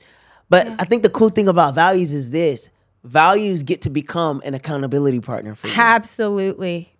But 0.50 0.68
I 0.80 0.84
think 0.86 1.04
the 1.04 1.10
cool 1.10 1.30
thing 1.30 1.48
about 1.48 1.74
values 1.76 2.14
is 2.14 2.30
this 2.30 2.70
values 3.04 3.64
get 3.64 3.82
to 3.84 3.90
become 3.90 4.42
an 4.46 4.54
accountability 4.54 5.20
partner 5.22 5.56
for 5.56 5.68
you. 5.68 5.74
Absolutely. 5.78 6.94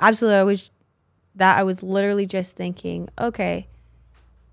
Absolutely. 0.00 0.38
I 0.38 0.42
was 0.42 0.70
that 1.36 1.58
I 1.58 1.62
was 1.62 1.82
literally 1.82 2.26
just 2.26 2.56
thinking, 2.56 3.08
okay, 3.18 3.66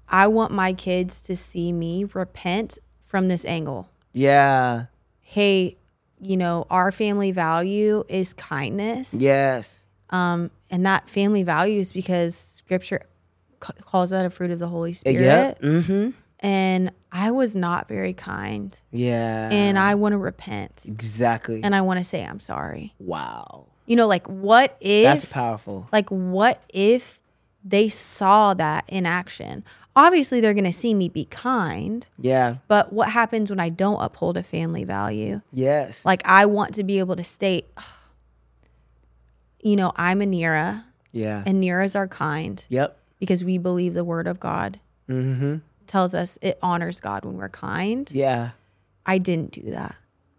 I 0.09 0.27
want 0.27 0.51
my 0.51 0.73
kids 0.73 1.21
to 1.23 1.35
see 1.35 1.71
me 1.71 2.03
repent 2.05 2.77
from 3.05 3.27
this 3.27 3.45
angle. 3.45 3.89
Yeah. 4.13 4.85
Hey, 5.21 5.77
you 6.19 6.35
know, 6.37 6.65
our 6.69 6.91
family 6.91 7.31
value 7.31 8.03
is 8.09 8.33
kindness. 8.33 9.13
Yes. 9.13 9.85
Um, 10.09 10.49
and 10.69 10.85
that 10.85 11.09
family 11.09 11.43
value 11.43 11.79
is 11.79 11.91
because 11.93 12.35
scripture 12.35 13.01
c- 13.63 13.73
calls 13.81 14.09
that 14.09 14.25
a 14.25 14.29
fruit 14.29 14.51
of 14.51 14.59
the 14.59 14.67
Holy 14.67 14.93
Spirit. 14.93 15.21
Yeah. 15.61 15.67
Mm-hmm. 15.67 16.09
And 16.41 16.91
I 17.11 17.31
was 17.31 17.55
not 17.55 17.87
very 17.87 18.13
kind. 18.13 18.77
Yeah. 18.91 19.49
And 19.51 19.77
I 19.77 19.95
want 19.95 20.13
to 20.13 20.17
repent. 20.17 20.83
exactly. 20.87 21.61
And 21.63 21.75
I 21.75 21.81
want 21.81 21.99
to 21.99 22.03
say 22.03 22.23
I'm 22.23 22.39
sorry. 22.39 22.95
wow. 22.99 23.67
You 23.85 23.95
know, 23.95 24.07
like 24.07 24.27
what 24.27 24.77
if 24.79 25.03
That's 25.03 25.25
powerful. 25.25 25.87
like 25.91 26.09
what 26.09 26.61
if 26.69 27.18
they 27.63 27.89
saw 27.89 28.53
that 28.53 28.85
in 28.87 29.05
action? 29.05 29.63
Obviously 29.95 30.39
they're 30.39 30.53
gonna 30.53 30.71
see 30.71 30.93
me 30.93 31.09
be 31.09 31.25
kind, 31.25 32.05
Yeah. 32.17 32.57
but 32.67 32.93
what 32.93 33.09
happens 33.09 33.49
when 33.49 33.59
I 33.59 33.69
don't 33.69 33.99
uphold 34.01 34.37
a 34.37 34.43
family 34.43 34.83
value? 34.83 35.41
Yes. 35.51 36.05
Like 36.05 36.21
I 36.25 36.45
want 36.45 36.73
to 36.75 36.83
be 36.83 36.99
able 36.99 37.15
to 37.17 37.23
state, 37.23 37.67
you 39.61 39.75
know, 39.75 39.91
I'm 39.95 40.21
a 40.21 40.25
Nhira 40.25 40.83
yeah. 41.11 41.43
and 41.45 41.61
Nhiras 41.61 41.95
are 41.95 42.07
kind 42.07 42.63
yep. 42.69 42.97
because 43.19 43.43
we 43.43 43.57
believe 43.57 43.93
the 43.93 44.03
word 44.05 44.27
of 44.27 44.39
God 44.39 44.79
Mm-hmm. 45.09 45.55
tells 45.87 46.13
us 46.13 46.37
it 46.39 46.59
honors 46.61 46.99
God 46.99 47.25
when 47.25 47.35
we're 47.37 47.49
kind. 47.49 48.09
Yeah. 48.11 48.51
I 49.07 49.17
didn't 49.17 49.51
do 49.51 49.71
that. 49.71 49.95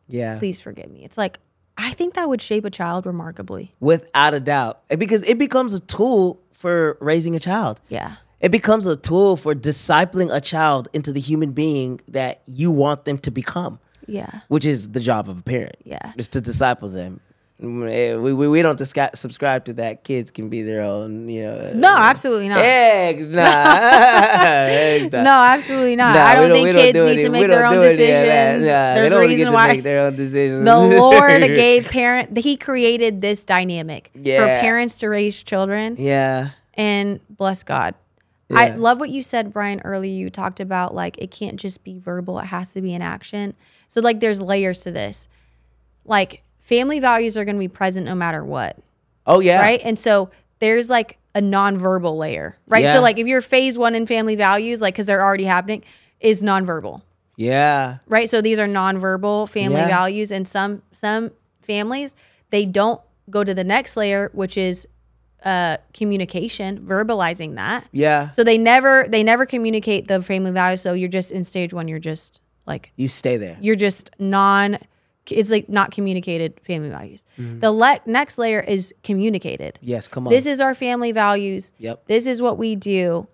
Yeah. 0.06 0.38
Please 0.38 0.60
forgive 0.60 0.88
me. 0.92 1.04
It's 1.04 1.18
like 1.18 1.40
I 1.82 1.92
think 1.94 2.14
that 2.14 2.28
would 2.28 2.42
shape 2.42 2.64
a 2.64 2.70
child 2.70 3.06
remarkably. 3.06 3.74
Without 3.80 4.34
a 4.34 4.40
doubt. 4.40 4.82
Because 4.98 5.22
it 5.22 5.38
becomes 5.38 5.72
a 5.74 5.80
tool 5.80 6.40
for 6.52 6.98
raising 7.00 7.34
a 7.34 7.40
child. 7.40 7.80
Yeah. 7.88 8.16
It 8.40 8.50
becomes 8.50 8.86
a 8.86 8.96
tool 8.96 9.36
for 9.36 9.54
discipling 9.54 10.34
a 10.34 10.40
child 10.40 10.88
into 10.92 11.12
the 11.12 11.20
human 11.20 11.52
being 11.52 12.00
that 12.08 12.42
you 12.46 12.70
want 12.70 13.04
them 13.04 13.18
to 13.18 13.30
become, 13.30 13.78
Yeah. 14.06 14.40
which 14.48 14.64
is 14.66 14.88
the 14.92 15.00
job 15.00 15.28
of 15.28 15.38
a 15.40 15.42
parent. 15.42 15.76
Yeah. 15.84 16.12
Is 16.16 16.28
to 16.28 16.40
disciple 16.40 16.88
them. 16.88 17.20
Eh, 17.62 18.16
we, 18.16 18.32
we, 18.32 18.48
we 18.48 18.62
don't 18.62 18.78
disca- 18.78 19.14
subscribe 19.14 19.66
to 19.66 19.74
that. 19.74 20.02
Kids 20.02 20.30
can 20.30 20.48
be 20.48 20.62
their 20.62 20.80
own, 20.80 21.28
you 21.28 21.42
know. 21.42 21.72
No, 21.74 21.94
absolutely 21.94 22.48
not. 22.48 22.58
Eggs, 22.58 23.34
nah. 23.34 23.42
Eggs, 23.42 25.12
nah. 25.12 25.22
No, 25.22 25.30
absolutely 25.42 25.94
not. 25.94 26.14
Nah, 26.14 26.20
I 26.24 26.40
we 26.40 26.48
don't 26.48 26.56
think 26.56 26.66
we 26.68 26.72
don't 26.72 26.82
kids 26.82 26.94
do 26.94 27.04
need 27.04 27.22
to 27.22 27.28
make 27.28 27.46
their 27.48 27.66
own 27.66 27.72
do 27.74 27.82
any 27.82 27.90
of 27.92 27.98
that. 27.98 28.56
decisions. 28.56 28.66
Nah, 28.66 28.94
There's 28.94 29.12
don't 29.12 29.22
a 29.22 29.26
reason 29.26 29.52
why 29.52 29.68
make 29.68 29.82
their 29.82 30.06
own 30.06 30.16
decisions. 30.16 30.64
the 30.64 30.74
Lord 31.00 31.42
gave 31.42 31.88
parent 31.88 32.38
He 32.38 32.56
created 32.56 33.20
this 33.20 33.44
dynamic 33.44 34.10
for 34.14 34.20
parents 34.46 34.98
to 35.00 35.08
raise 35.08 35.42
children. 35.42 35.96
Yeah. 35.98 36.50
And 36.74 37.20
bless 37.28 37.62
God. 37.62 37.94
I 38.52 38.70
love 38.70 38.98
what 38.98 39.10
you 39.10 39.22
said, 39.22 39.52
Brian, 39.52 39.80
earlier. 39.84 40.12
You 40.12 40.30
talked 40.30 40.60
about 40.60 40.94
like 40.94 41.18
it 41.18 41.30
can't 41.30 41.56
just 41.56 41.84
be 41.84 41.98
verbal, 41.98 42.38
it 42.38 42.46
has 42.46 42.72
to 42.72 42.80
be 42.80 42.94
in 42.94 43.02
action. 43.02 43.54
So, 43.86 44.00
like, 44.00 44.20
there's 44.20 44.40
layers 44.40 44.80
to 44.82 44.90
this. 44.90 45.28
Like, 46.04 46.42
family 46.70 47.00
values 47.00 47.36
are 47.36 47.44
going 47.44 47.56
to 47.56 47.60
be 47.68 47.68
present 47.82 48.06
no 48.06 48.14
matter 48.14 48.42
what, 48.44 48.72
Oh 49.26 49.40
yeah. 49.40 49.60
right? 49.60 49.80
And 49.84 49.98
so, 49.98 50.30
there's 50.60 50.88
like 50.88 51.18
a 51.34 51.40
nonverbal 51.40 52.16
layer, 52.18 52.56
right? 52.66 52.84
Yeah. 52.84 52.94
So, 52.94 53.00
like, 53.00 53.18
if 53.18 53.26
you're 53.26 53.42
phase 53.42 53.76
one 53.78 53.94
in 53.94 54.06
family 54.06 54.36
values, 54.36 54.80
like, 54.80 54.94
because 54.94 55.06
they're 55.06 55.22
already 55.28 55.44
happening, 55.44 55.82
is 56.20 56.42
nonverbal, 56.42 57.02
Yeah. 57.36 57.98
right? 58.06 58.28
So, 58.30 58.40
these 58.40 58.58
are 58.58 58.66
nonverbal 58.66 59.48
family 59.48 59.80
Yeah. 59.80 59.88
values. 60.00 60.30
And 60.32 60.46
some, 60.46 60.82
some 60.92 61.30
families, 61.60 62.14
they 62.50 62.64
don't 62.66 63.00
go 63.30 63.44
to 63.44 63.54
the 63.54 63.64
next 63.64 63.96
layer, 63.96 64.30
which 64.32 64.56
is 64.58 64.86
uh, 65.44 65.76
communication, 65.94 66.80
verbalizing 66.80 67.54
that. 67.54 67.86
Yeah. 67.92 68.28
So 68.30 68.44
they 68.44 68.58
never 68.58 69.06
they 69.08 69.22
never 69.22 69.46
communicate 69.46 70.06
the 70.06 70.20
family 70.22 70.50
values. 70.50 70.82
So 70.82 70.92
you're 70.92 71.08
just 71.20 71.32
in 71.32 71.44
stage 71.44 71.72
one. 71.72 71.88
You're 71.88 71.98
just 72.12 72.40
like 72.66 72.92
You 72.96 73.08
stay 73.08 73.38
there. 73.38 73.56
you're 73.60 73.80
just 73.88 74.10
non. 74.18 74.76
It's 75.28 75.50
like 75.50 75.68
not 75.68 75.90
communicated 75.92 76.58
family 76.64 76.88
values. 76.88 77.24
Mm-hmm. 77.38 77.60
The 77.60 77.70
le- 77.70 78.00
next 78.06 78.38
layer 78.38 78.60
is 78.60 78.92
communicated. 79.04 79.78
Yes. 79.82 80.08
Come 80.08 80.26
on. 80.26 80.32
This 80.32 80.46
is 80.46 80.60
our 80.60 80.74
family 80.74 81.12
values. 81.12 81.72
Yep. 81.78 82.06
This 82.06 82.26
is 82.26 82.40
what 82.42 82.58
we 82.58 82.74
do. 82.76 83.28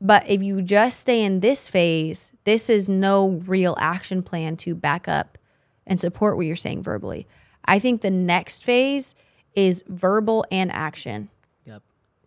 But 0.00 0.28
if 0.28 0.42
you 0.42 0.62
just 0.62 1.00
stay 1.00 1.22
in 1.22 1.40
this 1.40 1.68
phase, 1.68 2.32
this 2.44 2.68
is 2.68 2.88
no 2.88 3.28
real 3.46 3.76
action 3.78 4.22
plan 4.22 4.56
to 4.58 4.74
back 4.74 5.06
up 5.08 5.38
and 5.86 5.98
support 5.98 6.36
what 6.36 6.46
you're 6.46 6.56
saying 6.56 6.82
verbally. 6.82 7.26
I 7.64 7.78
think 7.78 8.00
the 8.02 8.10
next 8.10 8.62
phase 8.64 9.14
is 9.54 9.84
verbal 9.88 10.44
and 10.50 10.72
action 10.72 11.28
Yep. 11.66 11.82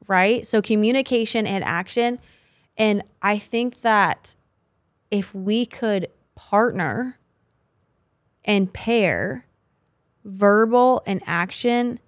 right? 0.07 0.45
So 0.45 0.61
communication 0.61 1.45
and 1.45 1.63
action. 1.63 2.19
And 2.77 3.03
I 3.21 3.37
think 3.37 3.81
that 3.81 4.35
if 5.11 5.33
we 5.35 5.65
could 5.65 6.07
partner 6.35 7.17
and 8.45 8.71
pair 8.71 9.45
verbal 10.23 11.03
and 11.05 11.21
action, 11.25 11.99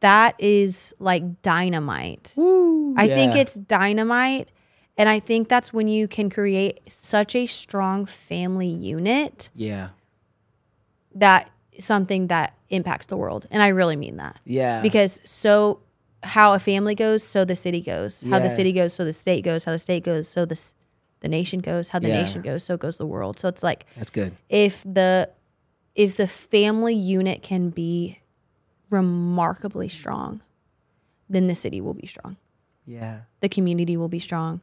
that 0.00 0.34
is 0.38 0.94
like 0.98 1.42
dynamite. 1.42 2.34
I 2.38 3.06
think 3.06 3.34
it's 3.36 3.54
dynamite. 3.54 4.48
And 4.96 5.08
I 5.08 5.20
think 5.20 5.48
that's 5.48 5.72
when 5.72 5.86
you 5.86 6.08
can 6.08 6.30
create 6.30 6.80
such 6.90 7.34
a 7.34 7.46
strong 7.46 8.06
family 8.06 8.66
unit 8.68 9.50
Yeah. 9.54 9.90
that 11.14 11.50
something 11.78 12.26
that 12.28 12.54
impacts 12.68 13.06
the 13.06 13.16
world. 13.16 13.46
And 13.50 13.62
I 13.62 13.68
really 13.68 13.96
mean 13.96 14.16
that 14.18 14.38
Yeah. 14.44 14.80
because 14.82 15.20
so 15.24 15.80
how 16.22 16.52
a 16.54 16.58
family 16.58 16.94
goes, 16.94 17.22
so 17.22 17.44
the 17.46 17.56
city 17.56 17.80
goes. 17.80 18.22
How 18.28 18.38
the 18.38 18.48
city 18.50 18.72
goes, 18.72 18.92
so 18.92 19.04
the 19.06 19.12
state 19.12 19.42
goes. 19.42 19.64
How 19.64 19.72
the 19.72 19.78
state 19.78 20.04
goes, 20.04 20.28
so 20.28 20.44
the 20.44 20.60
the 21.20 21.28
nation 21.28 21.60
goes. 21.60 21.90
How 21.90 21.98
the 21.98 22.08
Yeah. 22.08 22.20
nation 22.22 22.40
goes, 22.40 22.64
so 22.64 22.76
goes 22.78 22.96
the 22.96 23.04
world. 23.06 23.38
So 23.38 23.46
it's 23.48 23.62
like 23.62 23.84
That's 23.96 24.08
good. 24.10 24.32
if 24.48 24.82
the 24.84 25.28
if 25.94 26.16
the 26.16 26.26
family 26.26 26.94
unit 26.94 27.42
can 27.42 27.70
be 27.70 28.20
remarkably 28.90 29.88
strong, 29.88 30.42
then 31.28 31.46
the 31.46 31.54
city 31.54 31.80
will 31.80 31.94
be 31.94 32.06
strong. 32.06 32.36
Yeah. 32.86 33.20
The 33.40 33.48
community 33.48 33.96
will 33.96 34.08
be 34.08 34.18
strong. 34.18 34.60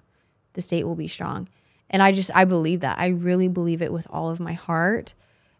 The 0.53 0.61
state 0.61 0.85
will 0.85 0.95
be 0.95 1.07
strong. 1.07 1.47
And 1.89 2.01
I 2.03 2.11
just 2.11 2.31
I 2.35 2.45
believe 2.45 2.81
that. 2.81 2.99
I 2.99 3.07
really 3.07 3.47
believe 3.47 3.81
it 3.81 3.93
with 3.93 4.07
all 4.09 4.29
of 4.29 4.39
my 4.39 4.53
heart. 4.53 5.13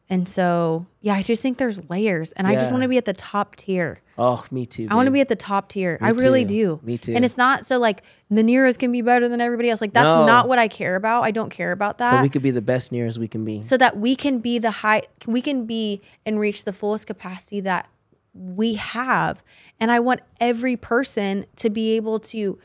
And 0.10 0.28
so, 0.28 0.86
yeah, 1.02 1.16
I 1.16 1.22
just 1.22 1.42
think 1.42 1.58
there's 1.58 1.90
layers 1.90 2.32
and 2.34 2.48
I 2.48 2.54
just 2.54 2.68
Yeah. 2.68 2.72
want 2.72 2.82
to 2.84 2.88
be 2.88 2.98
at 2.98 3.04
the 3.04 3.12
top 3.14 3.58
tier. 3.58 4.00
Oh, 4.18 4.46
me 4.52 4.66
too. 4.66 4.88
I 4.90 4.96
want 4.96 5.08
to 5.08 5.12
be 5.12 5.20
at 5.20 5.28
the 5.28 5.36
top 5.36 5.68
tier. 5.68 5.98
I 6.02 6.12
really 6.12 6.46
too. 6.46 6.80
do. 6.80 6.80
Me 6.84 6.98
too. 6.98 7.14
And 7.14 7.26
it's 7.26 7.38
not 7.38 7.66
so 7.66 7.78
like 7.78 8.04
the 8.32 8.42
Nhiras 8.42 8.78
can 8.80 8.92
be 8.94 9.02
better 9.02 9.28
than 9.28 9.42
everybody 9.42 9.70
else. 9.70 9.82
Like 9.82 9.92
that's 9.92 10.06
No. 10.06 10.26
not 10.26 10.48
what 10.48 10.60
I 10.60 10.70
care 10.70 10.96
about. 10.96 11.24
I 11.24 11.32
don't 11.32 11.50
care 11.50 11.74
about 11.74 11.98
that. 11.98 12.08
So 12.08 12.22
we 12.22 12.30
could 12.30 12.42
be 12.42 12.52
the 12.52 12.62
best 12.62 12.92
Nhiras 12.94 13.18
we 13.18 13.28
can 13.28 13.44
be. 13.44 13.62
so 13.62 13.76
that 13.78 13.98
we 13.98 14.16
can 14.16 14.40
be 14.40 14.60
the 14.60 14.72
high 14.72 15.02
we 15.28 15.42
can 15.42 15.66
be 15.66 16.02
and 16.26 16.40
reach 16.40 16.64
the 16.64 16.74
fullest 16.74 17.06
capacity 17.06 17.60
that 17.62 17.88
we 18.34 18.76
have. 18.76 19.44
And 19.80 19.92
I 19.92 20.00
want 20.00 20.22
every 20.40 20.78
person 20.78 21.46
to 21.58 21.70
be 21.70 21.96
able 21.98 22.20
to 22.22 22.58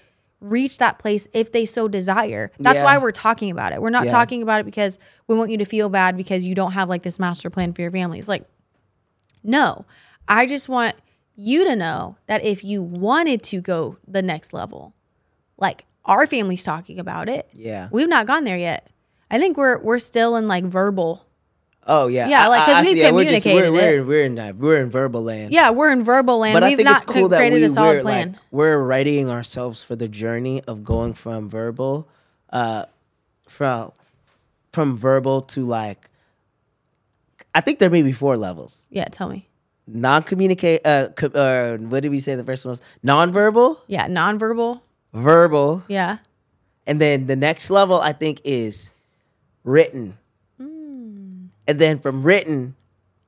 reach 0.42 0.78
that 0.78 0.98
place 0.98 1.28
if 1.32 1.52
they 1.52 1.64
so 1.64 1.88
desire. 1.88 2.50
That's 2.58 2.78
Yeah. 2.78 2.84
why 2.84 2.98
we're 2.98 3.12
talking 3.12 3.50
about 3.50 3.72
it. 3.72 3.80
We're 3.80 3.90
not 3.90 4.06
Yeah. 4.06 4.10
talking 4.12 4.42
about 4.42 4.60
it 4.60 4.64
because 4.64 4.98
we 5.28 5.36
want 5.36 5.50
you 5.50 5.56
to 5.58 5.64
feel 5.64 5.88
bad 5.88 6.16
because 6.16 6.44
you 6.44 6.54
don't 6.54 6.72
have 6.72 6.88
like 6.88 7.02
this 7.02 7.18
master 7.18 7.48
plan 7.48 7.72
for 7.72 7.82
your 7.82 7.90
family. 7.92 8.18
It's 8.18 8.28
like 8.28 8.44
no. 9.42 9.84
I 10.28 10.46
just 10.46 10.68
want 10.68 10.96
you 11.34 11.64
to 11.64 11.74
know 11.76 12.16
that 12.26 12.44
if 12.44 12.62
you 12.62 12.82
wanted 12.82 13.42
to 13.44 13.60
go 13.60 13.96
the 14.06 14.22
next 14.22 14.52
level, 14.52 14.94
like 15.58 15.84
our 16.04 16.26
family's 16.26 16.64
talking 16.64 16.98
about 16.98 17.28
it. 17.28 17.48
Yeah. 17.52 17.88
We've 17.92 18.08
not 18.08 18.26
gone 18.26 18.44
there 18.44 18.56
yet. 18.58 18.88
I 19.30 19.38
think 19.38 19.56
we're 19.56 19.78
we're 19.78 19.98
still 19.98 20.36
in 20.36 20.46
like 20.48 20.64
verbal. 20.64 21.24
Oh 21.86 22.06
yeah. 22.06 22.28
Yeah, 22.28 22.44
I- 22.44 22.48
like, 22.48 22.64
'cause 22.66 22.74
I- 22.74 22.78
I- 22.78 22.82
we've 22.82 22.96
yeah, 22.96 23.10
we're 23.10 23.24
just- 23.24 23.44
We're, 23.46 23.72
we're, 23.72 24.04
we're 24.04 24.24
in 24.24 24.36
that. 24.36 24.56
We're 24.56 24.80
in 24.80 24.90
verbal 24.90 25.22
land. 25.24 25.52
Yeah, 25.52 25.70
we're 25.70 25.90
in 25.90 26.04
verbal 26.04 26.38
land. 26.38 26.54
But 26.54 26.62
I 26.62 26.68
We've 26.68 26.76
think 26.78 26.88
not 26.88 27.02
it's 27.02 27.12
cool 27.12 27.28
that 27.30 27.52
we, 27.52 27.60
we're, 27.68 28.02
plan. 28.02 28.32
like 28.32 28.40
we're 28.52 28.78
readying 28.82 29.28
ourselves 29.28 29.82
for 29.82 29.96
the 29.96 30.06
journey 30.08 30.62
of 30.68 30.84
going 30.84 31.14
from 31.14 31.48
verbal, 31.48 32.08
uh, 32.50 32.84
from 33.48 33.92
from 34.72 34.96
verbal 34.96 35.42
to 35.42 35.64
like. 35.66 36.08
I 37.54 37.60
think 37.60 37.78
there 37.80 37.90
may 37.90 38.02
be 38.02 38.12
four 38.12 38.36
levels. 38.36 38.86
yeah, 38.90 39.06
tell 39.10 39.28
me. 39.28 39.48
Non-communicate. 39.88 40.86
Uh, 40.86 41.08
co- 41.08 41.26
uh, 41.26 41.76
what 41.78 42.02
did 42.04 42.10
we 42.10 42.20
say? 42.20 42.34
The 42.36 42.44
first 42.44 42.64
one 42.64 42.70
was 42.70 42.80
non-verbal, 43.02 43.82
Yeah, 43.88 44.06
nonverbal. 44.06 44.80
verbal, 45.12 45.82
Yeah. 45.88 46.18
and 46.86 47.00
then 47.00 47.26
the 47.26 47.34
next 47.36 47.68
level 47.70 48.00
I 48.00 48.12
think 48.12 48.40
is 48.44 48.88
written. 49.64 50.16
And 51.68 51.78
then 51.78 51.98
from 51.98 52.22
written, 52.22 52.74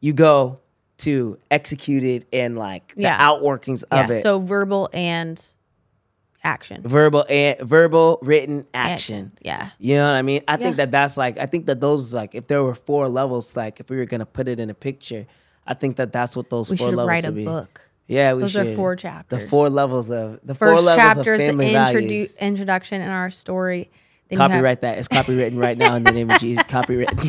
you 0.00 0.12
go 0.12 0.60
to 0.98 1.38
executed 1.50 2.26
and 2.32 2.56
like 2.58 2.94
the 2.94 3.02
Yeah. 3.02 3.18
outworkings 3.18 3.84
of 3.90 4.10
yeah. 4.10 4.16
it. 4.16 4.22
So 4.22 4.38
verbal 4.40 4.88
and 4.92 5.42
action. 6.42 6.82
verbal 6.82 7.24
and 7.28 7.58
verbal, 7.60 8.18
written, 8.22 8.66
action. 8.74 9.32
Yeah. 9.40 9.70
You 9.78 9.96
know 9.96 10.06
what 10.10 10.16
I 10.16 10.22
mean? 10.22 10.42
I 10.46 10.52
Yeah. 10.52 10.56
think 10.58 10.76
that 10.76 10.90
that's 10.90 11.16
like 11.16 11.38
I 11.38 11.46
think 11.46 11.66
that 11.66 11.80
those 11.80 12.12
like 12.12 12.34
if 12.34 12.46
there 12.46 12.62
were 12.62 12.74
four 12.74 13.08
levels, 13.08 13.56
like 13.56 13.80
if 13.80 13.88
we 13.90 13.96
were 13.96 14.04
gonna 14.06 14.26
put 14.26 14.46
it 14.48 14.60
in 14.60 14.70
a 14.70 14.74
picture, 14.74 15.26
I 15.66 15.74
think 15.74 15.96
that 15.96 16.12
that's 16.12 16.36
what 16.36 16.50
those 16.50 16.70
We 16.70 16.76
four 16.76 16.88
should 16.88 16.96
levels 16.96 17.08
write 17.08 17.24
a 17.24 17.28
would 17.28 17.34
be. 17.36 17.44
book. 17.44 17.80
Yeah, 18.06 18.34
we 18.34 18.42
Those 18.42 18.50
should. 18.52 18.66
are 18.68 18.74
four 18.74 18.96
chapters. 18.96 19.40
The 19.40 19.48
four 19.48 19.70
levels 19.70 20.10
of 20.10 20.38
the 20.44 20.54
four 20.54 20.68
First 20.74 20.84
levels 20.84 20.96
chapter 21.02 21.34
of 21.34 21.40
is 21.40 21.40
the 21.40 21.46
family 21.46 21.66
introdu- 21.70 21.92
values. 22.08 22.36
introduction 22.36 23.00
in 23.00 23.08
our 23.08 23.30
story. 23.30 23.90
Then 24.28 24.38
you 24.38 24.42
have- 24.42 24.50
Copyright 24.50 24.80
that. 24.80 24.98
It's 24.98 25.08
copywritten 25.08 25.58
right 25.58 25.76
now 25.76 25.94
in 25.96 26.02
the 26.02 26.12
name 26.12 26.30
of 26.30 26.40
Jesus. 26.40 26.64
Copywritten. 26.68 27.28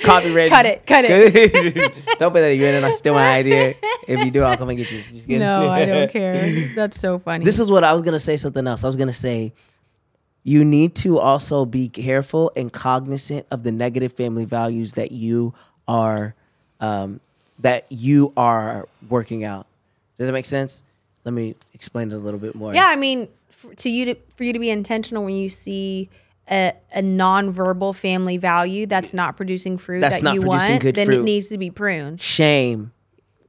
Copywritten. 0.00 0.48
Cut 0.50 0.66
it, 0.66 0.86
cut 0.86 1.04
it. 1.04 1.94
don't 2.18 2.32
put 2.32 2.40
that 2.40 2.52
in 2.52 2.58
your 2.60 2.84
I 2.84 2.90
steal 2.90 3.14
my 3.14 3.34
idea. 3.36 3.74
If 4.06 4.24
you 4.24 4.30
do, 4.30 4.42
I'll 4.42 4.56
come 4.56 4.68
and 4.68 4.78
get 4.78 4.90
you. 5.26 5.38
No, 5.38 5.68
I 5.68 5.84
don't 5.84 6.10
care. 6.10 6.68
That's 6.74 7.00
so 7.00 7.18
funny. 7.18 7.44
This 7.44 7.58
is 7.58 7.70
what 7.70 7.84
I 7.84 7.92
was 7.92 8.02
gonna 8.02 8.20
say. 8.20 8.36
Something 8.36 8.66
else. 8.66 8.84
I 8.84 8.86
was 8.86 8.96
gonna 8.96 9.12
say, 9.12 9.52
you 10.44 10.64
need 10.64 10.94
to 10.96 11.18
also 11.18 11.64
be 11.64 11.88
careful 11.88 12.52
and 12.54 12.72
cognizant 12.72 13.46
of 13.50 13.64
the 13.64 13.72
negative 13.72 14.12
family 14.12 14.44
values 14.44 14.94
that 14.94 15.10
you 15.10 15.54
are, 15.88 16.34
um, 16.80 17.20
that 17.58 17.86
you 17.90 18.32
are 18.36 18.86
working 19.08 19.42
out. 19.44 19.66
Does 20.16 20.28
that 20.28 20.32
make 20.32 20.46
sense? 20.46 20.84
Let 21.24 21.32
me 21.34 21.56
explain 21.74 22.12
it 22.12 22.14
a 22.14 22.18
little 22.18 22.38
bit 22.38 22.54
more. 22.54 22.72
yeah, 22.72 22.86
I 22.86 22.94
mean, 22.96 23.26
for, 23.68 23.74
to 23.74 23.88
you 23.90 24.04
to 24.06 24.14
for 24.34 24.44
you 24.44 24.52
to 24.52 24.58
be 24.58 24.70
intentional 24.70 25.24
when 25.24 25.34
you 25.36 25.48
see 25.48 26.08
a, 26.50 26.72
a 26.94 27.02
nonverbal 27.02 27.94
family 27.94 28.36
value 28.36 28.86
that's 28.86 29.12
not 29.12 29.36
producing 29.36 29.78
fruit 29.78 30.00
That's 30.00 30.16
that 30.16 30.22
not 30.24 30.34
you 30.34 30.40
producing 30.42 30.72
want, 30.74 30.82
good 30.82 30.94
then 30.94 31.10
it 31.12 31.22
needs 31.22 31.48
to 31.48 31.58
be 31.58 31.70
pruned. 31.70 32.20
shame, 32.20 32.92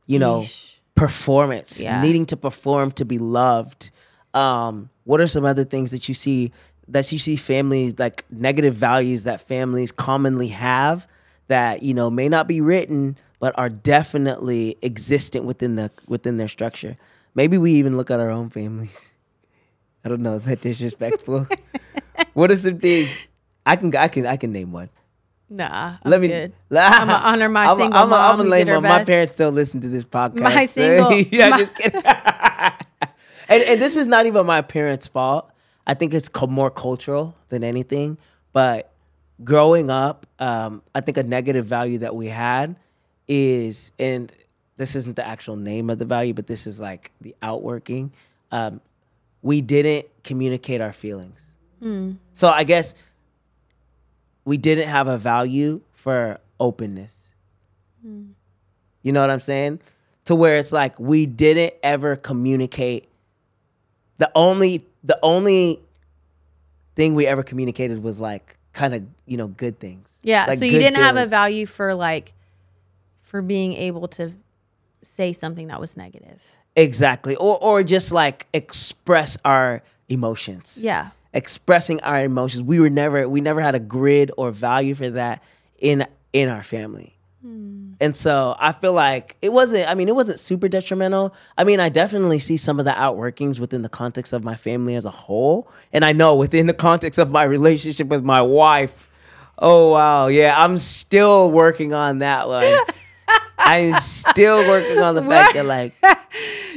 you 0.08 0.18
know, 0.20 0.42
Yeesh. 0.42 0.76
performance, 0.96 1.84
Yeah. 1.84 2.02
needing 2.02 2.26
to 2.28 2.38
perform 2.38 2.92
to 2.92 3.06
be 3.06 3.18
loved. 3.20 3.92
Um, 4.34 4.90
what 5.04 5.22
are 5.22 5.28
some 5.28 5.46
other 5.46 5.64
things 5.64 5.92
that 5.92 6.08
you 6.10 6.14
see 6.16 6.52
that 6.88 7.12
you 7.12 7.20
see 7.20 7.36
families 7.36 7.98
like 8.00 8.24
negative 8.32 8.74
values 8.74 9.24
that 9.26 9.42
families 9.42 9.92
commonly 9.92 10.48
have 10.50 11.06
that 11.50 11.84
you 11.84 11.94
know 11.94 12.10
may 12.10 12.30
not 12.30 12.48
be 12.48 12.62
written 12.62 13.18
but 13.40 13.58
are 13.58 13.70
definitely 13.70 14.76
existent 14.82 15.46
within 15.46 15.76
the 15.76 15.92
within 16.08 16.38
their 16.38 16.48
structure. 16.48 16.98
Maybe 17.36 17.58
we 17.58 17.74
even 17.74 17.96
look 17.98 18.10
at 18.10 18.20
our 18.20 18.32
own 18.32 18.50
families. 18.50 19.14
I 20.08 20.10
don't 20.10 20.22
know. 20.22 20.36
Is 20.36 20.44
that 20.44 20.62
disrespectful? 20.62 21.48
what 22.34 22.50
are 22.50 22.56
some 22.56 22.80
things 22.80 23.28
I 23.66 23.76
can 23.76 23.94
I 23.94 24.08
can 24.08 24.26
I 24.26 24.38
can 24.38 24.54
name 24.54 24.72
one. 24.72 24.90
Nah, 25.50 25.98
I'm 26.02 26.10
Let 26.10 26.22
me. 26.22 26.30
good. 26.30 26.54
I'ma 26.72 27.20
honor 27.26 27.50
my 27.50 27.66
I'm 27.66 27.78
single 27.78 28.00
I'm 28.00 28.10
mom 28.10 28.40
I'm 28.40 28.50
did 28.50 28.68
her 28.70 28.76
one. 28.76 28.84
My 28.84 29.04
parents 29.04 29.34
still 29.34 29.52
listen 29.52 29.82
to 29.82 29.90
this 29.90 30.06
podcast. 30.18 30.40
My 30.40 30.66
single- 30.68 31.12
yeah, 31.14 31.50
my- 31.50 31.58
just 31.58 31.76
kidding. 31.76 32.02
and 32.06 33.64
and 33.64 33.82
this 33.82 33.98
is 33.98 34.08
not 34.08 34.28
even 34.28 34.46
my 34.46 34.62
parents' 34.62 35.08
fault. 35.08 35.52
I 35.86 35.94
think 35.94 36.14
it's 36.14 36.30
more 36.48 36.72
cultural 36.72 37.36
than 37.50 37.66
anything. 37.66 38.18
But 38.54 38.90
growing 39.44 39.90
up, 39.90 40.26
um, 40.40 40.84
I 40.96 41.02
think 41.02 41.18
a 41.18 41.24
negative 41.24 41.66
value 41.66 41.98
that 41.98 42.16
we 42.16 42.28
had 42.28 42.78
is, 43.28 43.92
and 44.00 44.32
this 44.78 44.96
isn't 44.96 45.18
the 45.18 45.28
actual 45.28 45.58
name 45.58 45.90
of 45.90 46.00
the 46.00 46.06
value, 46.06 46.34
but 46.34 46.48
this 46.48 46.66
is 46.66 46.80
like 46.80 47.12
the 47.20 47.36
outworking. 47.42 48.14
Um, 48.54 48.80
we 49.48 49.62
didn't 49.62 50.06
communicate 50.26 50.82
our 50.82 50.92
feelings. 50.92 51.54
Hmm. 51.80 52.16
So 52.34 52.50
I 52.50 52.66
guess 52.66 52.96
we 54.44 54.58
didn't 54.58 54.90
have 54.90 55.08
a 55.08 55.18
value 55.18 55.80
for 55.94 56.42
openness. 56.60 57.34
Hmm. 58.02 58.32
You 59.04 59.14
know 59.14 59.22
what 59.22 59.30
I'm 59.30 59.40
saying? 59.40 59.80
To 60.26 60.36
where 60.36 60.58
it's 60.58 60.74
like 60.74 61.00
we 61.00 61.26
didn't 61.26 61.76
ever 61.82 62.18
communicate. 62.18 63.08
The 64.18 64.30
only 64.36 64.86
the 65.06 65.18
only 65.24 65.80
thing 66.98 67.16
we 67.16 67.26
ever 67.26 67.42
communicated 67.42 68.04
was 68.04 68.20
like 68.20 68.58
kind 68.74 68.94
of 68.94 69.06
you 69.26 69.38
know 69.38 69.48
good 69.48 69.80
things. 69.80 70.20
Yeah, 70.24 70.44
Like 70.46 70.60
so 70.60 70.66
you 70.66 70.78
didn't 70.78 70.98
have 70.98 71.16
a 71.16 71.26
value 71.26 71.68
for 71.68 71.94
like 71.94 72.34
for 73.22 73.42
being 73.42 73.72
able 73.72 74.10
to 74.10 74.34
say 75.04 75.32
something 75.32 75.68
that 75.68 75.80
was 75.80 75.96
negative. 75.96 76.42
Exactly, 76.78 77.36
or 77.36 77.58
or 77.62 77.84
just 77.84 78.14
like 78.14 78.48
express 78.54 79.38
our 79.44 79.84
emotions. 80.08 80.80
Yeah. 80.82 81.10
expressing 81.34 82.00
our 82.02 82.24
emotions. 82.24 82.64
We 82.64 82.80
were 82.80 82.90
never 82.90 83.28
we 83.28 83.42
never 83.42 83.60
had 83.60 83.76
a 83.76 83.80
grid 83.80 84.32
or 84.38 84.52
value 84.52 84.96
for 84.96 85.10
that 85.10 85.44
in 85.78 86.06
in 86.32 86.48
our 86.48 86.64
family. 86.64 87.18
Hmm. 87.42 87.94
And 88.00 88.16
so 88.16 88.56
I 88.60 88.72
feel 88.72 88.94
like 88.94 89.36
it 89.42 89.52
wasn't 89.52 89.88
I 89.90 89.94
mean 89.96 90.08
it 90.08 90.16
wasn't 90.16 90.40
super 90.40 90.68
detrimental. 90.70 91.36
I 91.58 91.66
mean 91.66 91.80
I 91.80 91.90
definitely 91.90 92.40
see 92.40 92.58
some 92.58 92.80
of 92.80 92.86
the 92.86 92.92
outworkings 92.92 93.60
within 93.60 93.82
the 93.82 93.90
context 93.90 94.32
of 94.34 94.44
my 94.44 94.56
family 94.56 94.96
as 94.96 95.06
a 95.06 95.12
whole 95.12 95.70
and 95.92 96.06
I 96.06 96.14
know 96.14 96.36
within 96.36 96.68
the 96.68 96.74
context 96.74 97.20
of 97.20 97.30
my 97.32 97.44
relationship 97.44 98.08
with 98.08 98.24
my 98.24 98.42
wife. 98.42 99.10
Oh 99.60 99.92
wow, 99.92 100.28
yeah, 100.28 100.54
I'm 100.56 100.78
still 100.78 101.52
working 101.52 101.94
on 101.94 102.20
that 102.20 102.48
one. 102.48 102.64
I'm 103.58 103.94
still 104.00 104.68
working 104.68 105.00
on 105.00 105.16
the 105.16 105.24
fact 105.24 105.56
that 105.56 105.66
like 105.66 105.94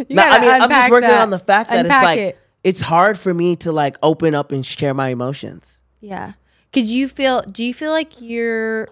no, 0.08 0.22
I 0.22 0.40
mean, 0.40 0.50
I'm 0.50 0.68
just 0.68 0.90
working 0.90 1.08
that. 1.08 1.22
on 1.22 1.30
the 1.30 1.38
fact 1.38 1.70
that 1.70 1.86
it's 1.86 2.02
like 2.02 2.18
it. 2.18 2.38
it's 2.64 2.80
hard 2.80 3.18
for 3.18 3.32
me 3.32 3.56
to 3.56 3.72
like 3.72 3.96
open 4.02 4.34
up 4.34 4.52
and 4.52 4.64
share 4.64 4.94
my 4.94 5.08
emotions. 5.08 5.82
Yeah. 6.00 6.32
Cause 6.72 6.84
you 6.84 7.08
feel 7.08 7.42
do 7.42 7.64
you 7.64 7.74
feel 7.74 7.90
like 7.90 8.20
you're 8.20 8.88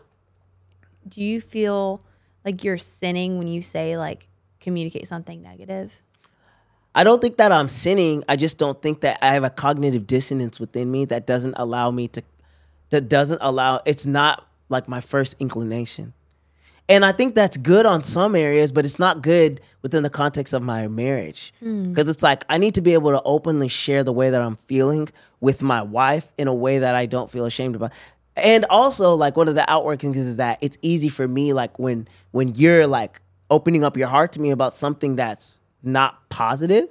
do 1.08 1.22
you 1.22 1.40
feel 1.40 2.02
like 2.44 2.64
you're 2.64 2.78
sinning 2.78 3.38
when 3.38 3.46
you 3.46 3.62
say 3.62 3.96
like 3.96 4.28
communicate 4.60 5.08
something 5.08 5.42
negative? 5.42 5.92
I 6.94 7.04
don't 7.04 7.20
think 7.20 7.36
that 7.36 7.52
I'm 7.52 7.68
sinning. 7.68 8.24
I 8.28 8.36
just 8.36 8.58
don't 8.58 8.80
think 8.82 9.02
that 9.02 9.18
I 9.22 9.34
have 9.34 9.44
a 9.44 9.50
cognitive 9.50 10.06
dissonance 10.06 10.58
within 10.58 10.90
me 10.90 11.04
that 11.06 11.26
doesn't 11.26 11.54
allow 11.56 11.90
me 11.90 12.08
to 12.08 12.22
that 12.90 13.08
doesn't 13.08 13.38
allow 13.42 13.80
it's 13.84 14.06
not 14.06 14.48
like 14.68 14.88
my 14.88 15.00
first 15.00 15.36
inclination. 15.38 16.14
And 16.88 17.04
I 17.04 17.12
think 17.12 17.34
that's 17.34 17.56
good 17.58 17.84
on 17.84 18.02
some 18.02 18.34
areas, 18.34 18.72
but 18.72 18.86
it's 18.86 18.98
not 18.98 19.20
good 19.20 19.60
within 19.82 20.02
the 20.02 20.10
context 20.10 20.54
of 20.54 20.62
my 20.62 20.88
marriage. 20.88 21.52
Hmm. 21.60 21.90
Because 21.90 22.08
it's 22.08 22.22
like 22.22 22.44
I 22.48 22.56
need 22.56 22.74
to 22.76 22.80
be 22.80 22.94
able 22.94 23.10
to 23.10 23.22
openly 23.24 23.68
share 23.68 24.02
the 24.02 24.12
way 24.12 24.30
that 24.30 24.40
I'm 24.40 24.56
feeling 24.56 25.08
with 25.40 25.62
my 25.62 25.82
wife 25.82 26.32
in 26.38 26.48
a 26.48 26.54
way 26.54 26.78
that 26.78 26.94
I 26.94 27.06
don't 27.06 27.30
feel 27.30 27.44
ashamed 27.44 27.76
about. 27.76 27.92
And 28.36 28.64
also, 28.70 29.14
like 29.14 29.36
one 29.36 29.48
of 29.48 29.54
the 29.54 29.62
outworkings 29.62 30.16
is 30.16 30.36
that 30.36 30.58
it's 30.62 30.78
easy 30.80 31.08
for 31.08 31.26
me, 31.28 31.52
like 31.52 31.78
when 31.78 32.08
when 32.30 32.54
you're 32.54 32.86
like 32.86 33.20
opening 33.50 33.84
up 33.84 33.96
your 33.96 34.08
heart 34.08 34.32
to 34.32 34.40
me 34.40 34.50
about 34.50 34.72
something 34.72 35.16
that's 35.16 35.60
not 35.82 36.28
positive, 36.28 36.88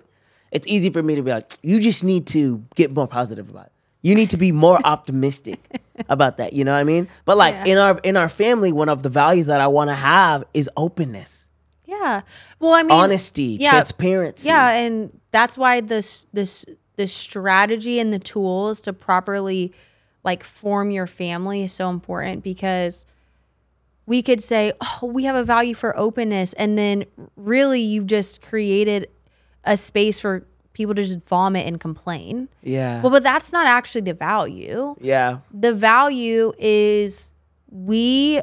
it's 0.52 0.68
easy 0.68 0.90
for 0.90 1.02
me 1.02 1.16
to 1.16 1.22
be 1.22 1.32
like, 1.32 1.52
you 1.62 1.80
just 1.80 2.04
need 2.04 2.28
to 2.28 2.64
get 2.76 2.94
more 2.94 3.08
positive 3.08 3.50
about 3.50 3.68
it. 3.68 3.72
You 4.08 4.16
need 4.16 4.30
to 4.30 4.38
be 4.38 4.54
more 4.54 4.80
optimistic 4.86 5.82
about 6.08 6.38
that. 6.38 6.54
You 6.54 6.64
know 6.64 6.72
what 6.72 6.80
I 6.80 6.86
mean? 6.86 7.10
But 7.26 7.36
like 7.36 7.56
Yeah. 7.56 7.66
in 7.66 7.78
our 7.78 8.00
in 8.04 8.16
our 8.16 8.30
family, 8.30 8.72
one 8.72 8.88
of 8.88 9.04
the 9.04 9.10
values 9.10 9.48
that 9.48 9.60
I 9.60 9.68
want 9.68 9.90
to 9.90 9.96
have 9.96 10.46
is 10.54 10.70
openness, 10.78 11.50
Yeah. 11.86 12.22
Well, 12.60 12.74
I 12.74 12.84
mean 12.84 12.92
honesty, 12.92 13.58
yeah, 13.60 13.72
transparency. 13.72 14.48
Yeah, 14.48 14.70
and 14.72 15.20
that's 15.32 15.58
why 15.58 15.82
this 15.82 16.26
this 16.32 16.66
the 16.96 17.06
strategy 17.08 18.00
and 18.00 18.14
the 18.14 18.20
tools 18.20 18.80
to 18.82 18.94
properly 18.94 19.74
like 20.24 20.42
form 20.44 20.90
your 20.90 21.08
family 21.08 21.64
is 21.64 21.72
so 21.74 21.90
important 21.90 22.44
because 22.44 23.06
we 24.06 24.22
could 24.22 24.42
say, 24.42 24.72
"Oh, 24.82 25.08
we 25.08 25.26
have 25.26 25.36
a 25.36 25.44
value 25.44 25.74
for 25.74 25.98
openness," 25.98 26.54
and 26.54 26.78
then 26.78 27.04
really 27.36 27.82
you've 27.82 28.08
just 28.08 28.42
created 28.42 29.10
a 29.66 29.76
space 29.76 30.18
for 30.20 30.46
people 30.78 30.94
to 30.94 31.04
just 31.04 31.28
vomit 31.28 31.66
and 31.66 31.80
complain. 31.80 32.48
Yeah. 32.62 33.02
Well, 33.02 33.10
but 33.12 33.24
that's 33.24 33.52
not 33.52 33.66
actually 33.66 34.02
the 34.02 34.14
value 34.14 34.96
yeah. 35.02 35.40
the 35.52 35.74
value 35.74 36.54
is 36.60 37.32
we 37.72 38.42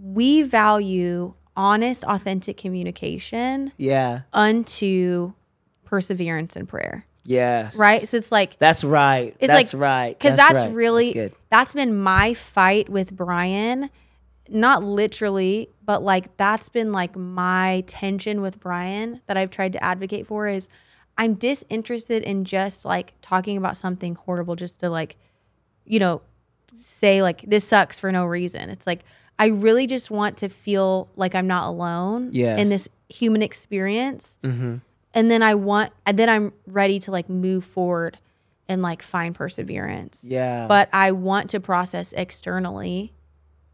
we 0.00 0.42
value 0.42 1.34
honest 1.56 2.04
authentic 2.04 2.56
communication 2.56 3.72
Yeah. 3.76 4.20
unto 4.32 5.32
perseverance 5.84 6.54
and 6.54 6.68
prayer 6.68 7.04
Yes. 7.24 7.76
right 7.76 8.06
so 8.06 8.16
it's 8.16 8.30
like 8.30 8.56
That's 8.58 8.84
right. 8.84 9.34
it's 9.40 9.52
that's 9.52 9.74
like 9.74 9.80
right. 9.80 10.16
because 10.18 10.36
that's, 10.36 10.60
right. 10.60 10.72
really 10.72 11.06
That's 11.12 11.14
good. 11.14 11.32
that's 11.50 11.74
been 11.74 11.98
my 11.98 12.34
fight 12.34 12.88
with 12.88 13.14
brian 13.14 13.90
not 14.48 14.82
literally 14.84 15.68
but 15.84 16.02
like 16.02 16.36
that's 16.36 16.68
been 16.68 16.92
like 16.92 17.16
my 17.16 17.82
tension 17.86 18.40
with 18.40 18.60
brian 18.60 19.20
that 19.26 19.36
i've 19.36 19.50
tried 19.50 19.72
to 19.74 19.82
advocate 19.84 20.26
for 20.26 20.46
is 20.46 20.68
i'm 21.18 21.34
disinterested 21.34 22.22
in 22.22 22.44
just 22.44 22.84
like 22.84 23.12
talking 23.20 23.56
about 23.56 23.76
something 23.76 24.14
horrible 24.14 24.56
just 24.56 24.80
to 24.80 24.88
like 24.88 25.16
you 25.84 25.98
know 25.98 26.22
say 26.80 27.22
like 27.22 27.42
this 27.42 27.66
sucks 27.66 27.98
for 27.98 28.10
no 28.12 28.24
reason 28.24 28.70
it's 28.70 28.86
like 28.86 29.04
i 29.38 29.46
really 29.46 29.86
just 29.86 30.10
want 30.10 30.36
to 30.36 30.48
feel 30.48 31.08
like 31.16 31.34
i'm 31.34 31.46
not 31.46 31.66
alone 31.66 32.30
Yes. 32.32 32.58
in 32.60 32.68
this 32.68 32.88
human 33.08 33.42
experience 33.42 34.38
mm-hmm. 34.42 34.76
and 35.14 35.30
then 35.30 35.42
i 35.42 35.54
want 35.54 35.92
and 36.06 36.18
then 36.18 36.28
i'm 36.28 36.52
ready 36.66 36.98
to 37.00 37.10
like 37.10 37.28
move 37.28 37.64
forward 37.64 38.18
and 38.68 38.82
like 38.82 39.02
find 39.02 39.34
perseverance 39.34 40.22
Yeah. 40.22 40.66
but 40.66 40.90
I 40.92 41.12
want 41.12 41.48
to 41.50 41.58
process 41.58 42.12
externally, 42.12 43.14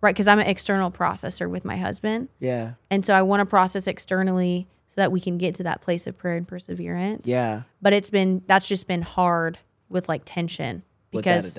right? 0.01 0.15
Because 0.15 0.29
I'm 0.29 0.39
an 0.39 0.47
external 0.47 0.93
processor 0.93 1.51
with 1.51 1.65
my 1.65 1.77
husband. 1.77 2.29
yeah. 2.39 2.75
And 2.93 3.05
so 3.05 3.13
I 3.13 3.23
want 3.23 3.41
to 3.41 3.45
process 3.47 3.89
externally 3.89 4.69
so 4.95 5.01
that 5.01 5.11
we 5.13 5.21
can 5.21 5.39
get 5.39 5.57
to 5.57 5.65
that 5.65 5.81
place 5.81 6.07
of 6.07 6.17
prayer 6.17 6.37
and 6.37 6.47
perseverance. 6.47 7.27
Yeah. 7.27 7.63
But 7.83 7.93
it's 7.93 8.11
been, 8.11 8.43
that's 8.47 8.67
just 8.67 8.87
been 8.87 9.03
hard 9.03 9.59
with 9.89 10.09
like 10.09 10.23
tension 10.25 10.83
because 11.11 11.59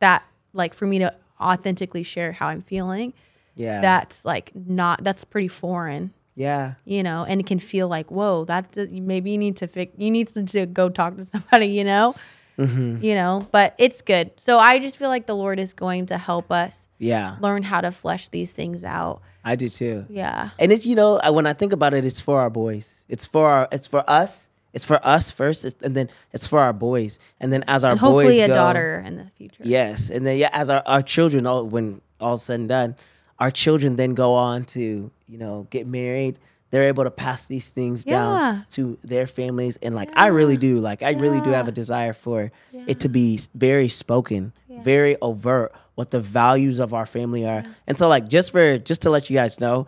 that, 0.00 0.22
like, 0.52 0.72
for 0.72 0.86
me 0.86 1.00
to 1.00 1.12
authentically 1.40 2.02
share 2.04 2.32
how 2.32 2.46
I'm 2.48 2.62
feeling, 2.62 3.12
Yeah. 3.56 3.80
that's 3.80 4.24
like 4.24 4.52
not, 4.54 5.02
that's 5.04 5.24
pretty 5.24 5.48
foreign 5.48 6.12
Yeah. 6.36 6.74
you 6.84 7.02
know, 7.02 7.24
and 7.28 7.40
it 7.40 7.46
can 7.46 7.58
feel 7.58 7.88
like, 7.88 8.10
whoa, 8.10 8.44
that 8.44 8.76
maybe 8.92 9.32
you 9.32 9.38
need 9.38 9.56
to 9.56 9.66
fix, 9.66 9.92
you 9.98 10.10
need 10.10 10.28
to, 10.28 10.44
to 10.44 10.66
go 10.66 10.88
talk 10.88 11.16
to 11.16 11.22
somebody, 11.34 11.66
you 11.66 11.82
know, 11.84 12.14
Mm-hmm. 12.58 13.04
you 13.04 13.14
know, 13.14 13.46
but 13.52 13.74
it's 13.78 14.00
good. 14.02 14.30
So 14.36 14.58
I 14.58 14.78
just 14.78 14.96
feel 14.96 15.08
like 15.08 15.26
the 15.26 15.36
Lord 15.36 15.58
is 15.58 15.74
going 15.74 16.06
to 16.06 16.16
help 16.18 16.50
us 16.50 16.88
Yeah. 16.98 17.36
learn 17.40 17.62
how 17.64 17.80
to 17.82 17.92
flesh 17.92 18.28
these 18.28 18.50
things 18.52 18.82
out. 18.84 19.20
I 19.44 19.56
do 19.56 19.68
too. 19.68 20.06
Yeah. 20.08 20.50
And 20.58 20.72
it's 20.72 20.86
you 20.86 20.94
know 20.94 21.20
when 21.30 21.46
I 21.46 21.52
think 21.52 21.72
about 21.72 21.92
it, 21.94 22.04
it's 22.04 22.20
for 22.20 22.40
our 22.40 22.50
boys. 22.50 23.04
It's 23.08 23.24
for 23.26 23.48
our. 23.48 23.68
It's 23.70 23.86
for 23.86 24.08
us. 24.08 24.48
It's 24.72 24.84
for 24.84 25.00
us 25.06 25.30
first, 25.30 25.64
it's- 25.64 25.82
and 25.86 25.94
then 25.96 26.10
it's 26.34 26.46
for 26.46 26.58
our 26.60 26.72
boys, 26.74 27.18
and 27.40 27.50
then 27.50 27.64
as 27.66 27.82
our 27.82 27.92
And 27.92 28.00
hopefully 28.00 28.26
boys 28.38 28.40
a 28.40 28.48
go, 28.48 28.54
daughter 28.54 29.02
in 29.06 29.16
the 29.16 29.24
future. 29.38 29.62
Yes, 29.62 30.10
and 30.10 30.26
then 30.26 30.36
yeah, 30.36 30.50
as 30.52 30.68
our, 30.68 30.82
our 30.84 31.00
children, 31.00 31.46
all 31.46 31.64
when 31.64 32.02
all 32.20 32.36
said 32.36 32.60
and 32.60 32.68
done, 32.68 32.94
our 33.38 33.50
children 33.50 33.96
then 33.96 34.12
go 34.14 34.34
on 34.34 34.64
to 34.76 35.10
you 35.28 35.38
know 35.38 35.66
get 35.70 35.86
married. 35.86 36.38
They're 36.70 36.84
able 36.84 37.04
to 37.04 37.10
pass 37.10 37.44
these 37.44 37.68
things 37.68 38.04
Yeah. 38.06 38.12
down 38.16 38.66
to 38.70 38.98
their 39.04 39.26
families, 39.26 39.78
and 39.82 39.94
like 39.94 40.10
I 40.16 40.26
really 40.28 40.56
do, 40.56 40.80
like 40.80 41.02
I 41.02 41.10
really 41.12 41.40
do 41.40 41.50
have 41.50 41.68
a 41.68 41.72
desire 41.72 42.12
for 42.12 42.50
it 42.72 43.00
to 43.00 43.08
be 43.08 43.40
very 43.54 43.88
spoken, 43.88 44.52
very 44.82 45.16
overt, 45.22 45.72
what 45.94 46.10
the 46.10 46.20
values 46.20 46.78
of 46.78 46.92
our 46.92 47.06
family 47.06 47.46
are. 47.46 47.62
And 47.86 47.96
so, 47.96 48.08
like 48.08 48.28
just 48.28 48.50
for 48.52 48.78
just 48.78 49.02
to 49.02 49.10
let 49.10 49.30
you 49.30 49.34
guys 49.36 49.60
know, 49.60 49.86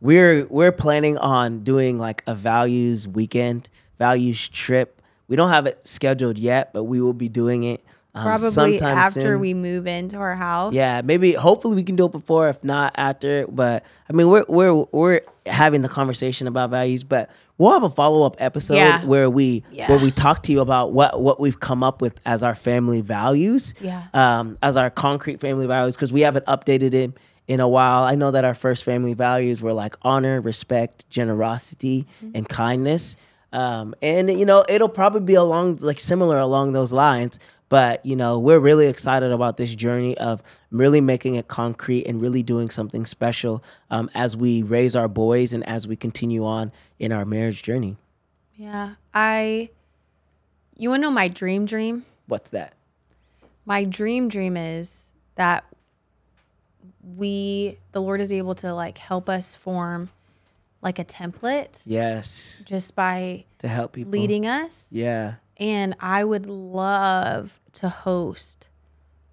we're 0.00 0.46
we're 0.46 0.72
planning 0.72 1.18
on 1.18 1.62
doing 1.64 1.98
like 1.98 2.22
a 2.26 2.34
values 2.34 3.06
weekend, 3.08 3.68
values 3.98 4.48
trip. 4.48 5.02
We 5.28 5.36
don't 5.36 5.50
have 5.50 5.66
it 5.66 5.86
scheduled 5.86 6.38
yet, 6.38 6.72
but 6.72 6.84
we 6.84 7.00
will 7.00 7.12
be 7.12 7.28
doing 7.28 7.64
it 7.64 7.84
um, 8.14 8.24
Probably 8.24 8.80
after 8.80 9.20
soon. 9.20 9.40
we 9.40 9.54
move 9.54 9.86
into 9.86 10.16
our 10.16 10.34
house. 10.34 10.72
Yeah, 10.74 11.00
maybe 11.02 11.32
hopefully 11.32 11.76
we 11.76 11.84
can 11.84 11.94
do 11.96 12.06
it 12.06 12.12
before, 12.12 12.48
if 12.48 12.62
not 12.64 12.92
after. 12.96 13.46
But 13.46 13.84
I 14.08 14.12
mean, 14.12 14.28
we're 14.28 14.44
we're 14.48 14.84
we're 14.92 15.20
having 15.46 15.82
the 15.82 15.88
conversation 15.88 16.46
about 16.48 16.70
values, 16.70 17.04
but 17.04 17.30
we'll 17.56 17.72
have 17.72 17.82
a 17.84 17.90
follow 17.90 18.24
up 18.24 18.36
episode 18.40 18.74
Yeah. 18.76 19.04
where 19.04 19.30
we 19.30 19.62
Yeah. 19.70 19.88
where 19.88 19.98
we 19.98 20.10
talk 20.10 20.42
to 20.44 20.52
you 20.52 20.60
about 20.60 20.92
what 20.92 21.20
what 21.22 21.38
we've 21.40 21.60
come 21.60 21.84
up 21.84 22.02
with 22.02 22.20
as 22.26 22.42
our 22.42 22.54
family 22.56 23.00
values, 23.00 23.74
Yeah. 23.80 24.02
um, 24.12 24.58
as 24.62 24.76
our 24.76 24.90
concrete 24.90 25.40
family 25.40 25.66
values, 25.68 25.94
because 25.96 26.12
we 26.12 26.22
haven't 26.22 26.46
updated 26.46 26.94
it 26.94 27.12
in 27.46 27.60
a 27.60 27.68
while. 27.68 28.02
I 28.04 28.14
know 28.16 28.30
that 28.32 28.44
our 28.44 28.54
first 28.54 28.82
family 28.84 29.14
values 29.14 29.60
were 29.62 29.72
like 29.72 29.96
honor, 30.02 30.40
respect, 30.40 31.08
generosity, 31.10 32.06
Mm-hmm. 32.24 32.36
and 32.36 32.48
kindness. 32.48 33.16
Um, 33.52 33.94
and 34.02 34.30
you 34.30 34.44
know, 34.46 34.64
it'll 34.68 34.88
probably 34.88 35.20
be 35.20 35.34
along 35.34 35.78
like 35.80 35.98
similar 36.00 36.38
along 36.38 36.72
those 36.72 36.92
lines. 36.92 37.38
But 37.70 38.04
you 38.04 38.16
know, 38.16 38.38
we're 38.38 38.58
really 38.58 38.88
excited 38.88 39.32
about 39.32 39.56
this 39.56 39.74
journey 39.74 40.18
of 40.18 40.42
really 40.70 41.00
making 41.00 41.36
it 41.36 41.48
concrete 41.48 42.04
and 42.06 42.20
really 42.20 42.42
doing 42.42 42.68
something 42.68 43.06
special 43.06 43.64
um, 43.90 44.10
as 44.12 44.36
we 44.36 44.62
raise 44.62 44.94
our 44.94 45.08
boys 45.08 45.52
and 45.54 45.66
as 45.66 45.86
we 45.86 45.96
continue 45.96 46.44
on 46.44 46.72
in 46.98 47.12
our 47.12 47.24
marriage 47.24 47.62
journey. 47.62 47.96
Yeah. 48.56 48.96
I, 49.14 49.70
you 50.76 50.90
want 50.90 51.00
to 51.00 51.06
know 51.06 51.10
my 51.12 51.28
dream 51.28 51.64
dream? 51.64 52.04
What's 52.26 52.50
that? 52.50 52.74
My 53.64 53.84
dream 53.84 54.28
dream 54.28 54.56
is 54.56 55.08
that 55.36 55.64
we, 57.16 57.78
the 57.92 58.02
Lord 58.02 58.20
is 58.20 58.32
able 58.32 58.54
to 58.56 58.74
like 58.74 58.98
help 58.98 59.28
us 59.28 59.54
form 59.54 60.10
like 60.82 60.98
a 60.98 61.04
template 61.04 61.82
Yes, 61.86 62.64
just 62.66 62.94
by 62.96 63.44
to 63.58 63.68
help 63.68 63.92
people. 63.92 64.10
leading 64.12 64.46
us. 64.46 64.88
Yeah, 64.90 65.34
And 65.60 65.94
I 66.00 66.24
would 66.24 66.46
love 66.46 67.60
to 67.74 67.88
host 67.88 68.66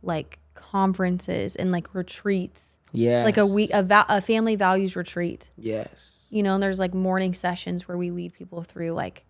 like 0.03 0.37
conferences 0.53 1.55
and 1.55 1.71
like 1.71 1.95
retreats, 1.95 2.75
yeah, 2.91 3.23
like 3.23 3.37
a 3.37 3.45
week, 3.47 3.71
a, 3.73 3.81
va- 3.81 4.05
a 4.09 4.21
family 4.21 4.55
values 4.55 4.95
retreat. 4.95 5.49
Yes, 5.57 6.25
You 6.29 6.43
know, 6.43 6.55
and 6.55 6.61
there's 6.63 6.79
like 6.79 6.93
morning 6.93 7.33
sessions 7.33 7.87
where 7.87 7.97
we 7.97 8.09
lead 8.09 8.33
people 8.33 8.61
through 8.63 8.91
like, 8.91 9.23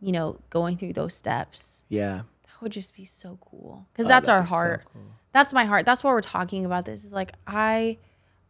you 0.00 0.10
know, 0.12 0.40
going 0.50 0.76
through 0.76 0.94
those 0.94 1.14
steps. 1.14 1.82
yeah. 1.88 2.22
That 2.44 2.62
would 2.62 2.72
just 2.72 2.94
be 2.94 3.04
so 3.04 3.38
cool 3.42 3.86
because 3.92 4.06
Oh, 4.06 4.08
that's 4.08 4.28
our 4.30 4.36
that'd 4.38 4.48
so 4.48 4.54
heart. 4.54 4.84
cool. 4.90 5.02
That's 5.32 5.52
my 5.52 5.66
heart. 5.66 5.84
That's 5.84 6.02
why 6.02 6.10
we're 6.12 6.22
talking 6.22 6.64
about 6.64 6.86
this. 6.86 7.04
Is 7.04 7.12
like 7.12 7.32
I, 7.46 7.98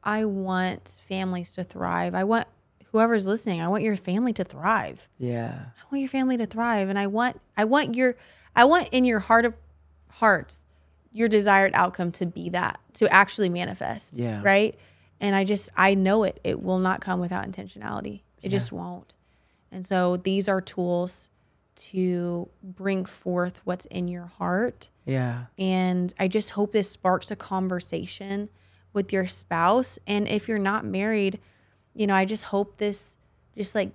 I 0.04 0.24
want 0.24 1.00
families 1.08 1.50
to 1.54 1.64
thrive. 1.64 2.14
I 2.14 2.22
want 2.22 2.46
whoever's 2.96 3.26
listening. 3.26 3.60
I 3.60 3.68
want 3.68 3.82
your 3.82 3.94
family 3.96 4.32
to 4.32 4.44
thrive. 4.44 5.06
Yeah, 5.18 5.54
I 5.76 5.82
want 5.92 6.00
your 6.00 6.08
family 6.08 6.38
to 6.38 6.46
thrive, 6.46 6.88
and 6.88 6.98
I 6.98 7.06
want 7.06 7.40
I 7.56 7.64
want 7.64 7.94
your 7.94 8.16
I 8.54 8.64
want 8.64 8.88
in 8.90 9.04
your 9.04 9.18
heart 9.18 9.44
of 9.44 9.54
hearts 10.08 10.64
your 11.12 11.28
desired 11.28 11.72
outcome 11.74 12.12
to 12.12 12.26
be 12.26 12.48
that 12.50 12.80
to 12.94 13.12
actually 13.12 13.48
manifest. 13.50 14.16
Yeah. 14.16 14.40
Right. 14.42 14.78
And 15.20 15.34
I 15.36 15.44
just 15.44 15.68
I 15.76 15.94
know 15.94 16.24
it. 16.24 16.40
It 16.42 16.62
will 16.62 16.78
not 16.78 17.00
come 17.00 17.20
without 17.20 17.46
intentionality. 17.46 18.20
It 18.42 18.48
just 18.48 18.72
won't. 18.72 19.12
And 19.70 19.86
so 19.86 20.16
these 20.16 20.48
are 20.48 20.60
tools 20.60 21.28
to 21.76 22.48
bring 22.62 23.04
forth 23.04 23.60
what's 23.64 23.84
in 23.86 24.08
your 24.08 24.26
heart. 24.26 24.88
yeah, 25.04 25.46
And 25.58 26.14
I 26.18 26.28
just 26.28 26.50
hope 26.50 26.72
this 26.72 26.90
sparks 26.90 27.30
a 27.30 27.36
conversation 27.36 28.48
with 28.94 29.12
your 29.12 29.26
spouse. 29.26 29.98
And 30.06 30.26
if 30.28 30.48
you're 30.48 30.58
not 30.58 30.84
married, 30.86 31.38
you 31.96 32.06
know, 32.06 32.14
I 32.14 32.24
just 32.24 32.44
hope 32.44 32.76
this 32.76 33.16
just 33.56 33.74
like 33.74 33.90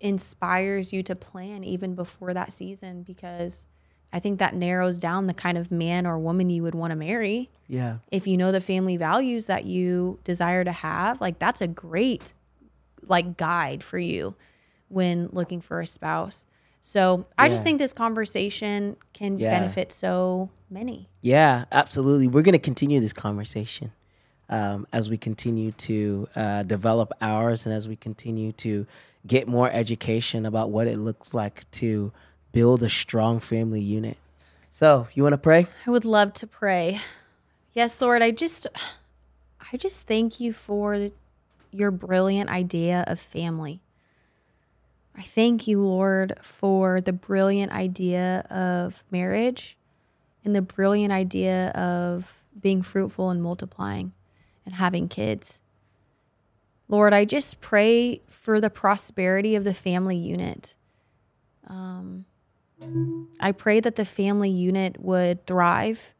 inspires 0.00 0.92
you 0.92 1.02
to 1.02 1.16
plan 1.16 1.64
even 1.64 1.94
before 1.94 2.32
that 2.34 2.52
season 2.52 3.02
because 3.02 3.66
I 4.12 4.20
think 4.20 4.38
that 4.38 4.54
narrows 4.54 4.98
down 4.98 5.26
the 5.26 5.34
kind 5.34 5.58
of 5.58 5.70
man 5.70 6.06
or 6.06 6.18
woman 6.18 6.50
you 6.50 6.62
would 6.62 6.74
want 6.74 6.92
to 6.92 6.96
marry. 6.96 7.50
yeah. 7.66 7.98
If 8.10 8.26
you 8.26 8.36
know 8.36 8.52
the 8.52 8.60
family 8.60 8.96
values 8.96 9.46
that 9.46 9.64
you 9.64 10.18
desire 10.24 10.64
to 10.64 10.72
have, 10.72 11.20
like 11.20 11.38
that's 11.38 11.60
a 11.60 11.66
great 11.66 12.32
like 13.06 13.36
guide 13.36 13.82
for 13.82 13.98
you 13.98 14.34
when 14.88 15.28
looking 15.32 15.60
for 15.60 15.80
a 15.80 15.86
spouse. 15.86 16.46
So 16.80 17.26
I 17.36 17.48
just 17.48 17.64
think 17.64 17.78
this 17.78 17.92
conversation 17.92 18.96
can 19.12 19.38
Yeah. 19.38 19.50
benefit 19.50 19.90
so 19.92 20.48
many. 20.70 21.08
Yeah, 21.20 21.64
absolutely. 21.72 22.28
We're 22.28 22.42
going 22.42 22.52
to 22.54 22.58
continue 22.58 23.00
this 23.00 23.12
conversation 23.12 23.92
um, 24.48 24.86
as 24.92 25.10
we 25.10 25.18
continue 25.18 25.72
to 25.72 26.28
uh, 26.34 26.62
develop 26.62 27.12
ours 27.20 27.66
and 27.66 27.74
as 27.74 27.88
we 27.88 27.96
continue 27.96 28.52
to 28.52 28.86
get 29.26 29.46
more 29.46 29.70
education 29.70 30.46
about 30.46 30.70
what 30.70 30.86
it 30.86 30.98
looks 30.98 31.34
like 31.34 31.70
to 31.72 32.12
build 32.52 32.82
a 32.82 32.88
strong 32.88 33.40
family 33.40 33.80
unit. 33.80 34.16
So, 34.70 35.08
you 35.14 35.22
want 35.22 35.34
to 35.34 35.38
pray? 35.38 35.66
I 35.86 35.90
would 35.90 36.04
love 36.04 36.32
to 36.34 36.46
pray. 36.46 37.00
Yes, 37.74 38.00
Lord, 38.00 38.22
I 38.22 38.30
just 38.30 38.66
I 39.72 39.76
just 39.76 40.06
thank 40.06 40.40
you 40.40 40.52
for 40.52 41.10
your 41.70 41.90
brilliant 41.90 42.50
idea 42.50 43.04
of 43.06 43.20
family. 43.20 43.80
I 45.14 45.22
thank 45.22 45.66
you, 45.66 45.82
Lord, 45.82 46.34
for 46.42 47.00
the 47.00 47.12
brilliant 47.12 47.72
idea 47.72 48.46
of 48.50 49.04
marriage 49.10 49.76
and 50.44 50.54
the 50.54 50.62
brilliant 50.62 51.12
idea 51.12 51.68
of 51.70 52.42
being 52.58 52.82
fruitful 52.82 53.30
and 53.30 53.42
multiplying 53.42 54.12
and 54.68 54.76
having 54.76 55.08
kids. 55.08 55.62
Lord, 56.88 57.14
I 57.14 57.24
just 57.24 57.62
pray 57.62 58.20
for 58.28 58.60
the 58.60 58.68
prosperity 58.68 59.54
of 59.54 59.64
the 59.64 59.72
family 59.72 60.16
unit. 60.16 60.76
Um, 61.66 62.26
I 63.40 63.52
pray 63.52 63.80
that 63.80 63.96
the 63.96 64.04
family 64.04 64.50
unit 64.50 65.00
would 65.00 65.46
thrive. 65.46 66.12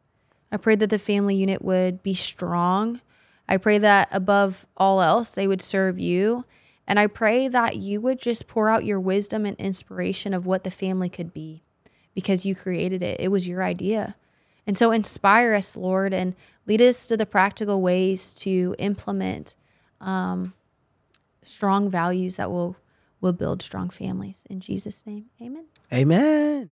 I 0.50 0.56
pray 0.56 0.76
that 0.76 0.88
the 0.88 0.98
family 0.98 1.36
unit 1.36 1.60
would 1.60 2.02
be 2.02 2.14
strong. 2.14 3.02
I 3.46 3.58
pray 3.58 3.76
that 3.76 4.08
above 4.10 4.66
all 4.78 5.02
else, 5.02 5.34
they 5.34 5.46
would 5.46 5.60
serve 5.60 5.98
you. 5.98 6.46
And 6.86 6.98
I 6.98 7.06
pray 7.06 7.48
that 7.48 7.76
you 7.76 8.00
would 8.00 8.18
just 8.18 8.46
pour 8.46 8.70
out 8.70 8.86
your 8.86 8.98
wisdom 8.98 9.44
and 9.44 9.58
inspiration 9.58 10.32
of 10.32 10.46
what 10.46 10.64
the 10.64 10.70
family 10.70 11.10
could 11.10 11.34
be 11.34 11.64
because 12.14 12.46
you 12.46 12.54
created 12.54 13.02
it. 13.02 13.20
It 13.20 13.28
was 13.28 13.46
your 13.46 13.62
idea. 13.62 14.16
And 14.68 14.76
so 14.76 14.92
inspire 14.92 15.54
us, 15.54 15.76
Lord, 15.78 16.12
and 16.12 16.36
lead 16.66 16.82
us 16.82 17.06
to 17.06 17.16
the 17.16 17.24
practical 17.24 17.80
ways 17.80 18.34
to 18.34 18.76
implement 18.78 19.56
um, 19.98 20.52
strong 21.42 21.90
values 21.90 22.36
that 22.36 22.50
will, 22.50 22.76
will 23.22 23.32
build 23.32 23.62
strong 23.62 23.88
families. 23.88 24.44
In 24.50 24.60
Jesus' 24.60 25.06
name, 25.06 25.30
amen. 25.40 25.64
Amen. 25.90 26.66